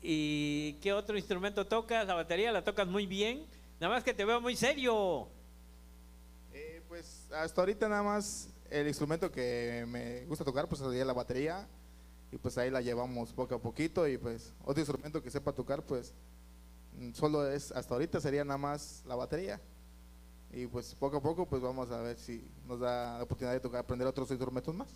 ¿Y 0.00 0.72
qué 0.80 0.94
otro 0.94 1.18
instrumento 1.18 1.66
tocas? 1.66 2.06
La 2.06 2.14
batería 2.14 2.50
la 2.52 2.64
tocas 2.64 2.88
muy 2.88 3.04
bien. 3.04 3.44
Nada 3.78 3.92
más 3.92 4.02
que 4.02 4.14
te 4.14 4.24
veo 4.24 4.40
muy 4.40 4.56
serio. 4.56 5.28
Eh, 6.54 6.80
pues 6.88 7.28
hasta 7.30 7.60
ahorita 7.60 7.86
nada 7.86 8.02
más 8.02 8.48
el 8.70 8.88
instrumento 8.88 9.30
que 9.30 9.84
me 9.88 10.24
gusta 10.24 10.42
tocar 10.42 10.66
pues 10.70 10.80
sería 10.80 11.04
la 11.04 11.12
batería. 11.12 11.68
Y 12.32 12.38
pues 12.38 12.56
ahí 12.56 12.70
la 12.70 12.80
llevamos 12.80 13.34
poco 13.34 13.56
a 13.56 13.60
poquito. 13.60 14.08
Y 14.08 14.16
pues 14.16 14.54
otro 14.64 14.80
instrumento 14.80 15.22
que 15.22 15.30
sepa 15.30 15.52
tocar 15.52 15.82
pues 15.82 16.14
solo 17.14 17.46
es 17.46 17.72
hasta 17.72 17.94
ahorita 17.94 18.20
sería 18.20 18.44
nada 18.44 18.58
más 18.58 19.02
la 19.06 19.16
batería. 19.16 19.60
Y 20.52 20.66
pues 20.66 20.94
poco 20.94 21.18
a 21.18 21.22
poco 21.22 21.46
pues 21.46 21.60
vamos 21.60 21.90
a 21.90 22.00
ver 22.00 22.18
si 22.18 22.42
nos 22.66 22.80
da 22.80 23.18
la 23.18 23.24
oportunidad 23.24 23.52
de 23.52 23.60
tocar, 23.60 23.80
aprender 23.80 24.06
otros 24.06 24.30
instrumentos 24.30 24.74
más. 24.74 24.88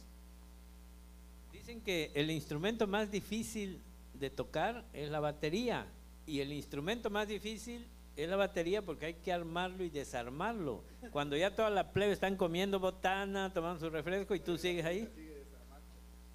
Dicen 1.52 1.80
que 1.80 2.10
el 2.14 2.30
instrumento 2.30 2.86
más 2.86 3.10
difícil 3.10 3.80
de 4.14 4.30
tocar 4.30 4.84
es 4.92 5.10
la 5.10 5.20
batería. 5.20 5.86
Y 6.26 6.40
el 6.40 6.52
instrumento 6.52 7.10
más 7.10 7.28
difícil 7.28 7.86
es 8.16 8.28
la 8.28 8.36
batería 8.36 8.82
porque 8.82 9.06
hay 9.06 9.14
que 9.14 9.32
armarlo 9.32 9.84
y 9.84 9.90
desarmarlo. 9.90 10.84
Cuando 11.10 11.36
ya 11.36 11.54
toda 11.54 11.70
la 11.70 11.92
plebe 11.92 12.12
están 12.12 12.36
comiendo 12.36 12.78
botana, 12.78 13.52
tomando 13.52 13.80
su 13.80 13.90
refresco 13.90 14.34
y 14.34 14.40
tú 14.40 14.56
sigues 14.56 14.84
ahí. 14.84 15.08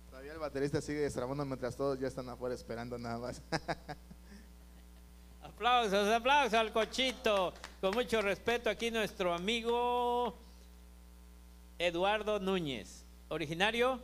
Todavía 0.10 0.34
el 0.34 0.40
baterista 0.40 0.82
sigue 0.82 1.00
desarmando 1.00 1.46
mientras 1.46 1.76
todos 1.76 2.00
ya 2.00 2.08
están 2.08 2.28
afuera 2.30 2.56
esperando 2.56 2.98
nada 2.98 3.18
más. 3.18 3.42
Aplausos, 5.58 6.08
aplausos 6.10 6.54
al 6.54 6.72
cochito. 6.72 7.52
Con 7.82 7.96
mucho 7.96 8.22
respeto 8.22 8.70
aquí 8.70 8.92
nuestro 8.92 9.34
amigo 9.34 10.38
Eduardo 11.80 12.40
Núñez. 12.40 13.04
Originario 13.30 14.00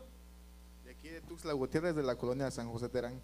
de 0.84 0.93
aquí 0.93 1.10
de 1.10 1.22
Tuxtla 1.22 1.54
Gutiérrez 1.54 1.95
de 1.95 2.01
la 2.01 2.16
colonia 2.16 2.49
San 2.49 2.72
José 2.72 2.89
Terán. 2.89 3.22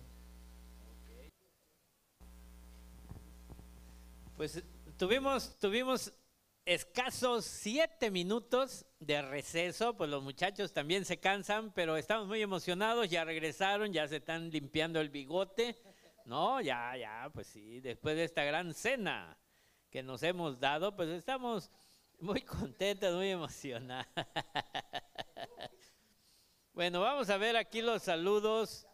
Pues 4.38 4.62
tuvimos, 4.96 5.58
tuvimos 5.58 6.14
escasos 6.66 7.46
siete 7.46 8.12
minutos 8.12 8.86
de 9.00 9.24
receso, 9.24 9.98
pues 9.98 10.08
los 10.08 10.22
muchachos 10.22 10.72
también 10.72 11.04
se 11.04 11.18
cansan, 11.18 11.72
pero 11.74 11.98
estamos 11.98 12.28
muy 12.28 12.44
emocionados, 12.44 13.10
ya 13.10 13.26
regresaron, 13.26 13.92
ya 13.92 14.08
se 14.08 14.18
están 14.18 14.52
limpiando 14.52 15.02
el 15.02 15.10
bigote, 15.10 15.76
no, 16.30 16.62
ya, 16.62 16.96
ya, 16.96 17.30
pues 17.34 17.48
sí, 17.48 17.82
después 17.82 18.16
de 18.16 18.24
esta 18.24 18.44
gran 18.44 18.74
cena 18.74 19.38
que 19.90 20.04
nos 20.04 20.24
hemos 20.24 20.60
dado, 20.60 20.96
pues 20.96 21.10
estamos 21.10 21.72
muy 22.20 22.42
contentos, 22.42 23.16
muy 23.16 23.30
emocionados. 23.30 24.08
Bueno, 26.72 27.02
vamos 27.02 27.30
a 27.30 27.36
ver 27.36 27.58
aquí 27.58 27.82
los 27.82 28.04
saludos. 28.04 28.88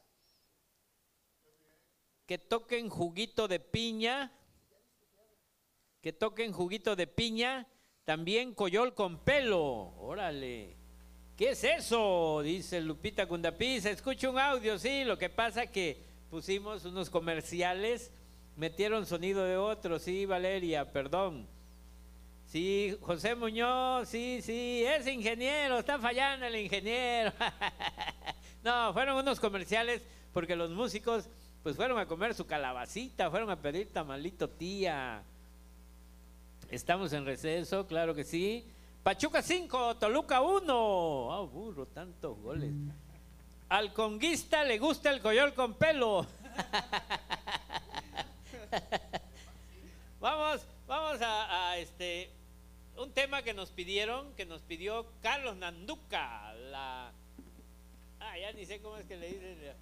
Que 2.25 2.39
toquen 2.39 2.89
juguito 2.89 3.47
de 3.47 3.59
piña 3.59 4.31
que 6.05 6.13
toquen 6.13 6.51
juguito 6.51 6.95
de 6.95 7.07
piña, 7.07 7.65
también 8.03 8.53
coyol 8.53 8.93
con 8.93 9.17
pelo. 9.23 9.95
Órale. 9.97 10.77
¿Qué 11.35 11.49
es 11.49 11.63
eso? 11.63 12.41
Dice 12.43 12.79
Lupita 12.79 13.27
Cundapí. 13.27 13.77
Escucha 13.77 14.29
un 14.29 14.37
audio, 14.37 14.77
sí. 14.77 15.03
Lo 15.03 15.17
que 15.17 15.31
pasa 15.31 15.65
que 15.65 15.97
pusimos 16.35 16.83
unos 16.83 17.09
comerciales, 17.09 18.11
metieron 18.57 19.05
sonido 19.05 19.45
de 19.45 19.55
otro. 19.55 19.99
Sí, 19.99 20.25
Valeria, 20.25 20.91
perdón. 20.91 21.47
Sí, 22.45 22.97
José 22.99 23.35
Muñoz, 23.35 24.09
sí, 24.09 24.41
sí, 24.41 24.83
es 24.85 25.07
ingeniero, 25.07 25.79
está 25.79 25.97
fallando 25.97 26.45
el 26.45 26.57
ingeniero. 26.57 27.31
no, 28.65 28.91
fueron 28.91 29.15
unos 29.15 29.39
comerciales 29.39 30.01
porque 30.33 30.57
los 30.57 30.71
músicos 30.71 31.29
pues 31.63 31.77
fueron 31.77 31.97
a 31.99 32.05
comer 32.05 32.33
su 32.33 32.45
calabacita, 32.45 33.31
fueron 33.31 33.49
a 33.49 33.61
pedir 33.61 33.93
tamalito 33.93 34.49
tía. 34.49 35.23
Estamos 36.69 37.13
en 37.13 37.25
receso, 37.25 37.87
claro 37.87 38.13
que 38.13 38.25
sí. 38.25 38.69
Pachuca 39.03 39.41
5, 39.41 39.95
Toluca 39.95 40.41
1. 40.41 41.31
Ah, 41.31 41.41
burro, 41.43 41.85
tantos 41.85 42.37
goles. 42.41 42.73
Al 43.69 43.93
conguista 43.93 44.63
le 44.63 44.77
gusta 44.77 45.09
el 45.09 45.21
coyol 45.21 45.53
con 45.53 45.73
pelo. 45.73 46.25
vamos, 50.19 50.61
vamos 50.87 51.21
a, 51.21 51.71
a, 51.71 51.77
este 51.77 52.29
un 52.97 53.11
tema 53.11 53.41
que 53.41 53.53
nos 53.53 53.71
pidieron, 53.71 54.33
que 54.35 54.45
nos 54.45 54.61
pidió 54.61 55.05
Carlos 55.21 55.57
Nanduca, 55.57 56.53
la 56.53 57.11
ah, 58.19 58.37
ya 58.37 58.53
ni 58.53 58.65
sé 58.65 58.81
cómo 58.81 58.97
es 58.97 59.05
que 59.05 59.17
le 59.17 59.27
dicen 59.27 59.75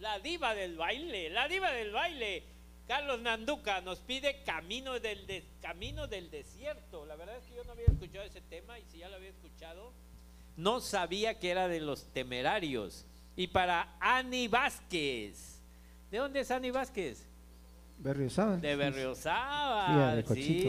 la 0.00 0.18
diva 0.18 0.54
del 0.54 0.76
baile, 0.76 1.30
la 1.30 1.46
diva 1.46 1.70
del 1.70 1.92
baile. 1.92 2.42
Carlos 2.88 3.20
Nanduca 3.20 3.80
nos 3.82 4.00
pide 4.00 4.42
Camino 4.42 4.98
del, 4.98 5.26
de, 5.26 5.44
Camino 5.62 6.08
del 6.08 6.30
Desierto. 6.30 7.06
La 7.06 7.14
verdad 7.14 7.36
es 7.36 7.44
que 7.44 7.54
yo 7.54 7.62
no 7.62 7.72
había 7.72 7.86
escuchado 7.86 8.24
ese 8.24 8.40
tema 8.40 8.80
y 8.80 8.84
si 8.90 8.98
ya 8.98 9.08
lo 9.08 9.16
había 9.16 9.28
escuchado, 9.28 9.92
no 10.56 10.80
sabía 10.80 11.38
que 11.38 11.50
era 11.50 11.68
de 11.68 11.80
los 11.80 12.06
temerarios. 12.12 13.06
Y 13.40 13.46
para 13.46 13.96
Ani 14.00 14.48
Vázquez. 14.48 15.62
¿De 16.10 16.18
dónde 16.18 16.40
es 16.40 16.50
Ani 16.50 16.70
Vázquez? 16.70 17.24
Berriozábal. 17.96 18.60
De 18.60 18.76
Berriozábal. 18.76 20.22
Sí, 20.34 20.62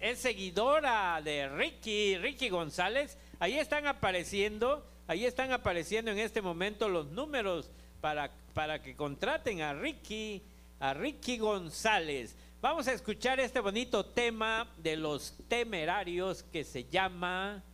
es 0.00 0.18
seguidora 0.20 1.20
de 1.20 1.48
Ricky, 1.48 2.16
Ricky 2.18 2.48
González. 2.48 3.18
Ahí 3.40 3.58
están 3.58 3.88
apareciendo, 3.88 4.86
ahí 5.08 5.24
están 5.24 5.50
apareciendo 5.50 6.12
en 6.12 6.20
este 6.20 6.40
momento 6.40 6.88
los 6.88 7.10
números 7.10 7.72
para, 8.00 8.30
para 8.54 8.80
que 8.80 8.94
contraten 8.94 9.60
a 9.60 9.74
Ricky, 9.74 10.42
a 10.78 10.94
Ricky 10.94 11.38
González. 11.38 12.36
Vamos 12.60 12.86
a 12.86 12.92
escuchar 12.92 13.40
este 13.40 13.58
bonito 13.58 14.06
tema 14.06 14.68
de 14.76 14.94
los 14.94 15.34
temerarios 15.48 16.44
que 16.44 16.62
se 16.62 16.84
llama 16.84 17.64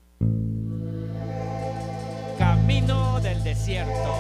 Camino 2.69 3.19
del 3.23 3.43
Desierto. 3.43 4.15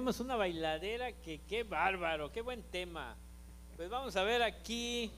Tenemos 0.00 0.20
una 0.20 0.36
bailadera 0.36 1.12
que 1.12 1.42
qué 1.42 1.62
bárbaro, 1.62 2.32
qué 2.32 2.40
buen 2.40 2.62
tema. 2.62 3.14
Pues 3.76 3.90
vamos 3.90 4.16
a 4.16 4.22
ver 4.22 4.42
aquí. 4.42 5.10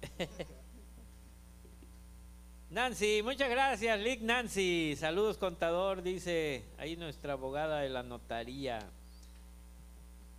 Nancy, 2.70 3.20
muchas 3.24 3.50
gracias, 3.50 3.98
Lick 3.98 4.20
Nancy. 4.20 4.94
Saludos, 4.96 5.38
contador, 5.38 6.02
dice 6.02 6.62
ahí 6.78 6.96
nuestra 6.96 7.32
abogada 7.32 7.80
de 7.80 7.88
la 7.88 8.04
notaría. 8.04 8.78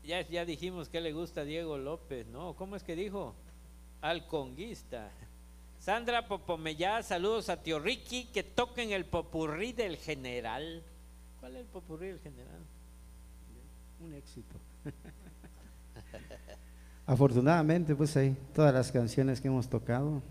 Ya, 0.05 0.21
ya 0.21 0.45
dijimos 0.45 0.87
que 0.87 1.01
le 1.01 1.11
gusta 1.11 1.41
a 1.41 1.43
Diego 1.43 1.77
López, 1.77 2.25
¿no? 2.27 2.55
¿Cómo 2.55 2.77
es 2.77 2.83
que 2.83 2.95
dijo? 2.95 3.35
Al 3.99 4.27
conguista. 4.27 5.11
Sandra 5.77 6.25
Popomellá, 6.25 7.03
saludos 7.03 7.49
a 7.49 7.61
Tío 7.61 7.79
Ricky, 7.79 8.27
que 8.27 8.43
toquen 8.43 8.93
el 8.93 9.03
popurrí 9.03 9.73
del 9.73 9.97
general. 9.97 10.81
¿Cuál 11.41 11.57
es 11.57 11.63
el 11.63 11.67
popurrí 11.67 12.07
del 12.07 12.21
general? 12.21 12.52
Un 14.03 14.13
éxito. 14.13 14.55
Afortunadamente, 17.05 17.95
pues 17.95 18.15
ahí, 18.17 18.35
todas 18.53 18.73
las 18.73 18.91
canciones 18.91 19.41
que 19.41 19.47
hemos 19.47 19.69
tocado, 19.69 20.21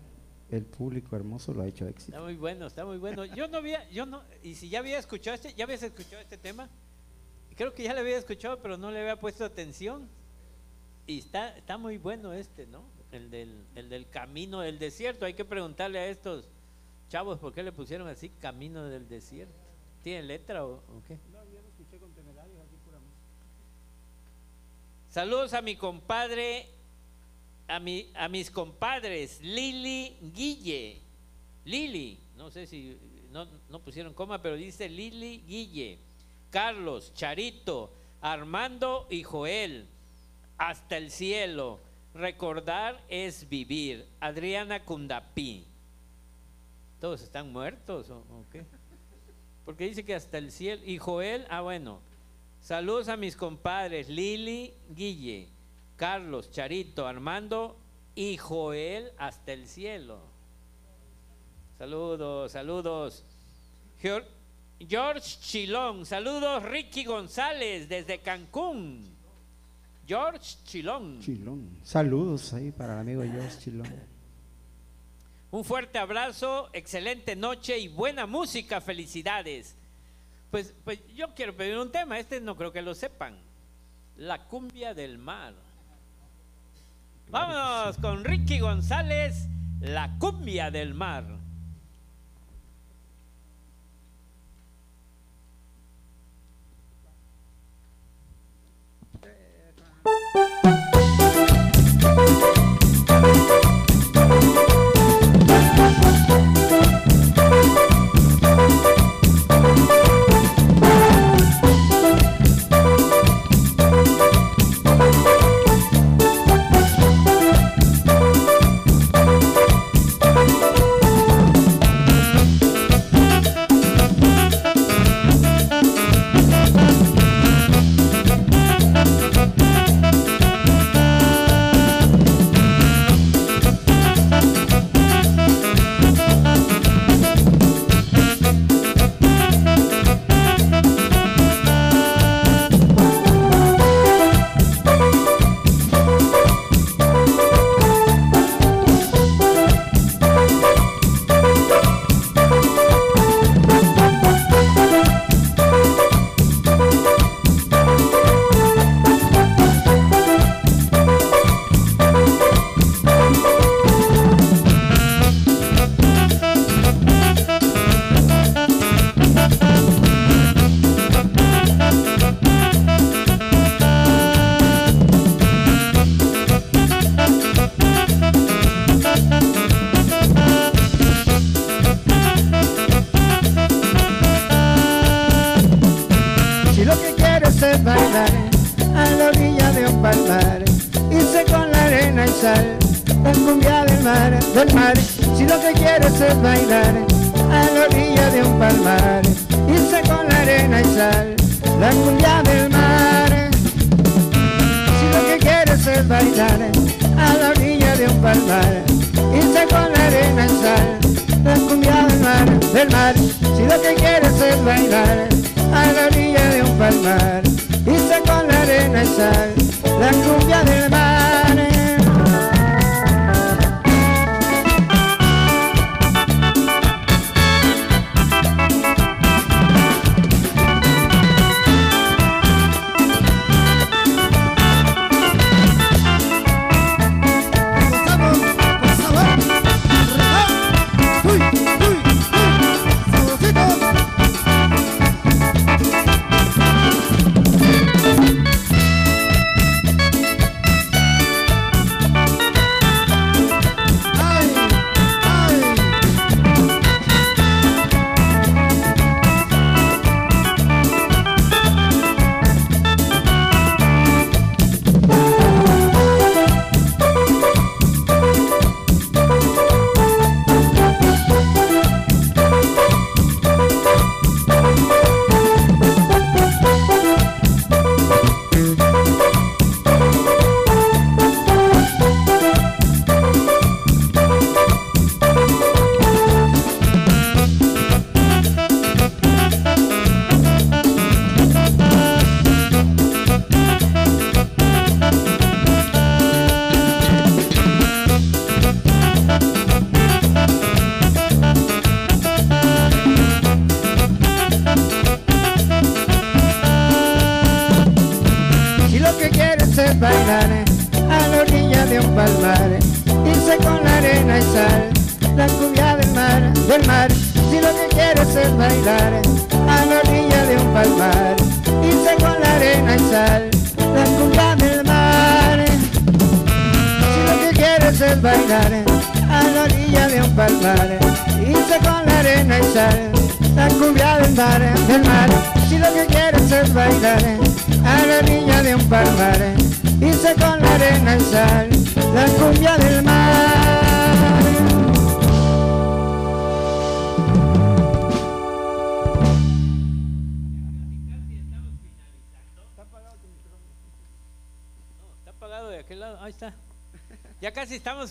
el 0.49 0.65
público 0.65 1.15
hermoso 1.15 1.53
lo 1.53 1.63
ha 1.63 1.67
hecho 1.67 1.87
éxito. 1.87 2.11
Está 2.11 2.23
muy 2.23 2.35
bueno, 2.35 2.67
está 2.67 2.85
muy 2.85 2.97
bueno. 2.97 3.25
Yo 3.25 3.47
no 3.47 3.57
había, 3.57 3.89
yo 3.89 4.05
no, 4.05 4.21
y 4.43 4.55
si 4.55 4.69
ya 4.69 4.79
había 4.79 4.99
escuchado 4.99 5.35
este, 5.35 5.53
ya 5.53 5.63
habías 5.65 5.83
escuchado 5.83 6.21
este 6.21 6.37
tema, 6.37 6.69
creo 7.55 7.73
que 7.73 7.83
ya 7.83 7.93
le 7.93 8.01
había 8.01 8.17
escuchado, 8.17 8.59
pero 8.61 8.77
no 8.77 8.91
le 8.91 8.99
había 9.01 9.19
puesto 9.19 9.45
atención. 9.45 10.07
Y 11.05 11.19
está, 11.19 11.57
está 11.57 11.77
muy 11.77 11.97
bueno 11.97 12.33
este, 12.33 12.65
¿no? 12.67 12.83
El 13.11 13.29
del, 13.29 13.65
el 13.75 13.89
del 13.89 14.07
camino 14.09 14.61
del 14.61 14.79
desierto. 14.79 15.25
Hay 15.25 15.33
que 15.33 15.45
preguntarle 15.45 15.99
a 15.99 16.07
estos 16.07 16.47
chavos 17.09 17.39
por 17.39 17.53
qué 17.53 17.61
le 17.61 17.71
pusieron 17.71 18.07
así 18.07 18.29
camino 18.29 18.83
del 18.85 19.07
desierto. 19.07 19.53
¿Tiene 20.01 20.23
letra 20.23 20.65
o, 20.65 20.75
o 20.75 21.03
qué? 21.07 21.17
Saludos 25.13 25.53
a 25.53 25.61
mi 25.61 25.75
compadre, 25.75 26.65
a, 27.67 27.79
mi, 27.79 28.09
a 28.15 28.27
mis 28.27 28.49
compadres, 28.49 29.39
Lili 29.43 30.17
Guille. 30.33 31.01
Lili, 31.65 32.19
no 32.35 32.49
sé 32.49 32.65
si 32.65 32.97
no, 33.29 33.47
no 33.69 33.77
pusieron 33.77 34.15
coma, 34.15 34.41
pero 34.41 34.55
dice 34.55 34.89
Lili 34.89 35.43
Guille. 35.47 35.99
Carlos, 36.49 37.13
Charito, 37.13 37.93
Armando 38.21 39.05
y 39.07 39.21
Joel. 39.21 39.85
Hasta 40.57 40.97
el 40.97 41.11
cielo. 41.11 41.79
Recordar 42.15 42.99
es 43.07 43.47
vivir. 43.47 44.07
Adriana 44.19 44.83
Cundapí. 44.83 45.67
¿Todos 46.99 47.21
están 47.21 47.51
muertos 47.51 48.09
o, 48.09 48.17
o 48.17 48.45
qué? 48.51 48.65
Porque 49.63 49.85
dice 49.85 50.03
que 50.03 50.15
hasta 50.15 50.39
el 50.39 50.51
cielo. 50.51 50.81
Y 50.83 50.97
Joel, 50.97 51.45
ah, 51.51 51.61
bueno. 51.61 52.01
Saludos 52.63 53.09
a 53.09 53.17
mis 53.17 53.35
compadres 53.35 54.07
Lili, 54.07 54.73
Guille, 54.89 55.49
Carlos, 55.97 56.49
Charito, 56.49 57.05
Armando 57.05 57.77
y 58.15 58.37
Joel 58.37 59.11
hasta 59.17 59.51
el 59.51 59.67
cielo. 59.67 60.21
Saludos, 61.77 62.53
saludos. 62.53 63.25
Geor- 64.01 64.23
George 64.79 65.37
Chilón, 65.41 66.05
saludos 66.05 66.63
Ricky 66.63 67.03
González 67.03 67.89
desde 67.89 68.19
Cancún. 68.19 69.13
George 70.07 70.55
Chilón. 70.63 71.19
Chilón. 71.19 71.69
Saludos 71.83 72.53
ahí 72.53 72.71
para 72.71 72.93
el 72.93 72.99
amigo 72.99 73.23
George 73.23 73.59
Chilón. 73.59 73.93
Un 75.51 75.65
fuerte 75.65 75.99
abrazo, 75.99 76.69
excelente 76.71 77.35
noche 77.35 77.77
y 77.77 77.89
buena 77.89 78.25
música, 78.25 78.79
felicidades. 78.79 79.75
Pues, 80.53 80.71
pues 80.83 80.99
yo 81.15 81.33
quiero 81.33 81.57
pedir 81.57 81.79
un 81.79 81.91
tema, 81.91 82.19
este 82.19 82.39
no 82.39 82.55
creo 82.55 82.71
que 82.71 82.83
lo 82.83 82.93
sepan. 82.93 83.35
La 84.17 84.43
cumbia 84.43 84.93
del 84.93 85.17
mar. 85.17 85.55
Vámonos 87.31 87.97
con 87.97 88.23
Ricky 88.23 88.59
González, 88.59 89.47
la 89.79 90.15
cumbia 90.19 90.69
del 90.69 90.93
mar. 90.93 91.25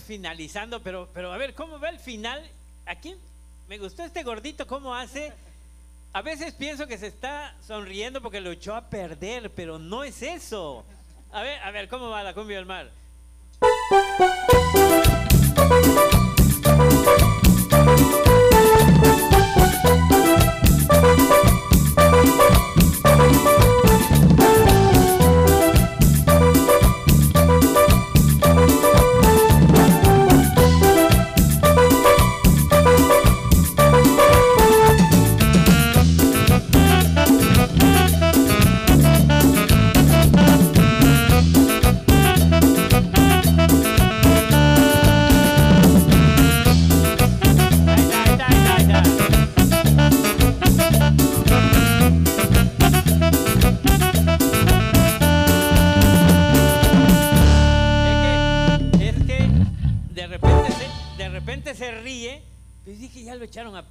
Finalizando, 0.01 0.81
pero, 0.83 1.09
pero 1.13 1.33
a 1.33 1.37
ver, 1.37 1.55
¿cómo 1.55 1.79
va 1.81 1.89
el 1.89 1.99
final? 1.99 2.43
Aquí 2.87 3.15
me 3.69 3.79
gustó 3.79 4.05
este 4.05 4.23
gordito, 4.23 4.67
¿cómo 4.67 4.95
hace? 4.95 5.33
A 6.13 6.23
veces 6.23 6.55
pienso 6.55 6.87
que 6.87 6.99
se 6.99 7.07
está 7.07 7.55
sonriendo 7.67 8.21
porque 8.21 8.41
lo 8.41 8.51
echó 8.51 8.75
a 8.75 8.89
perder, 8.89 9.51
pero 9.51 9.79
no 9.79 10.05
es 10.05 10.23
eso. 10.23 10.85
A 11.33 11.43
ver, 11.43 11.59
a 11.61 11.71
ver, 11.71 11.89
¿cómo 11.89 12.11
va 12.11 12.23
la 12.23 12.35
cumbia 12.35 12.57
del 12.57 12.67
mar? 12.67 12.91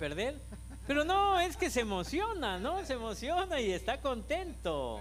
Perder. 0.02 0.36
Pero 0.88 1.06
no, 1.06 1.40
es 1.40 1.56
que 1.56 1.70
se 1.70 1.82
emociona, 1.82 2.58
¿no? 2.58 2.84
Se 2.84 2.94
emociona 2.94 3.62
y 3.62 3.72
está 3.72 4.02
contento. 4.02 5.00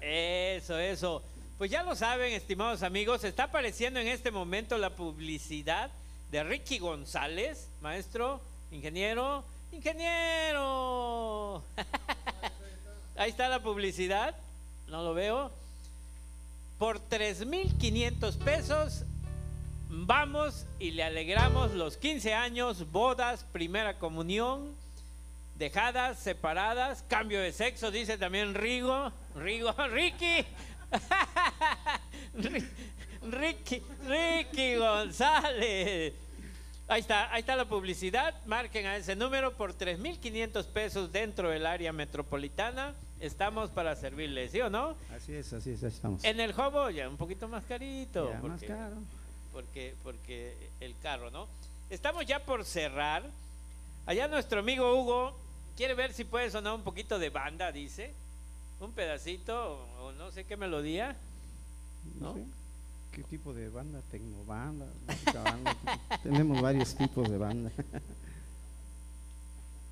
Eso, 0.00 0.78
eso. 0.78 1.22
Pues 1.58 1.70
ya 1.70 1.82
lo 1.82 1.94
saben, 1.94 2.32
estimados 2.32 2.82
amigos, 2.82 3.24
está 3.24 3.44
apareciendo 3.44 4.00
en 4.00 4.08
este 4.08 4.30
momento 4.30 4.78
la 4.78 4.88
publicidad 4.88 5.90
de 6.30 6.42
Ricky 6.42 6.78
González, 6.78 7.68
maestro, 7.82 8.40
ingeniero, 8.72 9.44
ingeniero. 9.70 11.62
Ahí 13.16 13.28
está 13.28 13.50
la 13.50 13.62
publicidad, 13.62 14.34
no 14.88 15.02
lo 15.02 15.12
veo. 15.12 15.52
Por 16.78 17.00
3.500 17.10 18.38
pesos 18.38 19.04
vamos 20.06 20.66
y 20.78 20.90
le 20.90 21.04
alegramos 21.04 21.72
los 21.72 21.96
15 21.96 22.34
años, 22.34 22.90
bodas, 22.90 23.44
primera 23.52 23.98
comunión, 23.98 24.74
dejadas, 25.56 26.18
separadas, 26.18 27.04
cambio 27.08 27.40
de 27.40 27.52
sexo, 27.52 27.90
dice 27.90 28.18
también 28.18 28.54
Rigo, 28.54 29.12
Rigo, 29.36 29.72
Ricky. 29.88 30.44
Ri- 32.36 32.68
Ricky, 33.30 33.82
Ricky 34.06 34.76
González. 34.76 36.12
Ahí 36.86 37.00
está, 37.00 37.32
ahí 37.32 37.40
está 37.40 37.56
la 37.56 37.64
publicidad. 37.64 38.34
Marquen 38.44 38.86
a 38.86 38.96
ese 38.96 39.16
número 39.16 39.54
por 39.54 39.74
3.500 39.76 40.66
pesos 40.66 41.10
dentro 41.12 41.48
del 41.48 41.64
área 41.66 41.92
metropolitana. 41.92 42.94
Estamos 43.20 43.70
para 43.70 43.96
servirles, 43.96 44.50
¿sí 44.52 44.60
o 44.60 44.68
no? 44.68 44.94
Así 45.16 45.32
es, 45.34 45.50
así 45.54 45.70
es, 45.70 45.82
así 45.82 45.96
estamos. 45.96 46.22
En 46.24 46.40
el 46.40 46.52
Jobo 46.52 46.90
ya 46.90 47.08
un 47.08 47.16
poquito 47.16 47.48
más 47.48 47.64
carito. 47.64 48.28
Ya, 48.28 48.34
más 48.40 48.42
porque- 48.42 48.66
caro. 48.66 48.96
Porque, 49.54 49.94
porque 50.02 50.54
el 50.80 50.94
carro, 51.00 51.30
¿no? 51.30 51.46
Estamos 51.88 52.26
ya 52.26 52.44
por 52.44 52.64
cerrar. 52.64 53.22
Allá 54.04 54.28
nuestro 54.28 54.60
amigo 54.60 55.00
Hugo 55.00 55.34
quiere 55.76 55.94
ver 55.94 56.12
si 56.12 56.24
puede 56.24 56.50
sonar 56.50 56.74
un 56.74 56.82
poquito 56.82 57.18
de 57.18 57.30
banda, 57.30 57.72
dice. 57.72 58.12
Un 58.80 58.92
pedacito, 58.92 59.86
o, 60.00 60.12
no 60.12 60.30
sé 60.32 60.44
qué 60.44 60.56
melodía. 60.56 61.16
No 62.20 62.28
¿no? 62.28 62.34
sé, 62.34 62.44
¿Qué 63.12 63.22
tipo 63.22 63.54
de 63.54 63.68
banda? 63.68 64.00
Tecnobanda, 64.10 64.86
música 65.06 65.40
banda. 65.40 65.76
Tenemos 66.22 66.60
varios 66.60 66.94
tipos 66.96 67.30
de 67.30 67.38
banda. 67.38 67.70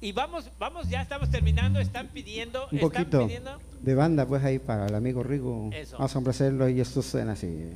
Y 0.00 0.10
vamos, 0.10 0.50
vamos, 0.58 0.88
ya 0.88 1.00
estamos 1.00 1.30
terminando. 1.30 1.78
Están 1.78 2.08
pidiendo, 2.08 2.66
Un 2.72 2.78
están 2.78 2.90
poquito 2.90 3.26
pidiendo. 3.26 3.60
de 3.80 3.94
banda, 3.94 4.26
pues 4.26 4.42
ahí 4.42 4.58
para 4.58 4.86
el 4.88 4.94
amigo 4.96 5.22
Rigo. 5.22 5.70
Eso. 5.72 5.96
Vamos 5.96 6.10
a 6.10 6.14
complacerlo 6.14 6.68
y 6.68 6.80
esto 6.80 7.00
suena 7.00 7.32
así. 7.32 7.70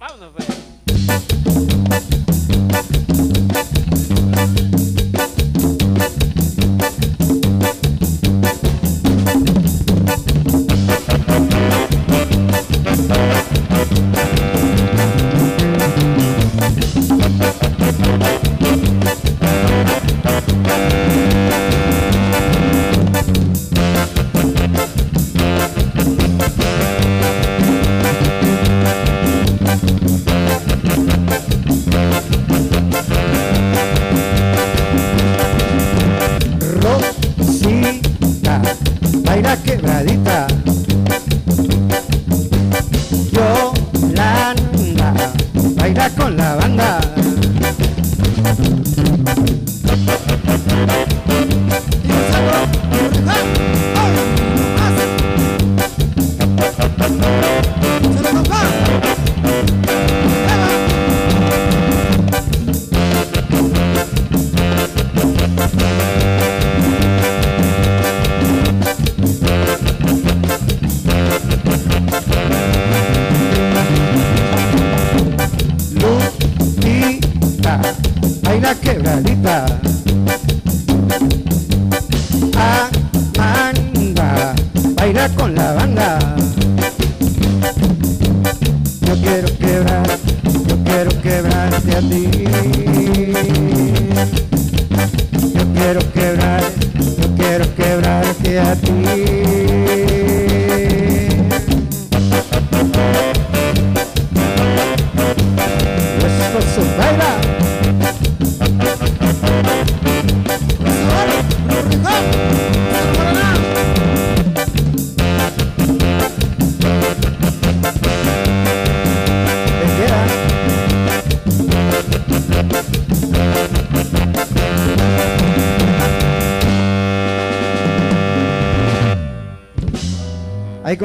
Vámonos, 0.00 0.32
pues. 0.34 0.59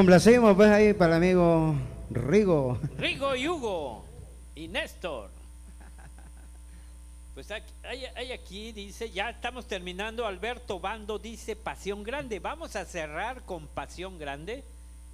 Complacimos, 0.06 0.56
pues 0.56 0.70
ahí 0.70 0.94
para 0.94 1.18
el 1.18 1.24
amigo 1.24 1.76
Rigo. 2.12 2.78
Rigo 2.96 3.36
y 3.36 3.48
Hugo 3.48 4.06
y 4.54 4.68
Néstor. 4.68 5.32
Pues 7.34 7.50
hay, 7.50 7.64
hay 8.16 8.32
aquí, 8.32 8.72
dice, 8.72 9.10
ya 9.10 9.32
estamos 9.32 9.66
terminando. 9.66 10.28
Alberto 10.28 10.80
Bando 10.80 11.18
dice 11.18 11.56
Pasión 11.56 12.04
Grande. 12.04 12.38
Vamos 12.38 12.76
a 12.76 12.86
cerrar 12.86 13.42
con 13.42 13.66
Pasión 13.66 14.20
Grande. 14.20 14.64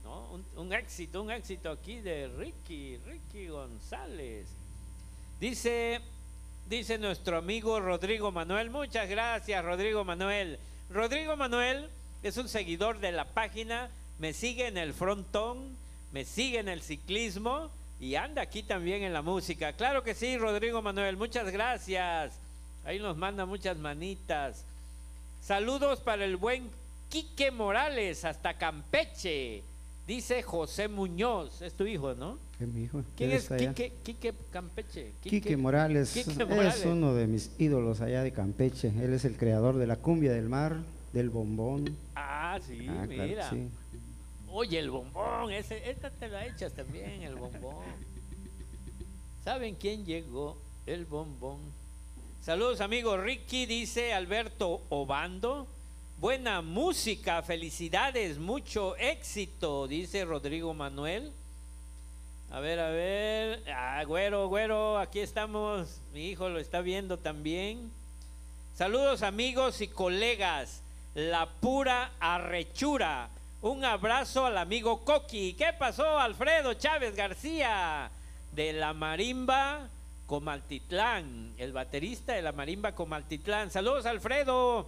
¿no? 0.03 0.25
Un, 0.33 0.45
un 0.57 0.73
éxito, 0.73 1.23
un 1.23 1.31
éxito 1.31 1.71
aquí 1.71 2.01
de 2.01 2.27
Ricky, 2.27 2.97
Ricky 2.97 3.47
González. 3.47 4.45
Dice, 5.39 6.01
dice 6.67 6.97
nuestro 6.97 7.37
amigo 7.37 7.79
Rodrigo 7.79 8.33
Manuel. 8.33 8.69
Muchas 8.69 9.07
gracias, 9.07 9.63
Rodrigo 9.63 10.03
Manuel. 10.03 10.59
Rodrigo 10.89 11.37
Manuel 11.37 11.89
es 12.23 12.35
un 12.35 12.49
seguidor 12.49 12.99
de 12.99 13.13
la 13.13 13.23
página. 13.23 13.89
Me 14.21 14.33
sigue 14.33 14.67
en 14.67 14.77
el 14.77 14.93
frontón, 14.93 15.57
me 16.13 16.25
sigue 16.25 16.59
en 16.59 16.69
el 16.69 16.81
ciclismo 16.83 17.71
y 17.99 18.13
anda 18.13 18.43
aquí 18.43 18.61
también 18.61 19.01
en 19.01 19.13
la 19.13 19.23
música. 19.23 19.73
Claro 19.73 20.03
que 20.03 20.13
sí, 20.13 20.37
Rodrigo 20.37 20.79
Manuel. 20.83 21.17
Muchas 21.17 21.49
gracias. 21.51 22.33
Ahí 22.85 22.99
nos 22.99 23.17
manda 23.17 23.47
muchas 23.47 23.77
manitas. 23.79 24.63
Saludos 25.41 26.01
para 26.01 26.23
el 26.23 26.37
buen 26.37 26.69
Quique 27.09 27.49
Morales 27.49 28.23
hasta 28.23 28.53
Campeche. 28.59 29.63
Dice 30.05 30.43
José 30.43 30.87
Muñoz. 30.87 31.63
Es 31.63 31.73
tu 31.73 31.87
hijo, 31.87 32.13
¿no? 32.13 32.37
¿Qué, 32.59 32.67
mi 32.67 32.83
hijo? 32.83 33.03
¿Quién 33.17 33.31
¿Quién 33.31 33.31
es? 33.31 33.49
Quique, 33.49 33.91
Quique 34.03 34.33
Campeche? 34.51 35.13
Quique 35.23 35.57
Morales 35.57 36.11
Quique 36.13 36.45
Morales. 36.45 36.75
es 36.77 36.85
uno 36.85 37.15
de 37.15 37.25
mis 37.25 37.49
ídolos 37.57 38.01
allá 38.01 38.21
de 38.21 38.31
Campeche. 38.31 38.89
Él 39.01 39.13
es 39.13 39.25
el 39.25 39.35
creador 39.35 39.77
de 39.77 39.87
la 39.87 39.95
cumbia 39.95 40.31
del 40.31 40.47
mar, 40.47 40.77
del 41.11 41.31
bombón. 41.31 41.97
Ah, 42.15 42.59
sí, 42.67 42.85
Ah, 42.87 43.05
claro 43.07 43.29
mira. 43.29 43.49
sí. 43.49 43.67
Oye, 44.53 44.79
el 44.79 44.91
bombón, 44.91 45.53
ese, 45.53 45.89
esta 45.89 46.09
te 46.09 46.27
la 46.27 46.45
echas 46.45 46.73
también, 46.73 47.23
el 47.23 47.35
bombón. 47.35 47.85
¿Saben 49.45 49.75
quién 49.75 50.05
llegó? 50.05 50.57
El 50.85 51.05
bombón. 51.05 51.59
Saludos, 52.41 52.81
amigo 52.81 53.15
Ricky, 53.15 53.65
dice 53.65 54.13
Alberto 54.13 54.81
Obando. 54.89 55.67
Buena 56.17 56.61
música, 56.61 57.41
felicidades, 57.43 58.39
mucho 58.39 58.97
éxito, 58.97 59.87
dice 59.87 60.25
Rodrigo 60.25 60.73
Manuel. 60.73 61.31
A 62.51 62.59
ver, 62.59 62.79
a 62.79 62.89
ver. 62.89 63.63
Ah, 63.73 64.03
güero, 64.05 64.49
güero, 64.49 64.99
aquí 64.99 65.21
estamos. 65.21 66.01
Mi 66.13 66.27
hijo 66.27 66.49
lo 66.49 66.59
está 66.59 66.81
viendo 66.81 67.17
también. 67.17 67.89
Saludos 68.75 69.23
amigos 69.23 69.79
y 69.79 69.87
colegas, 69.87 70.81
la 71.15 71.47
pura 71.61 72.11
arrechura. 72.19 73.29
Un 73.61 73.85
abrazo 73.85 74.47
al 74.47 74.57
amigo 74.57 75.05
Coqui. 75.05 75.53
¿Qué 75.53 75.71
pasó, 75.77 76.17
Alfredo 76.17 76.73
Chávez 76.73 77.15
García? 77.15 78.09
De 78.51 78.73
la 78.73 78.91
Marimba 78.93 79.87
Comaltitlán, 80.25 81.53
el 81.59 81.71
baterista 81.71 82.33
de 82.33 82.41
la 82.41 82.53
Marimba 82.53 82.95
Comaltitlán. 82.95 83.69
Saludos, 83.69 84.07
Alfredo. 84.07 84.87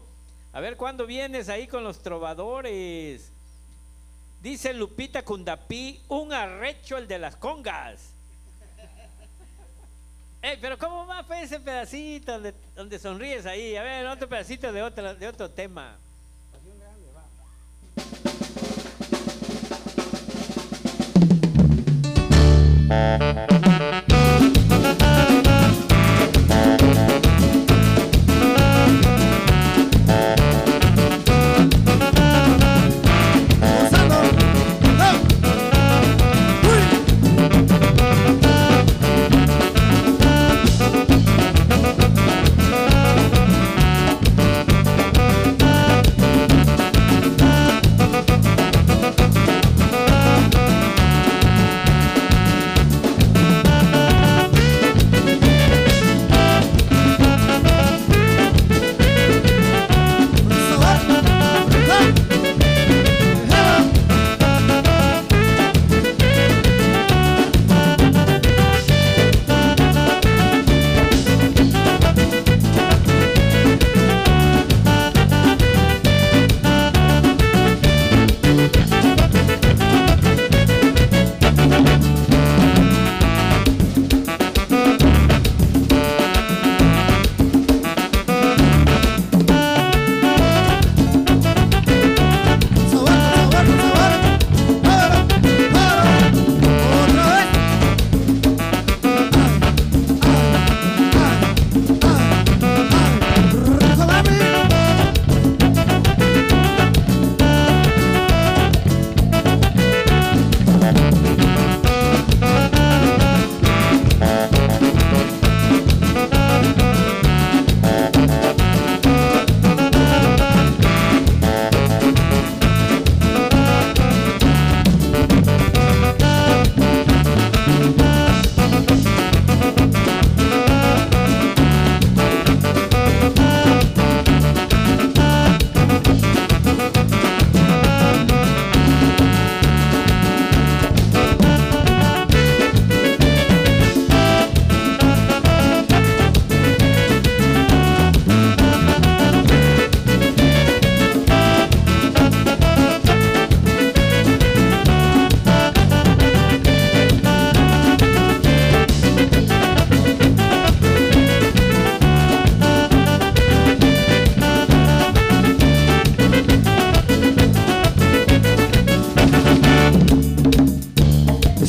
A 0.53 0.59
ver 0.59 0.75
cuándo 0.75 1.05
vienes 1.05 1.49
ahí 1.49 1.67
con 1.67 1.83
los 1.83 2.01
trovadores. 2.01 3.31
Dice 4.41 4.73
Lupita 4.73 5.23
Cundapí, 5.23 6.01
un 6.07 6.33
arrecho 6.33 6.97
el 6.97 7.07
de 7.07 7.19
las 7.19 7.35
congas. 7.35 8.09
Ey, 10.41 10.57
pero 10.59 10.79
¿cómo 10.79 11.05
va 11.05 11.21
pues, 11.21 11.43
ese 11.43 11.59
pedacito 11.59 12.31
donde, 12.31 12.55
donde 12.75 12.97
sonríes 12.97 13.45
ahí? 13.45 13.75
A 13.75 13.83
ver, 13.83 14.07
otro 14.07 14.27
pedacito 14.27 14.73
de 14.73 14.81
otro, 14.81 15.13
de 15.13 15.27
otro 15.27 15.51
tema. 15.51 15.95
Y 22.94 23.72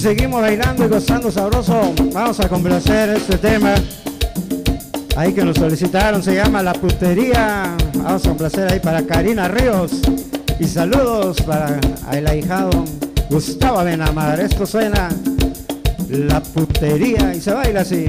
seguimos 0.05 0.43
bailando 0.43 0.85
y 0.85 0.89
gozando 0.89 1.31
sabroso. 1.31 1.95
Vamos 2.13 2.39
a 2.39 2.47
complacer 2.47 3.09
este 3.09 3.39
tema. 3.39 3.75
Ahí 5.17 5.33
que 5.33 5.43
nos 5.43 5.57
solicitaron, 5.57 6.23
se 6.23 6.35
llama 6.35 6.63
La 6.63 6.75
Putería. 6.75 7.75
Vamos 7.95 8.27
a 8.27 8.29
complacer 8.29 8.71
ahí 8.71 8.81
para 8.81 9.07
Karina 9.07 9.49
Ríos. 9.49 10.03
Y 10.61 10.65
saludos 10.65 11.41
para 11.41 11.81
el 12.13 12.27
ahijado 12.27 12.85
Gustavo 13.31 13.83
Benamar. 13.83 14.41
Esto 14.41 14.67
suena 14.67 15.09
La 16.11 16.43
Putería 16.43 17.35
y 17.35 17.41
se 17.41 17.55
baila 17.55 17.81
así. 17.81 18.07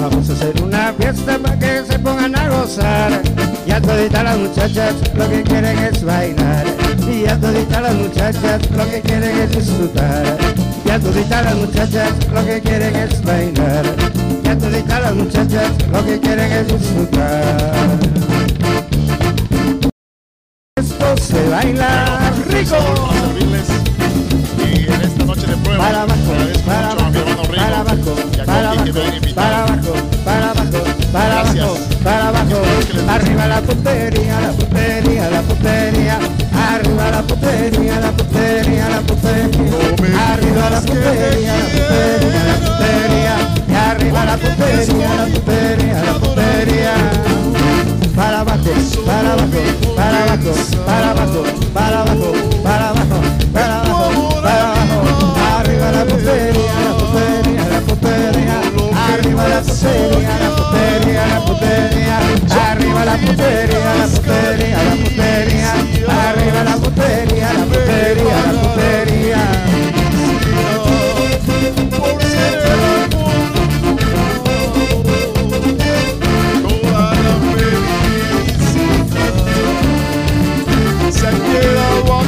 Vamos 0.00 0.30
a 0.30 0.32
hacer 0.32 0.62
una 0.62 0.94
fiesta 0.94 1.38
para 1.38 1.58
que 1.58 1.84
se 1.84 1.98
pongan 1.98 2.34
a 2.34 2.48
gozar. 2.48 3.20
Ya 3.66 3.80
toditas 3.82 4.24
las 4.24 4.38
muchachas 4.38 4.94
lo 5.14 5.28
que 5.28 5.42
quieren 5.42 5.78
es 5.78 6.02
bailar. 6.02 6.64
Y 7.06 7.22
ya 7.24 7.38
toditas 7.38 7.82
las 7.82 7.94
muchachas 7.94 8.70
lo 8.70 8.88
que 8.88 9.02
quieren 9.02 9.38
es 9.40 9.50
disfrutar. 9.50 10.38
Ya 10.86 10.98
toditas 10.98 11.44
las 11.44 11.54
muchachas 11.54 12.12
lo 12.32 12.44
que 12.46 12.60
quieren 12.62 12.96
es 12.96 13.22
bailar. 13.22 13.84
Ya 14.42 14.56
toditas 14.56 15.02
las 15.02 15.14
muchachas 15.14 15.70
lo 15.92 16.04
que 16.06 16.18
quieren 16.18 16.50
es 16.50 16.66
disfrutar. 16.66 17.98
Esto 20.76 21.16
se 21.18 21.48
baila 21.50 22.32
rico. 22.48 23.19
De 25.50 25.56
prueba, 25.56 25.84
Para 25.84 26.02
abajo, 26.02 26.32
para 26.66 26.90
abajo, 26.92 27.12
para 27.54 27.80
abajo, 27.80 28.14
para 28.46 28.70
abajo, 28.70 28.94
para 29.34 29.58
abajo, 29.62 29.92
para 30.24 30.50
abajo, 30.50 30.80
para 31.12 31.40
abajo, 31.40 31.78
para 32.04 32.28
abajo. 32.28 32.58
Arriba 33.08 33.46
la 33.48 33.60
putería, 33.60 34.40
la 34.40 34.52
putería, 34.52 35.30
la 35.30 35.42
putería. 35.42 36.18
Arriba 36.72 37.10
la 37.10 37.22
putería, 37.22 38.00
la 38.00 38.12
putería, 38.12 38.88
la 38.88 39.00
putería. 39.00 40.32
Arriba 40.32 40.70
la 40.70 40.80
putería, 40.80 41.52
la 41.56 41.66
putería, 41.74 42.42
la 42.46 42.56
putería. 42.64 43.34
Arriba 43.90 44.24
la 44.24 44.36
putería, 44.36 45.08
la 45.16 45.26
putería, 45.26 46.02
la 46.04 46.14
putería. 46.14 46.94
Para 48.14 48.40
abajo, 48.40 48.70
para 49.06 49.32
abajo, 49.32 49.62
para 49.96 50.22
abajo, 50.22 50.52
para 50.86 51.10
abajo, 51.10 51.42
para 51.74 52.00
abajo, 52.02 52.32
para 52.62 52.88
abajo, 52.90 53.09
la 56.00 56.06
putería, 56.06 56.74
la 56.86 56.92
putería, 56.96 57.64
la 57.68 57.80
putería. 57.80 58.56
Arriba 59.12 59.48
la 59.48 59.60
putería, 59.60 60.38
la 60.38 60.50
putería, 60.56 61.26
la 61.26 61.44
putería. 61.44 62.16
Arriba 62.70 63.04
la 63.04 63.16
putería, 63.18 63.94
la 63.98 64.06
putería, 64.06 64.78
la 64.82 64.94
putería. 65.04 65.72
Arriba 66.08 66.64
la 66.64 66.76
putería, 66.76 67.52
la 67.52 67.64
putería, 67.66 68.36
la 68.46 68.60
putería. 68.62 69.42
Por 71.98 72.22
ser 81.12 81.34
el 81.60 81.76
amor, 81.78 82.24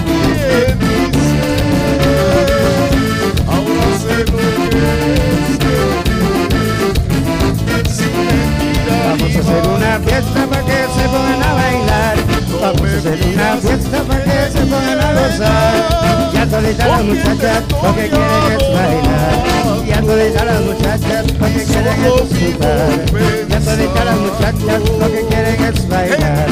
Vamos 12.73 12.91
a 12.91 12.99
hacer 12.99 13.21
una 13.27 13.57
fiesta 13.57 14.03
para 14.05 14.25
que 14.25 14.51
se 14.51 14.61
pongan 14.61 15.01
a 15.01 15.13
gozar. 15.13 16.33
Ya 16.33 16.47
toditas 16.47 16.89
las 16.89 17.05
muchachas 17.05 17.63
lo 17.71 17.95
que 17.95 18.09
quieren 18.09 18.53
es 18.53 18.75
bailar. 18.75 19.87
Ya 19.87 20.01
toditas 20.01 20.45
las 20.47 20.61
muchachas 20.63 21.27
lo 21.39 21.47
que 21.47 21.65
quieren 21.65 22.05
es 22.05 22.31
disfrutar. 22.31 23.49
Ya 23.49 23.61
toditas 23.61 24.05
las 24.05 24.19
muchachas 24.19 24.81
lo 24.99 25.13
que 25.13 25.27
quieren 25.27 25.65
es 25.65 25.89
bailar. 25.89 26.49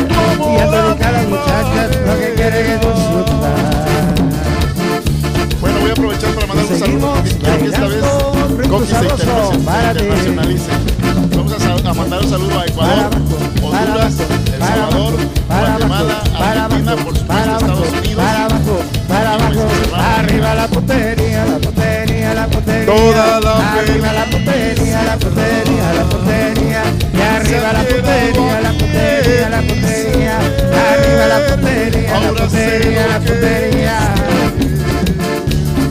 Ya 0.58 0.70
toditas 0.70 1.12
las 1.12 1.26
muchachas 1.26 1.96
lo 2.06 2.18
que 2.18 2.34
quieren 2.34 2.66
es 2.66 2.80
disfrutar. 2.80 3.80
Bueno, 5.60 5.80
voy 5.80 5.90
a 5.90 5.92
aprovechar 5.92 6.34
para 6.34 6.46
mandar 6.46 6.66
un 6.66 6.78
saludo 6.78 7.14
porque 7.14 7.30
quiero 7.30 7.58
que 7.58 7.66
esta 7.66 7.86
vez 7.86 8.04
rico 8.58 8.78
Coqui 8.78 8.86
se 8.86 9.56
internacionalice. 9.56 10.70
Vamos 11.34 11.86
a, 11.86 11.94
mandar 11.94 12.20
un 12.20 12.28
saludo 12.28 12.60
a 12.60 12.66
Ecuador, 12.66 13.10
Honduras, 13.62 14.16
El 14.60 14.66
para 14.66 14.76
Salvador, 14.76 15.14
abajo, 15.14 15.30
para 15.48 15.60
Guatemala, 15.60 16.12
abajo, 16.12 16.38
para 16.38 16.64
Argentina, 16.64 16.92
abajo, 16.92 17.04
por 17.06 17.16
supuesto 17.16 17.26
para 17.26 17.54
abajo, 17.54 17.82
Estados 17.82 17.92
Unidos. 17.92 18.16
para 18.16 18.44
abajo, 18.44 18.80
para 19.08 19.32
abajo, 19.34 19.68
arriba 20.18 20.54
la 20.54 20.68
putería, 20.68 21.44
la 21.46 21.58
putería, 21.58 22.34
la 22.34 22.46
putería, 22.46 22.86
Toda 22.86 23.40
la 23.40 23.72
arriba 23.72 24.12
la 24.12 24.24
putería, 24.26 25.02
la 25.04 25.16
putería, 25.16 25.92
la 25.94 26.04
putería, 26.04 26.82
y 27.12 27.20
arriba 27.20 27.72
la 27.72 27.82
putería, 27.82 28.60
la 28.60 28.72
putería, 28.72 29.48
la 29.48 29.62
putería, 29.62 30.38
arriba 30.92 31.26
la 31.26 31.38
putería, 31.56 32.20
la 32.20 32.32
putería, 32.32 33.06
la 33.06 33.18
putería. 33.20 34.14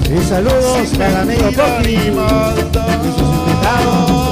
Y 0.09 0.23
saludos 0.27 0.87
para 0.97 1.09
el 1.09 1.15
amigo 1.17 1.51
Coqui. 1.55 1.93
y 1.93 1.97
sus 1.97 3.29
invitados. 3.33 4.29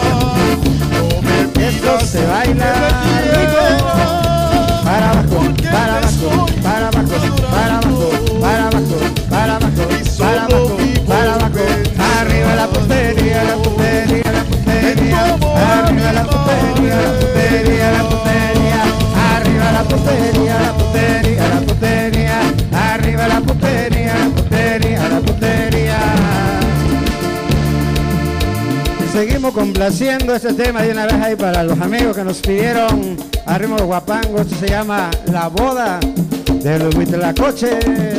Esto 1.58 2.00
se 2.06 2.26
baila 2.26 3.07
putería, 19.98 20.60
la 20.62 20.74
putería, 20.74 21.48
la 21.50 21.62
putería. 21.62 22.42
Arriba 22.72 23.28
la 23.28 23.42
putería, 23.42 24.14
la 24.18 24.30
putería, 24.30 25.10
la 25.10 25.20
putería. 25.20 26.00
Y 29.04 29.12
seguimos 29.12 29.54
complaciendo 29.54 30.36
este 30.36 30.54
tema 30.54 30.82
de 30.82 30.92
una 30.92 31.06
vez 31.06 31.16
ahí 31.16 31.36
para 31.36 31.64
los 31.64 31.80
amigos 31.80 32.16
que 32.16 32.24
nos 32.24 32.40
pidieron 32.40 33.18
a 33.46 33.58
ritmo 33.58 33.78
de 33.78 33.84
guapango. 33.84 34.42
Esto 34.42 34.56
se 34.60 34.68
llama 34.70 35.10
La 35.32 35.48
Boda 35.48 36.00
de 36.62 36.80
los 36.80 36.96
Huitlacoche. 36.96 38.17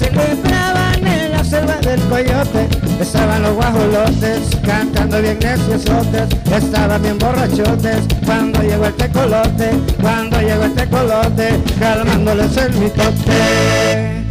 La 0.00 0.06
celebraban 0.06 1.06
en 1.06 1.30
la 1.32 1.44
selva 1.44 1.76
del 1.76 2.00
coyote. 2.08 2.68
Estaban 3.00 3.42
los 3.42 3.54
guajolotes 3.54 4.56
cantando 4.64 5.20
bien 5.20 5.38
neciosotes. 5.38 6.26
Estaban 6.50 7.02
bien 7.02 7.18
borrachotes 7.18 7.98
cuando 8.24 8.62
llegó 8.62 8.86
el 8.86 8.94
tecolote. 8.94 9.72
Cuando 10.00 10.40
llegó 10.40 10.64
el 10.64 10.74
tecolote, 10.74 11.60
calmándoles 11.78 12.56
el 12.56 12.72
mitote. 12.76 14.24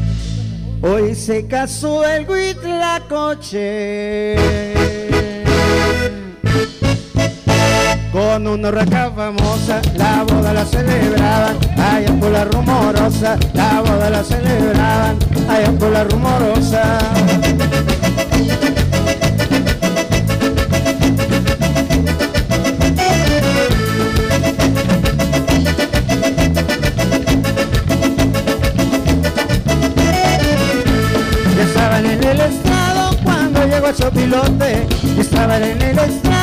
Hoy 0.82 1.14
se 1.14 1.46
casó 1.46 2.04
el 2.08 2.28
Huitlacoche 2.28 3.60
con 8.12 8.48
una 8.48 8.72
raca 8.72 9.12
famosa, 9.16 9.82
la 9.96 10.24
boda 10.24 10.54
la 10.54 10.66
celebraban, 10.66 11.58
allá 11.78 12.14
por 12.20 12.32
la 12.32 12.46
rumorosa, 12.46 13.38
la 13.54 13.82
boda 13.82 14.10
la 14.10 14.24
celebraban, 14.24 15.18
allá 15.50 15.72
por 15.72 15.92
la 15.92 16.04
rumorosa. 16.04 17.00
Estaban 31.60 32.06
en 32.06 32.24
el 32.24 32.40
estrado 32.40 33.18
cuando 33.24 33.66
llegó 33.66 33.88
el 33.88 33.96
sopilote. 33.96 34.88
Ya 35.16 35.22
estaban 35.22 35.64
en 35.64 35.82
el 35.82 36.00
cuando 36.00 36.39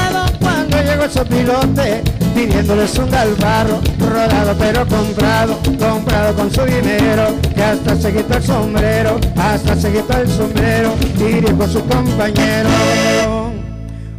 llegó 0.87 1.05
el 1.05 1.11
sopilote. 1.11 2.03
Pidiéndoles 2.35 2.99
un 2.99 3.11
galvarro, 3.11 3.81
rodado 3.99 4.55
pero 4.59 4.87
comprado, 4.87 5.59
comprado 5.79 6.35
con 6.35 6.51
su 6.51 6.63
dinero. 6.63 7.35
Que 7.55 7.63
hasta 7.63 7.97
se 7.97 8.13
quitó 8.13 8.37
el 8.37 8.43
sombrero, 8.43 9.19
hasta 9.37 9.77
se 9.77 9.93
quitó 9.93 10.19
el 10.19 10.29
sombrero. 10.29 10.95
Y 11.19 11.41
dijo 11.41 11.67
su 11.67 11.85
compañero. 11.87 12.71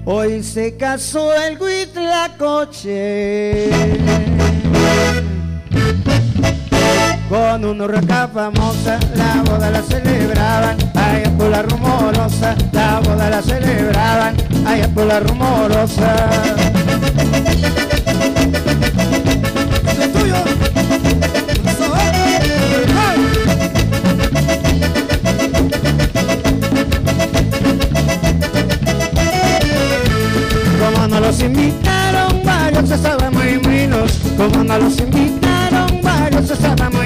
Hoy 0.05 0.43
se 0.43 0.77
casó 0.77 1.33
el 1.33 1.59
Huitlacoche 1.61 2.87
con 7.29 7.65
una 7.65 7.83
urraca 7.83 8.29
famosa, 8.33 8.99
la 9.15 9.43
boda 9.43 9.69
la 9.69 9.81
celebraban, 9.81 10.77
allá 10.95 11.29
por 11.37 11.49
la 11.49 11.61
rumorosa, 11.61 12.55
la 12.71 12.99
boda 13.01 13.29
la 13.29 13.41
celebraban, 13.41 14.35
allá 14.67 14.87
por 14.89 15.05
la 15.05 15.19
rumorosa. 15.19 16.29
Como 30.79 31.07
no 31.07 31.19
los 31.19 31.39
invitaron 31.39 32.43
varios, 32.43 32.89
se 32.89 32.97
sabe 32.97 33.29
muy 33.29 33.59
menos. 33.59 34.11
Como 34.37 34.63
no 34.63 34.77
los 34.77 34.97
invitaron 34.99 36.01
varios, 36.01 36.47
se 36.47 36.55
sabe 36.55 36.89
muy 36.89 36.96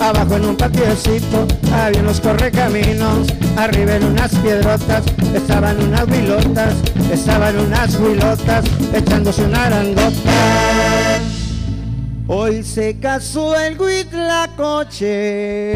Abajo 0.00 0.36
en 0.36 0.46
un 0.46 0.56
patiecito 0.56 1.46
había 1.72 2.00
unos 2.00 2.20
correcaminos. 2.20 3.28
Arriba 3.56 3.96
en 3.96 4.04
unas 4.04 4.34
piedrotas 4.36 5.04
estaban 5.34 5.78
unas 5.82 6.08
huilotas. 6.08 6.74
Estaban 7.12 7.58
unas 7.58 7.94
huilotas 7.96 8.64
echándose 8.94 9.44
una 9.44 9.66
arandota. 9.66 10.10
Hoy 12.26 12.62
se 12.62 12.98
casó 12.98 13.58
el 13.58 13.78
Huitlacoche 13.80 15.74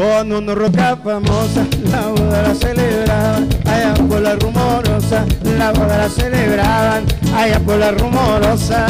con 0.00 0.32
una 0.32 0.54
roca 0.54 0.96
famosa, 0.96 1.66
la 1.90 2.06
boda 2.08 2.42
la 2.42 2.54
celebraban, 2.54 3.48
allá 3.70 3.94
por 3.94 4.20
la 4.20 4.34
rumorosa, 4.36 5.24
la 5.58 5.72
boda 5.72 5.98
la 5.98 6.08
celebraban, 6.08 7.04
allá 7.34 7.60
por 7.60 7.76
la 7.76 7.90
rumorosa. 7.92 8.86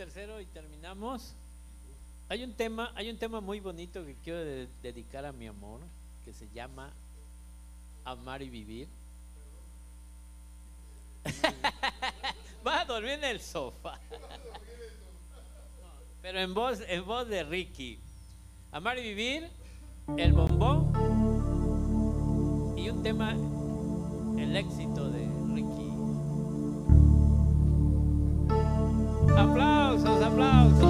Tercero 0.00 0.40
y 0.40 0.46
terminamos. 0.46 1.34
Hay 2.30 2.42
un 2.42 2.54
tema, 2.54 2.90
hay 2.94 3.10
un 3.10 3.18
tema 3.18 3.42
muy 3.42 3.60
bonito 3.60 4.02
que 4.02 4.14
quiero 4.24 4.38
de- 4.38 4.66
dedicar 4.82 5.26
a 5.26 5.32
mi 5.32 5.46
amor, 5.46 5.78
que 6.24 6.32
se 6.32 6.48
llama 6.54 6.90
Amar 8.06 8.40
y 8.40 8.48
vivir. 8.48 8.88
Va 12.66 12.80
a 12.80 12.84
dormir 12.86 13.10
en 13.10 13.24
el 13.24 13.40
sofá. 13.40 14.00
Pero 16.22 16.38
en 16.40 16.54
voz, 16.54 16.80
en 16.88 17.04
voz 17.04 17.28
de 17.28 17.44
Ricky. 17.44 17.98
Amar 18.72 18.98
y 18.98 19.02
vivir, 19.02 19.50
el 20.16 20.32
bombón 20.32 20.92
y 22.74 22.88
un 22.88 23.02
tema, 23.02 23.32
el 24.42 24.56
éxito 24.56 25.10
de 25.10 25.19
Aplausos, 29.36 30.22
aplausos. 30.22 30.89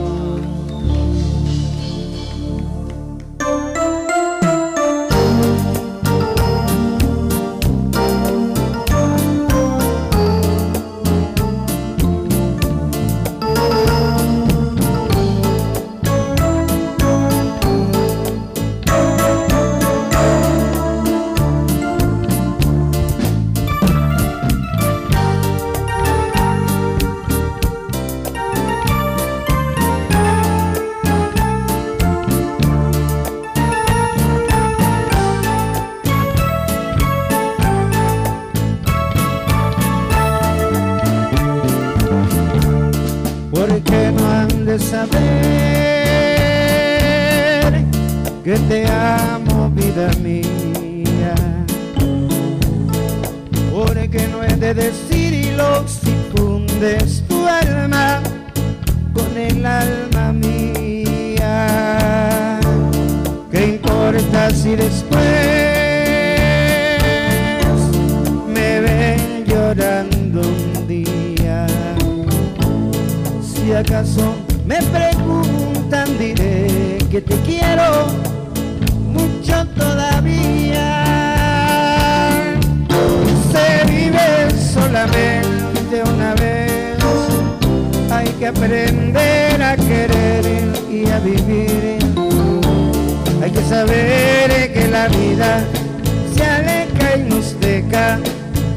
Se 95.41 96.45
aleja 96.45 97.17
y 97.17 97.23
nos 97.31 97.59
deja 97.61 98.19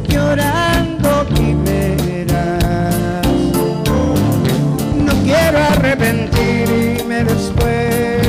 llorando 0.07 1.27
quimeras. 1.33 2.93
No 4.97 5.13
quiero 5.25 5.57
arrepentirme 5.57 7.25
después 7.25 8.21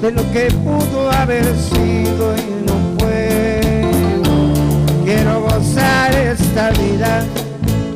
de 0.00 0.10
lo 0.12 0.32
que 0.32 0.52
pudo 0.64 1.10
haber 1.10 1.44
sido 1.56 2.36
y 2.36 2.66
no 2.66 2.74
fue. 2.98 3.60
Quiero 5.04 5.40
gozar 5.42 6.14
esta 6.14 6.70
vida 6.70 7.24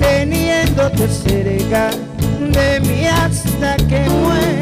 teniéndote 0.00 1.06
cerca 1.06 1.90
de 2.40 2.80
mí 2.80 3.06
hasta 3.06 3.76
que 3.76 4.00
muera. 4.10 4.55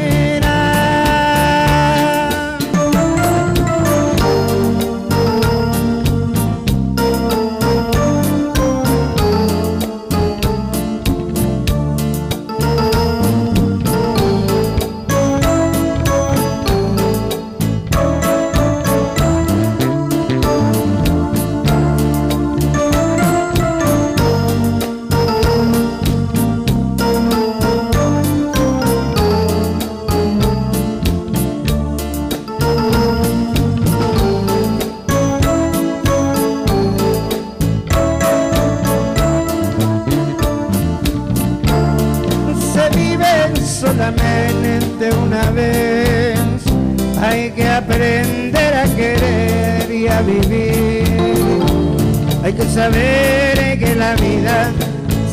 Que 52.55 52.63
saber 52.63 53.77
que 53.79 53.95
la 53.95 54.15
vida 54.15 54.71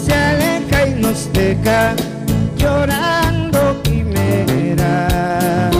se 0.04 0.12
aleja 0.12 0.88
y 0.88 1.00
nos 1.00 1.32
deja 1.32 1.94
llorando 2.56 3.80
quimeras. 3.82 5.72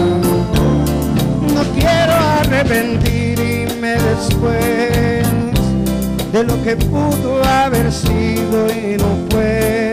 No 1.53 1.63
quiero 1.75 2.13
arrepentirme 2.39 3.95
después 4.09 5.25
de 6.31 6.43
lo 6.43 6.63
que 6.63 6.75
pudo 6.75 7.43
haber 7.43 7.91
sido 7.91 8.67
y 8.71 8.97
no 8.97 9.17
fue. 9.29 9.91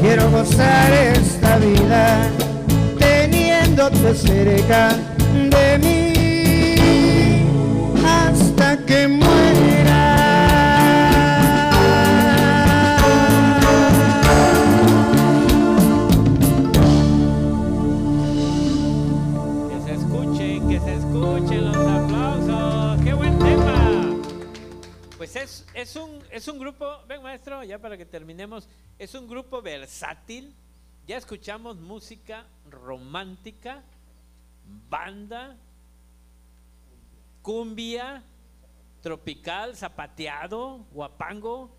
Quiero 0.00 0.30
gozar 0.30 0.92
esta 0.92 1.58
vida 1.58 2.28
teniéndote 2.98 4.14
cerca 4.14 4.90
es, 26.34 26.48
un, 26.48 26.58
grupo, 26.58 26.84
ven 27.06 27.22
maestro, 27.22 27.62
ya 27.62 27.78
para 27.78 27.96
que 27.96 28.04
terminemos, 28.04 28.68
es 28.98 29.14
un 29.14 29.28
grupo 29.28 29.62
versátil. 29.62 30.52
Ya 31.06 31.16
escuchamos 31.16 31.76
música 31.76 32.44
romántica, 32.68 33.84
banda, 34.90 35.56
cumbia, 37.40 38.24
tropical, 39.00 39.76
zapateado, 39.76 40.84
guapango. 40.90 41.70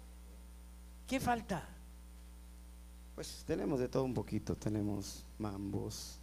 ¿Qué 1.05 1.19
falta? 1.19 1.67
Pues 3.15 3.43
tenemos 3.45 3.79
de 3.81 3.89
todo 3.89 4.03
un 4.05 4.13
poquito, 4.13 4.55
tenemos 4.55 5.25
mambos, 5.37 6.17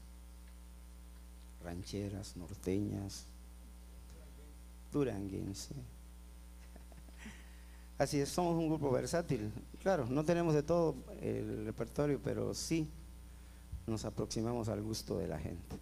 rancheras, 1.62 2.34
norteñas, 2.34 3.26
duranguense. 4.90 5.74
Así 8.02 8.18
es, 8.18 8.30
somos 8.30 8.56
un 8.56 8.66
grupo 8.66 8.90
versátil. 8.90 9.52
Claro, 9.80 10.06
no 10.06 10.24
tenemos 10.24 10.54
de 10.54 10.64
todo 10.64 10.96
el 11.20 11.64
repertorio, 11.64 12.20
pero 12.20 12.52
sí 12.52 12.90
nos 13.86 14.04
aproximamos 14.04 14.68
al 14.68 14.82
gusto 14.82 15.18
de 15.18 15.28
la 15.28 15.38
gente. 15.38 15.78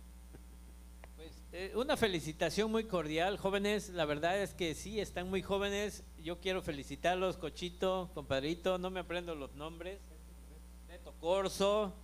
Pues, 1.16 1.32
eh, 1.52 1.72
una 1.76 1.96
felicitación 1.96 2.70
muy 2.70 2.84
cordial, 2.84 3.38
jóvenes. 3.38 3.88
La 3.88 4.04
verdad 4.04 4.38
es 4.38 4.52
que 4.52 4.74
sí, 4.74 5.00
están 5.00 5.30
muy 5.30 5.40
jóvenes. 5.40 6.04
Yo 6.22 6.40
quiero 6.40 6.60
felicitarlos, 6.60 7.38
Cochito, 7.38 8.10
compadrito. 8.12 8.76
No 8.76 8.90
me 8.90 9.00
aprendo 9.00 9.34
los 9.34 9.54
nombres. 9.54 9.98
Neto 10.88 11.14
Corso, 11.20 11.94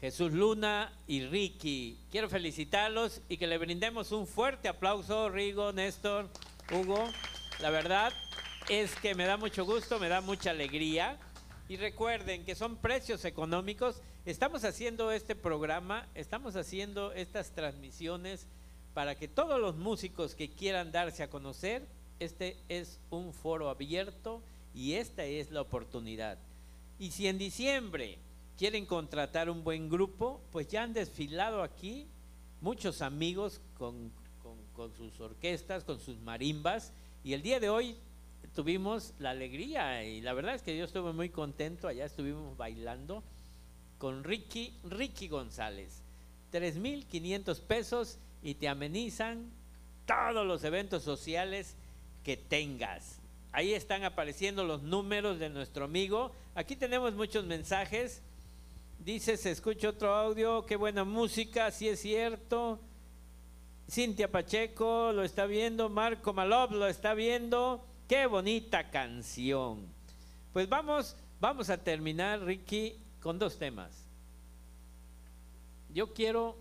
Jesús 0.00 0.30
Luna 0.30 0.96
y 1.08 1.26
Ricky. 1.26 1.98
Quiero 2.08 2.28
felicitarlos 2.28 3.20
y 3.28 3.36
que 3.36 3.48
le 3.48 3.58
brindemos 3.58 4.12
un 4.12 4.28
fuerte 4.28 4.68
aplauso, 4.68 5.28
Rigo, 5.28 5.72
Néstor, 5.72 6.28
Hugo. 6.70 7.04
La 7.58 7.70
verdad 7.70 8.12
es 8.68 8.94
que 8.96 9.14
me 9.14 9.24
da 9.26 9.36
mucho 9.36 9.64
gusto, 9.64 9.98
me 9.98 10.08
da 10.08 10.20
mucha 10.20 10.50
alegría. 10.50 11.18
Y 11.68 11.76
recuerden 11.76 12.44
que 12.44 12.54
son 12.54 12.76
precios 12.76 13.24
económicos. 13.24 14.02
Estamos 14.26 14.64
haciendo 14.64 15.12
este 15.12 15.36
programa, 15.36 16.08
estamos 16.14 16.56
haciendo 16.56 17.12
estas 17.12 17.52
transmisiones 17.52 18.46
para 18.92 19.14
que 19.14 19.28
todos 19.28 19.60
los 19.60 19.76
músicos 19.76 20.34
que 20.34 20.50
quieran 20.50 20.90
darse 20.90 21.22
a 21.22 21.30
conocer, 21.30 21.86
este 22.18 22.56
es 22.68 22.98
un 23.08 23.32
foro 23.32 23.70
abierto 23.70 24.42
y 24.74 24.94
esta 24.94 25.24
es 25.24 25.52
la 25.52 25.60
oportunidad. 25.60 26.38
Y 26.98 27.12
si 27.12 27.28
en 27.28 27.38
diciembre 27.38 28.18
quieren 28.58 28.84
contratar 28.84 29.48
un 29.48 29.62
buen 29.64 29.88
grupo, 29.88 30.40
pues 30.50 30.66
ya 30.68 30.82
han 30.82 30.92
desfilado 30.92 31.62
aquí 31.62 32.08
muchos 32.60 33.00
amigos 33.00 33.60
con, 33.78 34.12
con- 34.42 34.94
sus 34.96 35.20
orquestas, 35.20 35.84
con 35.84 36.00
sus 36.00 36.18
marimbas. 36.20 36.92
Y 37.22 37.34
el 37.34 37.42
día 37.42 37.60
de 37.60 37.68
hoy 37.68 37.96
tuvimos 38.54 39.14
la 39.18 39.30
alegría 39.30 40.04
y 40.04 40.20
la 40.20 40.32
verdad 40.32 40.54
es 40.54 40.62
que 40.62 40.76
yo 40.76 40.84
estuve 40.84 41.12
muy 41.12 41.28
contento. 41.30 41.88
Allá 41.88 42.04
estuvimos 42.04 42.56
bailando 42.56 43.22
con 43.98 44.24
Ricky, 44.24 44.74
Ricky 44.84 45.28
González. 45.28 46.02
3.500 46.52 47.60
pesos 47.60 48.18
y 48.42 48.54
te 48.54 48.68
amenizan 48.68 49.50
todos 50.06 50.46
los 50.46 50.64
eventos 50.64 51.02
sociales 51.02 51.76
que 52.24 52.36
tengas. 52.36 53.20
Ahí 53.52 53.74
están 53.74 54.04
apareciendo 54.04 54.64
los 54.64 54.82
números 54.82 55.38
de 55.38 55.50
nuestro 55.50 55.84
amigo. 55.84 56.32
Aquí 56.54 56.76
tenemos 56.76 57.14
muchos 57.14 57.44
mensajes. 57.44 58.22
Dice, 58.98 59.36
se 59.36 59.50
escucha 59.50 59.88
otro 59.88 60.14
audio, 60.14 60.66
qué 60.66 60.76
buena 60.76 61.04
música, 61.04 61.70
sí 61.70 61.88
es 61.88 62.00
cierto. 62.00 62.78
Cintia 63.90 64.30
Pacheco 64.30 65.12
lo 65.12 65.24
está 65.24 65.46
viendo, 65.46 65.88
Marco 65.88 66.32
Malov 66.32 66.72
lo 66.72 66.86
está 66.86 67.14
viendo. 67.14 67.84
Qué 68.10 68.26
bonita 68.26 68.90
canción. 68.90 69.86
Pues 70.52 70.68
vamos, 70.68 71.14
vamos 71.38 71.70
a 71.70 71.78
terminar, 71.78 72.40
Ricky, 72.40 72.96
con 73.22 73.38
dos 73.38 73.56
temas. 73.56 74.04
Yo 75.94 76.12
quiero 76.12 76.56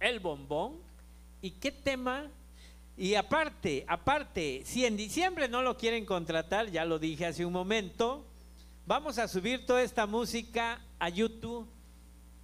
el 0.00 0.18
bombón 0.18 0.78
y 1.42 1.50
qué 1.50 1.72
tema. 1.72 2.26
Y 2.96 3.16
aparte, 3.16 3.84
aparte, 3.86 4.62
si 4.64 4.86
en 4.86 4.96
diciembre 4.96 5.46
no 5.46 5.60
lo 5.60 5.76
quieren 5.76 6.06
contratar, 6.06 6.70
ya 6.70 6.86
lo 6.86 6.98
dije 6.98 7.26
hace 7.26 7.44
un 7.44 7.52
momento, 7.52 8.24
vamos 8.86 9.18
a 9.18 9.28
subir 9.28 9.66
toda 9.66 9.82
esta 9.82 10.06
música 10.06 10.80
a 10.98 11.10
YouTube 11.10 11.68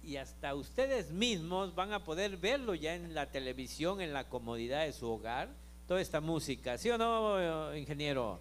y 0.03 0.17
hasta 0.17 0.53
ustedes 0.53 1.09
mismos 1.09 1.73
van 1.73 1.93
a 1.93 2.03
poder 2.03 2.37
verlo 2.37 2.75
ya 2.75 2.93
en 2.93 3.15
la 3.15 3.31
televisión, 3.31 4.01
en 4.01 4.13
la 4.13 4.29
comodidad 4.29 4.85
de 4.85 4.93
su 4.93 5.09
hogar, 5.09 5.49
toda 5.89 6.01
esta 6.01 6.21
música. 6.21 6.77
¿Sí 6.77 6.87
o 6.91 6.99
no, 6.99 7.75
ingeniero? 7.75 8.39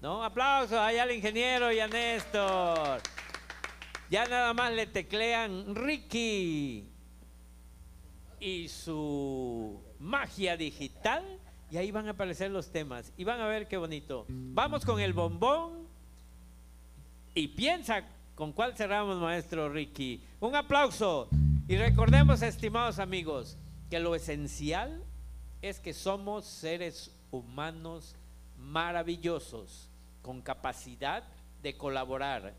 ¿No? 0.00 0.22
Aplausos 0.22 0.78
allá 0.78 1.02
al 1.02 1.10
ingeniero 1.10 1.72
y 1.72 1.80
a 1.80 1.88
Néstor. 1.88 3.00
Ya 4.08 4.24
nada 4.26 4.54
más 4.54 4.72
le 4.72 4.86
teclean 4.86 5.74
Ricky 5.74 6.88
y 8.38 8.68
su 8.68 9.82
magia 9.98 10.56
digital 10.56 11.24
y 11.72 11.76
ahí 11.76 11.90
van 11.90 12.06
a 12.06 12.12
aparecer 12.12 12.52
los 12.52 12.70
temas 12.70 13.12
y 13.16 13.24
van 13.24 13.40
a 13.40 13.48
ver 13.48 13.66
qué 13.66 13.76
bonito. 13.78 14.24
Vamos 14.28 14.84
con 14.84 15.00
el 15.00 15.12
bombón 15.12 15.88
y 17.34 17.48
piensa 17.48 18.04
con 18.36 18.52
cuál 18.52 18.76
cerramos, 18.76 19.16
maestro 19.16 19.68
Ricky. 19.68 20.22
Un 20.38 20.54
aplauso 20.54 21.28
y 21.66 21.78
recordemos, 21.78 22.42
estimados 22.42 23.00
amigos, 23.00 23.58
que 23.90 23.98
lo 23.98 24.14
esencial 24.14 25.02
es 25.68 25.80
que 25.80 25.92
somos 25.92 26.44
seres 26.44 27.10
humanos 27.30 28.14
maravillosos, 28.58 29.88
con 30.22 30.40
capacidad 30.40 31.24
de 31.62 31.76
colaborar, 31.76 32.54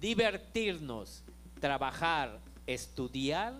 divertirnos, 0.00 1.22
trabajar, 1.60 2.40
estudiar, 2.66 3.54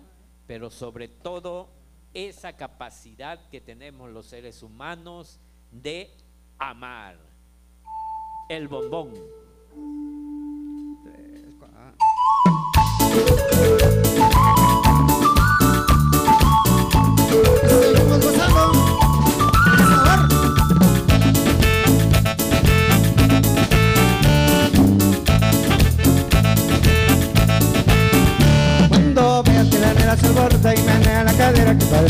pero 0.47 0.69
sobre 0.69 1.07
todo 1.07 1.69
esa 2.13 2.53
capacidad 2.53 3.39
que 3.49 3.61
tenemos 3.61 4.09
los 4.09 4.25
seres 4.25 4.63
humanos 4.63 5.39
de 5.71 6.11
amar. 6.57 7.17
El 8.49 8.67
bombón. 8.67 9.13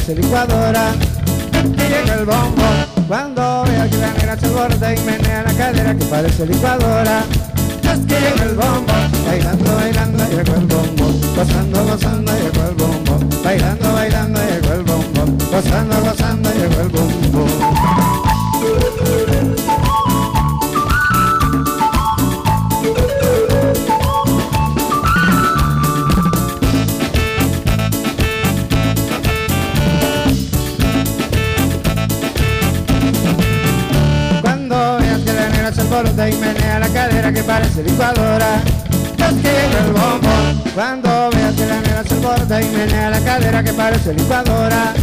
Parece 0.01 0.15
licuadora. 0.15 0.93
Que 1.51 1.89
llega 1.89 2.15
el 2.15 2.25
bombo 2.25 2.63
Cuando 3.07 3.63
veas 3.65 3.87
que 3.89 3.97
la 3.97 4.13
nena 4.13 4.37
se 4.37 4.45
alborota 4.47 4.95
y 4.95 4.99
menea 5.01 5.43
la 5.43 5.53
cadera 5.53 5.95
que 5.95 6.05
parece 6.05 6.45
licuadora. 6.47 7.23
Es 7.83 7.99
que 7.99 8.19
llega 8.19 8.43
el 8.43 8.55
bombo 8.55 8.93
Bailando, 9.25 9.75
bailando 9.75 10.23
llegó 10.29 10.55
el 10.55 10.65
bombo. 10.65 11.05
Gozando, 11.35 11.85
gozando 11.85 12.31
llegó 12.33 12.67
el 12.69 12.75
bombo. 12.75 13.19
Bailando, 13.43 13.93
bailando 13.93 14.39
llegó 14.39 14.73
el 14.73 14.83
bombo. 14.83 15.25
Gozando, 15.51 16.01
gozando 16.01 16.49
llegó 16.51 16.81
el 16.81 16.89
bombo 16.89 17.11
alborota 36.01 36.29
y 36.29 36.35
menea 36.35 36.79
la 36.79 36.87
cadera 36.87 37.31
que 37.31 37.43
parece 37.43 37.83
licuadora. 37.83 38.61
Que 39.17 39.23
llega 39.35 39.85
el 39.85 39.93
bombo 39.93 40.29
Cuando 40.73 41.29
veas 41.31 41.53
que 41.55 41.65
la 41.65 41.81
nena 41.81 42.03
se 42.03 42.13
alborota 42.15 42.61
y 42.61 42.65
menea 42.69 43.09
la 43.11 43.19
cadera 43.19 43.63
que 43.63 43.73
parece 43.73 44.13
licuadora. 44.13 44.93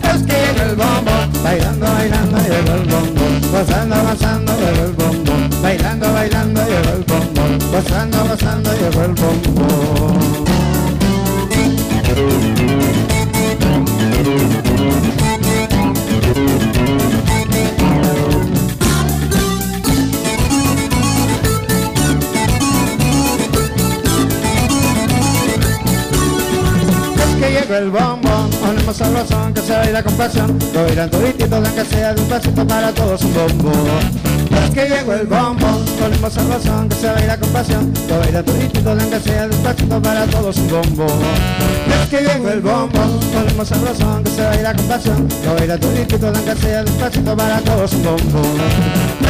Que 0.00 0.18
llega 0.18 0.62
el 0.70 0.76
bombo 0.76 1.12
Bailando, 1.42 1.86
bailando 1.86 2.38
llegó 2.38 2.72
el 2.74 2.84
bombo 2.88 3.22
Gozando, 3.52 3.96
gozando 4.02 4.52
llegó 4.58 4.84
el 4.84 4.92
bombo 4.92 5.32
Bailando, 5.62 6.12
bailando 6.12 6.62
llegó 6.64 6.90
el 6.96 7.04
bombo 7.04 7.42
Gozando, 7.72 8.24
gozando 8.26 8.72
llegó 8.72 9.02
el 9.02 9.12
bombo 9.12 9.66
Es 17.08 17.15
que 27.40 27.50
llegó 27.50 27.74
el 27.74 27.90
bombo, 27.90 28.48
ponemos 28.60 28.96
sabrosón 28.96 29.52
que 29.54 29.60
se 29.60 29.76
baila 29.76 30.02
con 30.02 30.14
pasión 30.14 30.58
Lo 30.72 30.84
bailan 30.84 31.10
todititos 31.10 31.66
aunque 31.66 31.84
sea 31.84 32.14
de 32.14 32.20
un 32.22 32.28
pasito 32.28 32.66
para 32.66 32.92
todos 32.92 33.22
un 33.22 33.34
bombo 33.34 33.72
Es 34.50 34.70
que 34.70 34.88
llegó 34.88 35.12
el 35.12 35.26
bombón, 35.26 35.84
el 36.04 36.30
sabrosón 36.30 36.88
que 36.88 36.96
se 36.96 37.10
baila 37.10 37.38
con 37.38 37.48
pasión. 37.50 37.92
Lo 38.08 38.18
baila 38.18 38.42
toditito, 38.42 38.94
la 38.94 39.20
sea 39.20 39.48
despacito 39.48 40.02
para 40.02 40.26
todos 40.26 40.56
un 40.58 40.68
bombón. 40.68 41.08
Es 42.02 42.08
que 42.10 42.20
llegó 42.20 42.48
el 42.50 42.60
bombón, 42.60 43.20
el 43.58 43.66
sabrosón 43.66 44.24
que 44.24 44.30
se 44.30 44.42
baila 44.42 44.74
con 44.74 44.84
pasión. 44.86 45.28
Lo 45.44 45.54
baila 45.54 45.78
toditito, 45.78 46.30
la 46.30 46.56
sea 46.56 46.84
despacito 46.84 47.36
para 47.36 47.60
todos 47.60 47.92
un 47.92 48.02
bombón. 48.02 48.60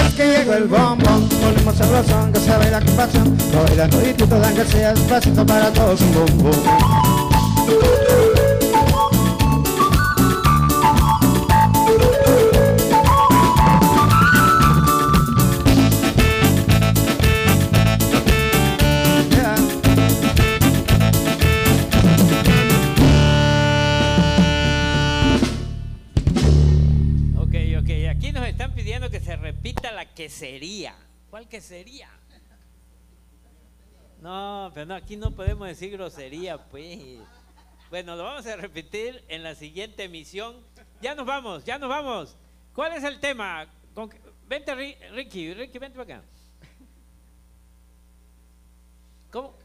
Es 0.07 0.15
que 0.15 0.27
llegó 0.27 0.55
el 0.55 0.65
bombón, 0.65 1.29
el 1.43 1.77
sabrosón 1.77 2.33
que 2.33 2.41
se 2.41 2.57
baila 2.57 2.81
con 2.81 2.97
pasión. 2.97 3.37
Lo 3.53 3.63
baila 3.65 3.89
toditito, 3.89 4.39
la 4.39 4.65
sea 4.65 4.93
despacito 4.95 5.47
para 5.47 5.73
todos 5.73 6.01
un 6.01 6.15
bombón. 6.15 7.36
Quesería. 30.17 30.97
¿Cuál 31.31 31.47
quesería? 31.47 32.09
No, 34.21 34.73
pero 34.75 34.95
aquí 34.95 35.17
no 35.17 35.31
podemos 35.31 35.69
decir 35.69 35.93
grosería, 35.93 36.59
pues. 36.69 37.21
Bueno, 37.97 38.15
lo 38.15 38.25
vamos 38.25 38.45
a 38.45 38.57
repetir 38.57 39.25
en 39.27 39.43
la 39.43 39.55
siguiente 39.55 40.05
emisión. 40.05 40.55
Ya 41.01 41.15
nos 41.15 41.25
vamos, 41.25 41.65
ya 41.65 41.79
nos 41.79 41.89
vamos. 41.89 42.37
¿Cuál 42.75 42.93
es 42.93 43.03
el 43.03 43.21
tema? 43.21 43.67
Vente, 44.47 44.75
Ricky, 44.75 45.55
Ricky, 45.55 45.79
vente 45.79 45.99
para 45.99 46.17
acá. 46.17 46.29
¿Cómo? 49.33 49.57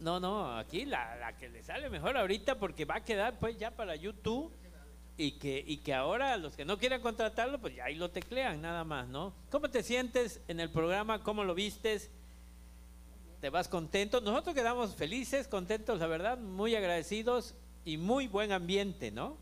No, 0.00 0.18
no, 0.18 0.58
aquí 0.58 0.84
la, 0.84 1.14
la 1.14 1.36
que 1.36 1.48
le 1.48 1.62
sale 1.62 1.88
mejor 1.88 2.16
ahorita 2.16 2.58
porque 2.58 2.84
va 2.84 2.96
a 2.96 3.04
quedar 3.04 3.38
pues 3.38 3.56
ya 3.56 3.70
para 3.70 3.94
YouTube 3.94 4.52
y 5.16 5.38
que, 5.38 5.62
y 5.64 5.76
que 5.76 5.94
ahora 5.94 6.36
los 6.38 6.56
que 6.56 6.64
no 6.64 6.76
quieran 6.76 7.02
contratarlo, 7.02 7.60
pues 7.60 7.76
ya 7.76 7.84
ahí 7.84 7.94
lo 7.94 8.10
teclean 8.10 8.60
nada 8.60 8.82
más, 8.82 9.06
¿no? 9.06 9.32
¿Cómo 9.48 9.70
te 9.70 9.84
sientes 9.84 10.40
en 10.48 10.58
el 10.58 10.72
programa? 10.72 11.22
¿Cómo 11.22 11.44
lo 11.44 11.54
vistes? 11.54 12.10
¿Te 13.40 13.50
vas 13.50 13.68
contento? 13.68 14.20
Nosotros 14.20 14.54
quedamos 14.54 14.96
felices, 14.96 15.46
contentos, 15.46 16.00
la 16.00 16.08
verdad, 16.08 16.38
muy 16.38 16.74
agradecidos 16.74 17.54
y 17.84 17.96
muy 17.96 18.26
buen 18.26 18.50
ambiente, 18.50 19.12
¿no? 19.12 19.36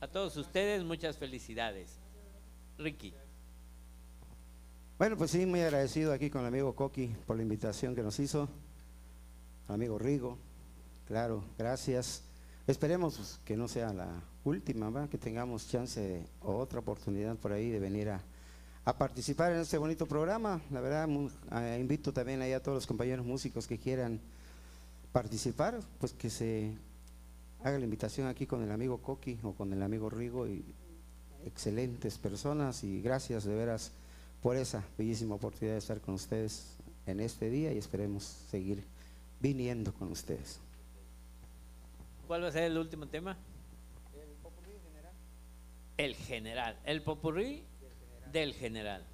A 0.00 0.08
todos 0.08 0.36
ustedes, 0.36 0.82
muchas 0.82 1.18
felicidades. 1.18 1.98
Ricky. 2.78 3.12
Bueno, 4.98 5.16
pues 5.16 5.30
sí, 5.30 5.44
muy 5.44 5.60
agradecido 5.60 6.12
aquí 6.12 6.30
con 6.30 6.40
el 6.40 6.48
amigo 6.48 6.74
Coqui 6.74 7.08
por 7.26 7.36
la 7.36 7.42
invitación 7.42 7.94
que 7.94 8.02
nos 8.02 8.18
hizo. 8.18 8.48
amigo 9.68 9.98
Rigo, 9.98 10.38
claro, 11.06 11.44
gracias. 11.58 12.22
Esperemos 12.66 13.40
que 13.44 13.56
no 13.56 13.68
sea 13.68 13.92
la 13.92 14.22
última, 14.44 15.08
que 15.08 15.18
tengamos 15.18 15.68
chance 15.68 16.26
o 16.40 16.56
otra 16.56 16.80
oportunidad 16.80 17.36
por 17.36 17.52
ahí 17.52 17.68
de 17.70 17.78
venir 17.78 18.08
a, 18.08 18.22
participar 18.96 19.52
en 19.52 19.58
este 19.60 19.76
bonito 19.76 20.06
programa. 20.06 20.60
La 20.70 20.80
verdad, 20.80 21.08
invito 21.78 22.12
también 22.12 22.40
a 22.42 22.60
todos 22.60 22.76
los 22.76 22.86
compañeros 22.86 23.26
músicos 23.26 23.66
que 23.66 23.78
quieran 23.78 24.20
participar, 25.12 25.80
pues 25.98 26.12
que 26.12 26.30
se 26.30 26.72
haga 27.64 27.78
la 27.78 27.84
invitación 27.84 28.28
aquí 28.28 28.46
con 28.46 28.62
el 28.62 28.70
amigo 28.70 28.98
Coqui 29.02 29.38
o 29.42 29.52
con 29.52 29.72
el 29.72 29.82
amigo 29.82 30.08
Rigo 30.08 30.46
y 30.46 30.64
excelentes 31.44 32.18
personas 32.18 32.84
y 32.84 33.00
gracias 33.00 33.44
de 33.44 33.54
veras 33.54 33.92
por 34.42 34.56
esa 34.56 34.84
bellísima 34.96 35.34
oportunidad 35.34 35.74
de 35.74 35.78
estar 35.78 36.00
con 36.00 36.14
ustedes 36.14 36.76
en 37.06 37.20
este 37.20 37.50
día 37.50 37.72
y 37.72 37.78
esperemos 37.78 38.22
seguir 38.22 38.84
viniendo 39.40 39.92
con 39.92 40.12
ustedes. 40.12 40.60
¿Cuál 42.26 42.44
va 42.44 42.48
a 42.48 42.52
ser 42.52 42.64
el 42.64 42.78
último 42.78 43.06
tema? 43.06 43.36
El 45.96 46.14
general. 46.14 46.78
El 46.84 47.02
popurrí 47.02 47.64
del 48.32 48.54
general. 48.54 49.04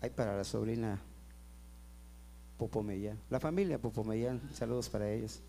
Hay 0.00 0.10
para 0.10 0.36
la 0.36 0.44
sobrina 0.44 1.00
Popomellán. 2.58 3.20
La 3.30 3.40
familia 3.40 3.78
Popomellán. 3.78 4.40
Saludos 4.52 4.88
para 4.88 5.10
ellos. 5.10 5.40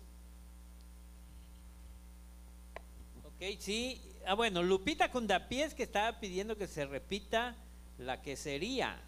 Ok, 3.24 3.58
sí. 3.58 4.00
Ah, 4.26 4.34
bueno, 4.34 4.62
Lupita 4.62 5.10
Cundapiés 5.10 5.74
que 5.74 5.84
estaba 5.84 6.18
pidiendo 6.20 6.56
que 6.56 6.66
se 6.66 6.86
repita 6.86 7.56
la 7.98 8.20
que 8.20 8.36
sería. 8.36 9.00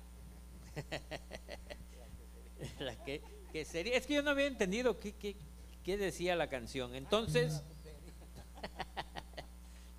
la 2.79 2.95
que, 3.05 3.23
sería. 3.65 3.97
Es 3.97 4.07
que 4.07 4.15
yo 4.15 4.23
no 4.23 4.31
había 4.31 4.47
entendido 4.47 4.99
qué, 4.99 5.13
qué, 5.13 5.37
qué 5.83 5.97
decía 5.97 6.37
la 6.37 6.49
canción. 6.49 6.95
Entonces. 6.95 7.63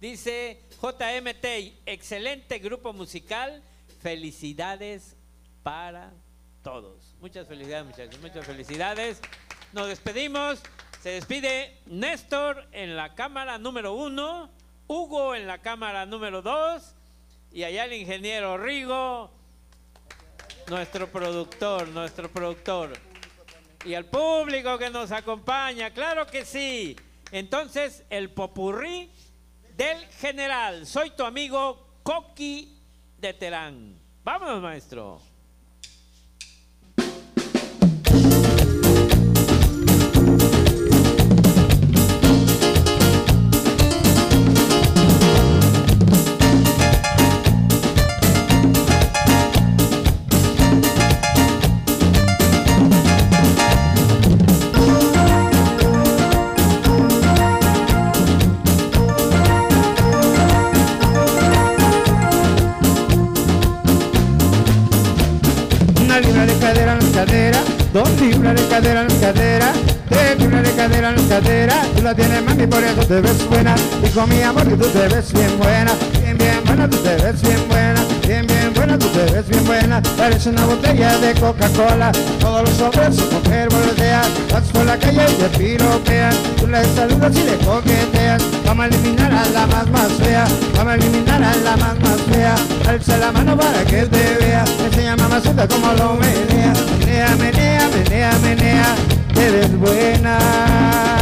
Dice 0.02 0.64
JMT, 0.82 1.86
excelente 1.86 2.58
grupo 2.58 2.92
musical, 2.92 3.62
felicidades 4.02 5.16
para 5.62 6.12
todos. 6.64 7.14
Muchas 7.22 7.48
felicidades, 7.48 7.86
muchachos, 7.86 8.20
muchas 8.20 8.44
felicidades. 8.44 9.22
Nos 9.74 9.90
despedimos. 9.90 10.60
Se 11.04 11.10
despide 11.10 11.78
Néstor 11.86 12.68
en 12.72 12.96
la 12.96 13.14
cámara 13.14 13.60
número 13.60 13.94
uno, 13.94 14.50
Hugo 14.88 15.36
en 15.36 15.46
la 15.46 15.60
cámara 15.60 16.08
número 16.08 16.42
dos 16.42 16.96
y 17.52 17.64
allá 17.64 17.86
el 17.86 17.94
ingeniero 17.94 18.58
Rigo, 18.58 19.30
nuestro 20.68 21.12
productor, 21.12 21.88
nuestro 21.90 22.28
productor. 22.28 22.94
Y 23.86 23.94
al 23.94 24.06
público 24.06 24.80
que 24.80 24.90
nos 24.90 25.12
acompaña, 25.12 25.92
claro 25.92 26.26
que 26.26 26.44
sí. 26.44 26.96
Entonces, 27.32 28.04
el 28.10 28.32
popurrí 28.32 29.12
del 29.82 30.06
general. 30.20 30.86
Soy 30.86 31.10
tu 31.10 31.24
amigo 31.24 31.88
Coqui 32.04 32.80
de 33.18 33.34
Terán. 33.34 34.00
Vámonos, 34.24 34.62
maestro. 34.62 35.20
Dos 67.94 68.10
libras 68.22 68.56
de 68.56 68.68
cadera 68.70 69.02
en 69.02 69.20
cadera, 69.20 69.74
tres 70.08 70.40
libras 70.40 70.64
de 70.64 70.72
cadera 70.76 71.10
en 71.10 71.28
cadera. 71.28 71.76
Tú 71.94 72.02
la 72.02 72.16
tienes 72.16 72.42
mami, 72.42 72.66
por 72.66 72.82
eso 72.82 73.06
te 73.06 73.20
ves 73.20 73.46
buena. 73.50 73.76
Con 74.14 74.30
mi 74.30 74.42
amor 74.42 74.66
que 74.66 74.78
tú 74.78 74.88
te 74.88 75.10
ves 75.10 75.34
bien 75.34 75.58
buena, 75.58 75.92
bien 76.22 76.38
bien 76.38 76.64
buena, 76.66 76.90
tú 76.90 76.96
te 76.98 77.16
ves 77.18 77.42
bien 77.42 77.60
buena, 77.68 78.06
bien 78.26 78.48
bien 78.48 78.74
buena, 78.74 78.98
tú 78.98 79.08
te 79.08 79.26
ves 79.34 79.46
bien 79.46 79.66
buena. 79.66 80.02
Parece 80.16 80.52
una 80.52 80.66
botella 80.66 81.18
de 81.18 81.34
Coca-Cola. 81.34 82.14
Todos 82.40 82.70
los 82.70 82.82
hombres 82.82 83.16
su 83.18 83.26
mujer 83.30 83.68
vas 84.52 84.64
por 84.70 84.86
la 84.86 84.98
calle 84.98 85.26
y 85.30 85.34
te 85.36 85.58
piropean. 85.58 86.34
Tú 86.58 86.68
le 86.68 86.84
saludas 86.96 87.36
y 87.36 87.44
le 87.44 87.58
coqueteas. 87.66 88.44
Vamos 88.66 88.86
a 88.86 88.88
eliminar 88.88 89.32
a 89.32 89.46
la 89.50 89.68
más 89.68 89.90
más 89.90 90.12
fea, 90.14 90.46
vamos 90.76 90.94
a 90.94 90.96
eliminar 90.96 91.44
a 91.44 91.56
la 91.56 91.78
más 91.78 92.00
más 92.00 92.22
fea. 92.32 92.56
Alza 92.88 93.18
la 93.18 93.32
mano 93.32 93.58
para 93.58 93.84
que 93.86 94.06
te 94.06 94.38
vea. 94.40 94.64
Enseña 94.86 95.16
mamacita 95.16 95.68
como 95.68 95.94
lo 95.94 96.16
menea, 96.16 96.74
menea 97.00 97.36
menea, 97.36 97.90
menea, 97.90 98.32
menea, 98.42 98.96
eres 99.36 99.78
buena. 99.78 101.21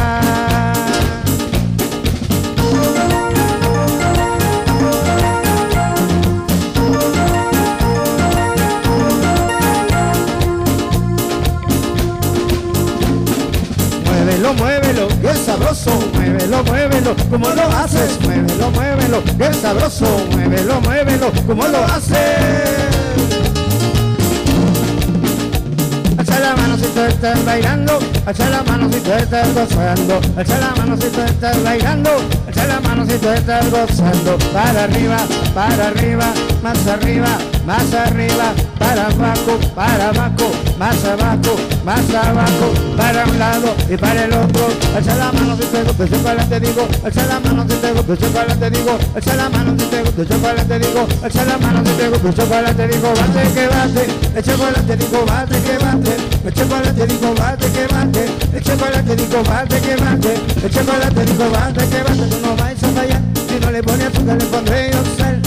Muévelo, 14.57 15.07
muévelo, 15.07 15.29
es 15.29 15.37
sabroso, 15.45 15.91
muévelo, 16.13 16.63
muévelo, 16.63 17.15
como 17.29 17.49
lo 17.49 17.61
haces, 17.67 18.19
muévelo, 18.21 18.71
muévelo, 18.71 19.23
es 19.39 19.57
sabroso, 19.57 20.07
muévelo, 20.31 20.81
muévelo, 20.81 21.31
como 21.45 21.67
lo 21.67 21.83
haces. 21.85 22.17
Alza 26.17 26.39
la 26.39 26.55
mano 26.55 26.77
si 26.77 26.85
tú 26.87 27.01
estás 27.01 27.45
bailando, 27.45 27.99
alza 28.25 28.49
la 28.49 28.63
mano 28.63 28.91
si 28.91 28.99
tú 28.99 29.11
estás 29.11 29.53
gozando, 29.53 30.19
alza 30.35 30.57
la 30.57 30.75
mano 30.75 30.97
si 30.97 31.09
tú 31.09 31.21
estás 31.21 31.63
bailando, 31.63 32.09
Echa 32.47 32.65
la 32.65 32.79
mano 32.79 33.05
si 33.05 33.17
tú 33.19 33.29
estás 33.29 33.69
gozando. 33.69 34.35
Para 34.51 34.85
arriba, 34.85 35.17
para 35.53 35.89
arriba, 35.89 36.33
más 36.63 36.87
arriba, 36.87 37.37
más 37.67 37.93
arriba. 37.93 38.53
Para 38.89 39.05
abajo, 39.05 39.59
para 39.75 40.09
abajo, 40.09 40.49
más 40.79 41.05
abajo, 41.05 41.55
más 41.85 42.09
abajo. 42.09 42.73
Para 42.97 43.23
un 43.25 43.37
lado 43.37 43.75
y 43.87 43.95
para 43.95 44.25
el 44.25 44.33
otro. 44.33 44.67
Echa 44.97 45.15
la 45.15 45.31
mano 45.31 45.55
si 45.57 45.65
te 45.65 45.83
gusta 45.83 46.03
el 46.05 46.09
chocolate, 46.09 46.59
digo. 46.59 46.87
Echa 47.05 47.25
la 47.27 47.39
mano 47.39 47.65
si 47.69 47.75
te 47.75 47.91
gusta 47.91 48.13
el 48.13 48.17
chocolate, 48.17 48.69
digo. 48.71 48.97
Echa 49.15 49.35
la 49.35 49.49
mano 49.49 49.75
si 49.77 49.85
te 49.85 50.01
gusta 50.01 50.21
el 50.23 50.27
chocolate, 50.27 50.79
digo. 50.79 51.07
Echa 51.23 51.45
la 51.45 51.57
mano 51.59 51.83
si 51.85 51.91
te 51.91 52.09
gusta 52.09 52.29
el 52.29 52.33
chocolate, 52.33 52.87
digo. 52.87 53.13
Bate 53.13 53.53
que 53.53 53.67
bate, 53.67 54.07
el 54.35 54.43
chocolate, 54.43 54.97
digo. 54.97 55.25
Bate 55.27 55.61
que 55.61 55.77
bate, 55.77 56.15
el 56.47 56.53
chocolate, 56.55 57.05
digo. 57.05 57.33
Bate 57.35 57.69
que 57.69 57.85
bate, 57.93 58.25
el 58.57 58.63
chocolate, 58.63 59.15
digo. 59.15 59.43
Bate 59.43 59.81
que 59.81 59.95
bate, 60.01 60.33
el 60.65 60.71
chocolate, 60.73 61.25
digo. 61.25 61.49
Bate 61.51 61.87
que 61.89 62.01
bate. 62.01 62.25
Tú 62.25 62.37
no 62.41 62.55
vais 62.55 62.83
a 62.83 62.87
fallar. 62.87 63.21
Si 63.47 63.59
no 63.59 63.69
le 63.69 63.83
pones 63.83 64.07
azúcar, 64.07 64.37
le 64.39 64.45
pondré 64.45 64.91
yo 64.91 65.03
sal. 65.15 65.39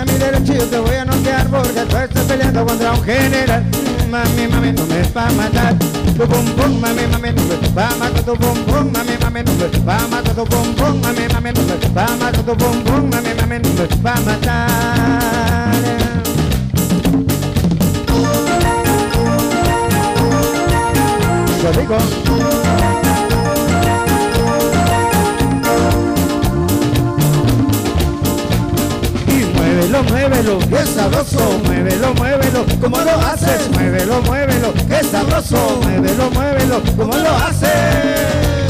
A 0.00 0.04
mi 0.06 0.12
derecho 0.12 0.54
yo 0.54 0.64
te 0.64 0.78
voy 0.78 0.94
a 0.94 1.04
noquear 1.04 1.46
porque 1.48 1.84
tú 1.84 1.96
estás 1.98 2.24
peleando 2.24 2.64
contra 2.64 2.92
un 2.92 3.02
general. 3.04 3.62
Mami, 4.10 4.48
mami, 4.48 4.72
no 4.72 4.86
me 4.86 5.02
va 5.14 5.26
a 5.26 5.30
matar. 5.32 5.78
Tu 5.78 6.26
pum 6.26 6.46
pum, 6.56 6.80
mami, 6.80 7.02
mami, 7.12 7.32
no 7.32 7.42
me 7.42 7.68
va 7.76 7.88
a 7.88 7.96
matar. 7.96 8.22
Tu 8.22 8.32
pum 8.32 8.64
pum, 8.64 8.90
mami, 8.92 9.18
mami, 9.20 9.42
no 9.42 9.52
me 9.52 9.68
va 9.84 9.96
a 9.96 10.06
matar. 10.08 10.34
Tu 10.34 10.44
pum 10.46 10.74
pum, 10.74 11.00
mami, 11.02 11.28
mami, 11.34 11.52
no 11.52 11.62
me 11.66 11.74
va 11.94 12.04
a 12.06 12.16
matar. 12.16 12.42
Tu 12.42 12.56
pum 12.56 12.82
pum, 12.82 13.10
mami, 13.10 13.34
mami, 13.40 13.58
no 13.58 13.70
me 13.74 13.86
va 14.02 14.14
a 14.14 14.20
matar. 14.20 14.70
Yo 21.62 21.72
digo. 21.78 22.99
Muévelo, 29.70 30.02
muévelo, 30.04 30.58
que 30.58 30.86
sabroso, 30.86 31.60
muévelo, 31.64 32.14
muévelo, 32.14 32.66
como 32.80 32.98
lo 32.98 33.10
haces, 33.20 33.70
muévelo, 33.72 34.22
muévelo, 34.22 34.72
que 34.74 35.04
sabroso, 35.04 35.80
muévelo, 35.82 36.30
muévelo, 36.30 36.82
como 36.96 37.16
lo 37.16 37.36
haces. 37.36 38.69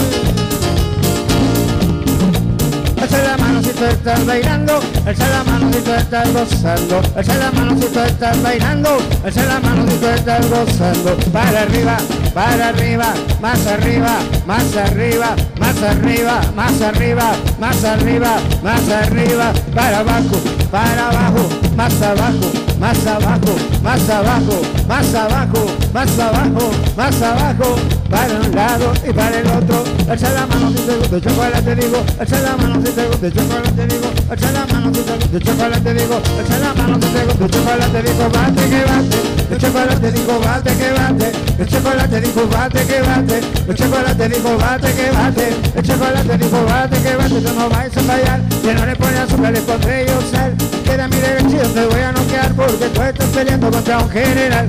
Alza 3.10 3.24
la 3.24 3.36
mano 3.38 3.60
si 3.60 3.70
tú 3.70 3.84
estás 3.86 4.24
bailando, 4.24 4.80
alza 5.04 5.28
la 5.30 5.42
mano 5.42 5.72
si 5.72 5.80
tú 5.80 5.90
estás 5.92 6.32
gozando, 6.32 7.02
alza 7.16 7.34
la 7.38 7.50
mano 7.50 7.74
si 7.80 7.88
tú 7.88 7.98
estás 7.98 8.40
bailando, 8.40 8.98
alza 9.24 9.46
la 9.46 9.58
mano 9.58 9.84
si 9.90 9.96
tú 9.96 10.06
estás 10.06 10.48
gozando. 10.48 11.16
Para 11.32 11.62
arriba, 11.62 11.96
para 12.32 12.68
arriba, 12.68 13.12
más 13.42 13.66
arriba, 13.66 14.16
más 14.46 14.76
arriba, 14.76 15.34
más 15.58 15.82
arriba, 15.82 16.40
más 16.54 16.80
arriba, 16.80 17.32
más 17.58 17.82
arriba, 17.84 18.36
más 18.62 18.88
arriba, 18.88 19.52
para 19.74 19.98
abajo, 19.98 20.36
para 20.70 21.08
abajo, 21.08 21.48
más 21.76 22.02
abajo, 22.02 22.52
más 22.78 23.06
abajo, 23.08 23.56
más 23.82 24.08
abajo, 24.08 24.62
más 24.86 25.14
abajo, 25.16 25.66
más 25.92 26.18
abajo, 26.20 26.70
más 26.96 27.22
abajo, 27.22 27.76
para 28.10 28.34
un 28.34 28.54
lado 28.54 28.92
y 29.08 29.12
para 29.12 29.38
el 29.38 29.46
otro. 29.46 29.84
Alza 30.08 30.30
la 30.30 30.46
mano 30.46 30.70
si 30.70 30.82
te 30.82 30.96
gusta 30.96 31.20
chocolate, 31.20 31.74
digo, 31.76 32.04
alza 32.18 32.40
la 32.40 32.56
mano 32.56 32.82
si 32.84 32.92
te 32.92 33.06
gusta 33.06 33.30
chocolate, 33.30 33.86
digo, 33.86 34.10
alza 34.28 34.50
la 34.50 34.66
mano 34.66 34.92
si 34.92 35.00
te 35.02 35.14
gusta 35.14 35.38
chocolate, 35.38 35.94
digo, 35.94 36.20
alza 36.38 36.58
la 36.58 36.74
mano 36.74 36.94
si 37.00 37.08
te 37.08 37.24
gusta 37.24 37.48
chocolate, 37.48 38.02
digo, 38.02 38.30
bate 38.30 38.68
que 38.68 38.82
bate, 38.90 39.18
el 39.50 39.58
chocolate 39.58 40.10
digo, 40.10 40.40
bate 40.40 40.76
que 40.76 40.90
bate, 40.90 41.32
el 41.58 41.68
chocolate 41.68 42.20
digo, 42.20 42.48
bate 42.48 42.84
que 42.84 43.00
bate, 43.00 43.40
el 43.68 43.74
chocolate 43.76 44.28
digo, 44.28 44.56
bate 44.58 44.92
que 44.92 45.10
bate, 45.10 45.48
el 45.76 45.82
chocolate 45.82 46.38
digo, 46.38 46.64
bate 46.66 47.02
que 47.02 47.16
bate, 47.16 47.40
tú 47.40 47.54
no 47.54 47.68
vais 47.68 47.96
a 47.96 48.00
fallar, 48.00 48.40
que 48.62 48.74
no 48.74 48.86
le 48.86 48.96
pones 48.96 49.20
azúcar, 49.20 49.52
le 49.52 49.60
pondré 49.60 50.06
yo 50.06 50.20
sal, 50.30 50.54
queda 50.84 51.06
mi 51.06 51.16
derecho, 51.16 51.58
te 51.72 51.86
voy 51.86 52.00
a 52.00 52.12
noquear 52.12 52.52
porque 52.54 52.86
tú 52.86 53.02
estás 53.02 53.28
peleando 53.28 53.70
contra 53.70 53.98
un 53.98 54.10
general. 54.10 54.68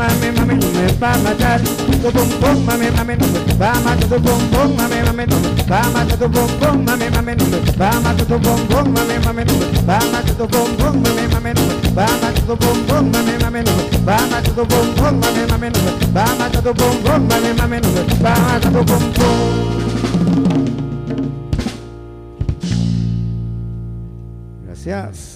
Mami, 0.00 0.30
mami, 0.32 0.54
no 0.54 0.66
me 0.70 0.86
va 0.98 1.12
a 1.12 1.18
matar. 1.18 1.60
Tu 1.60 2.10
pum 2.10 2.28
pum, 2.40 2.64
mami, 2.64 2.90
mami, 2.96 3.16
no 3.20 3.26
me 3.26 3.40
va 3.60 3.68
a 3.70 3.80
matar. 3.80 4.08
Tu 4.08 4.16
pum 4.24 4.40
pum, 4.50 4.74
mami, 4.74 4.98
mami, 5.04 5.26
no 5.26 5.36
me 5.40 5.50
va 5.68 5.80
a 5.80 5.90
matar. 5.90 6.16
Tu 6.16 6.26
pum 6.30 6.48
pum, 6.58 6.84
mami, 6.86 7.06
mami, 7.10 7.34
no 7.36 7.44
me 7.44 7.60
va 7.76 7.88
a 7.90 8.00
matar. 8.00 8.24
Tu 8.26 8.38
pum 8.40 8.60
pum, 8.68 8.86
mami, 8.94 9.16
mami, 9.24 9.44
no 9.44 9.52
me 9.60 9.66
va 9.84 9.96
a 9.96 10.08
matar. 10.08 10.32
Tu 10.38 10.46
pum 10.48 10.68
pum, 10.78 10.94
mami, 11.04 11.24
mami, 11.28 11.52
no 11.52 11.60
me 11.68 11.92
va 11.92 12.04
a 12.06 12.16
matar. 12.16 12.32
Tu 12.32 12.56
pum 12.56 12.78
pum, 12.88 13.04
mami, 13.12 13.34
mami, 13.42 13.60
no 13.60 13.72
me 13.76 13.84
va 14.06 14.14
a 14.16 14.26
matar. 14.30 14.42
Tu 14.42 14.64
pum 14.70 14.86
pum, 14.96 15.14
mami, 15.20 15.42
mami, 15.50 15.68
no 15.68 15.80
me 15.84 15.92
va 16.14 16.24
a 16.24 16.34
matar. 16.38 16.62
Tu 16.64 16.72
pum 16.72 16.94
pum, 17.04 17.20
mami, 17.28 17.50
mami, 17.60 17.76
no 17.84 17.88
me 17.92 18.00
va 18.24 18.32
a 18.32 18.40
matar. 18.40 18.72
Tu 18.72 18.80
pum 18.88 19.04
pum. 19.12 19.36
Gracias. 24.64 25.29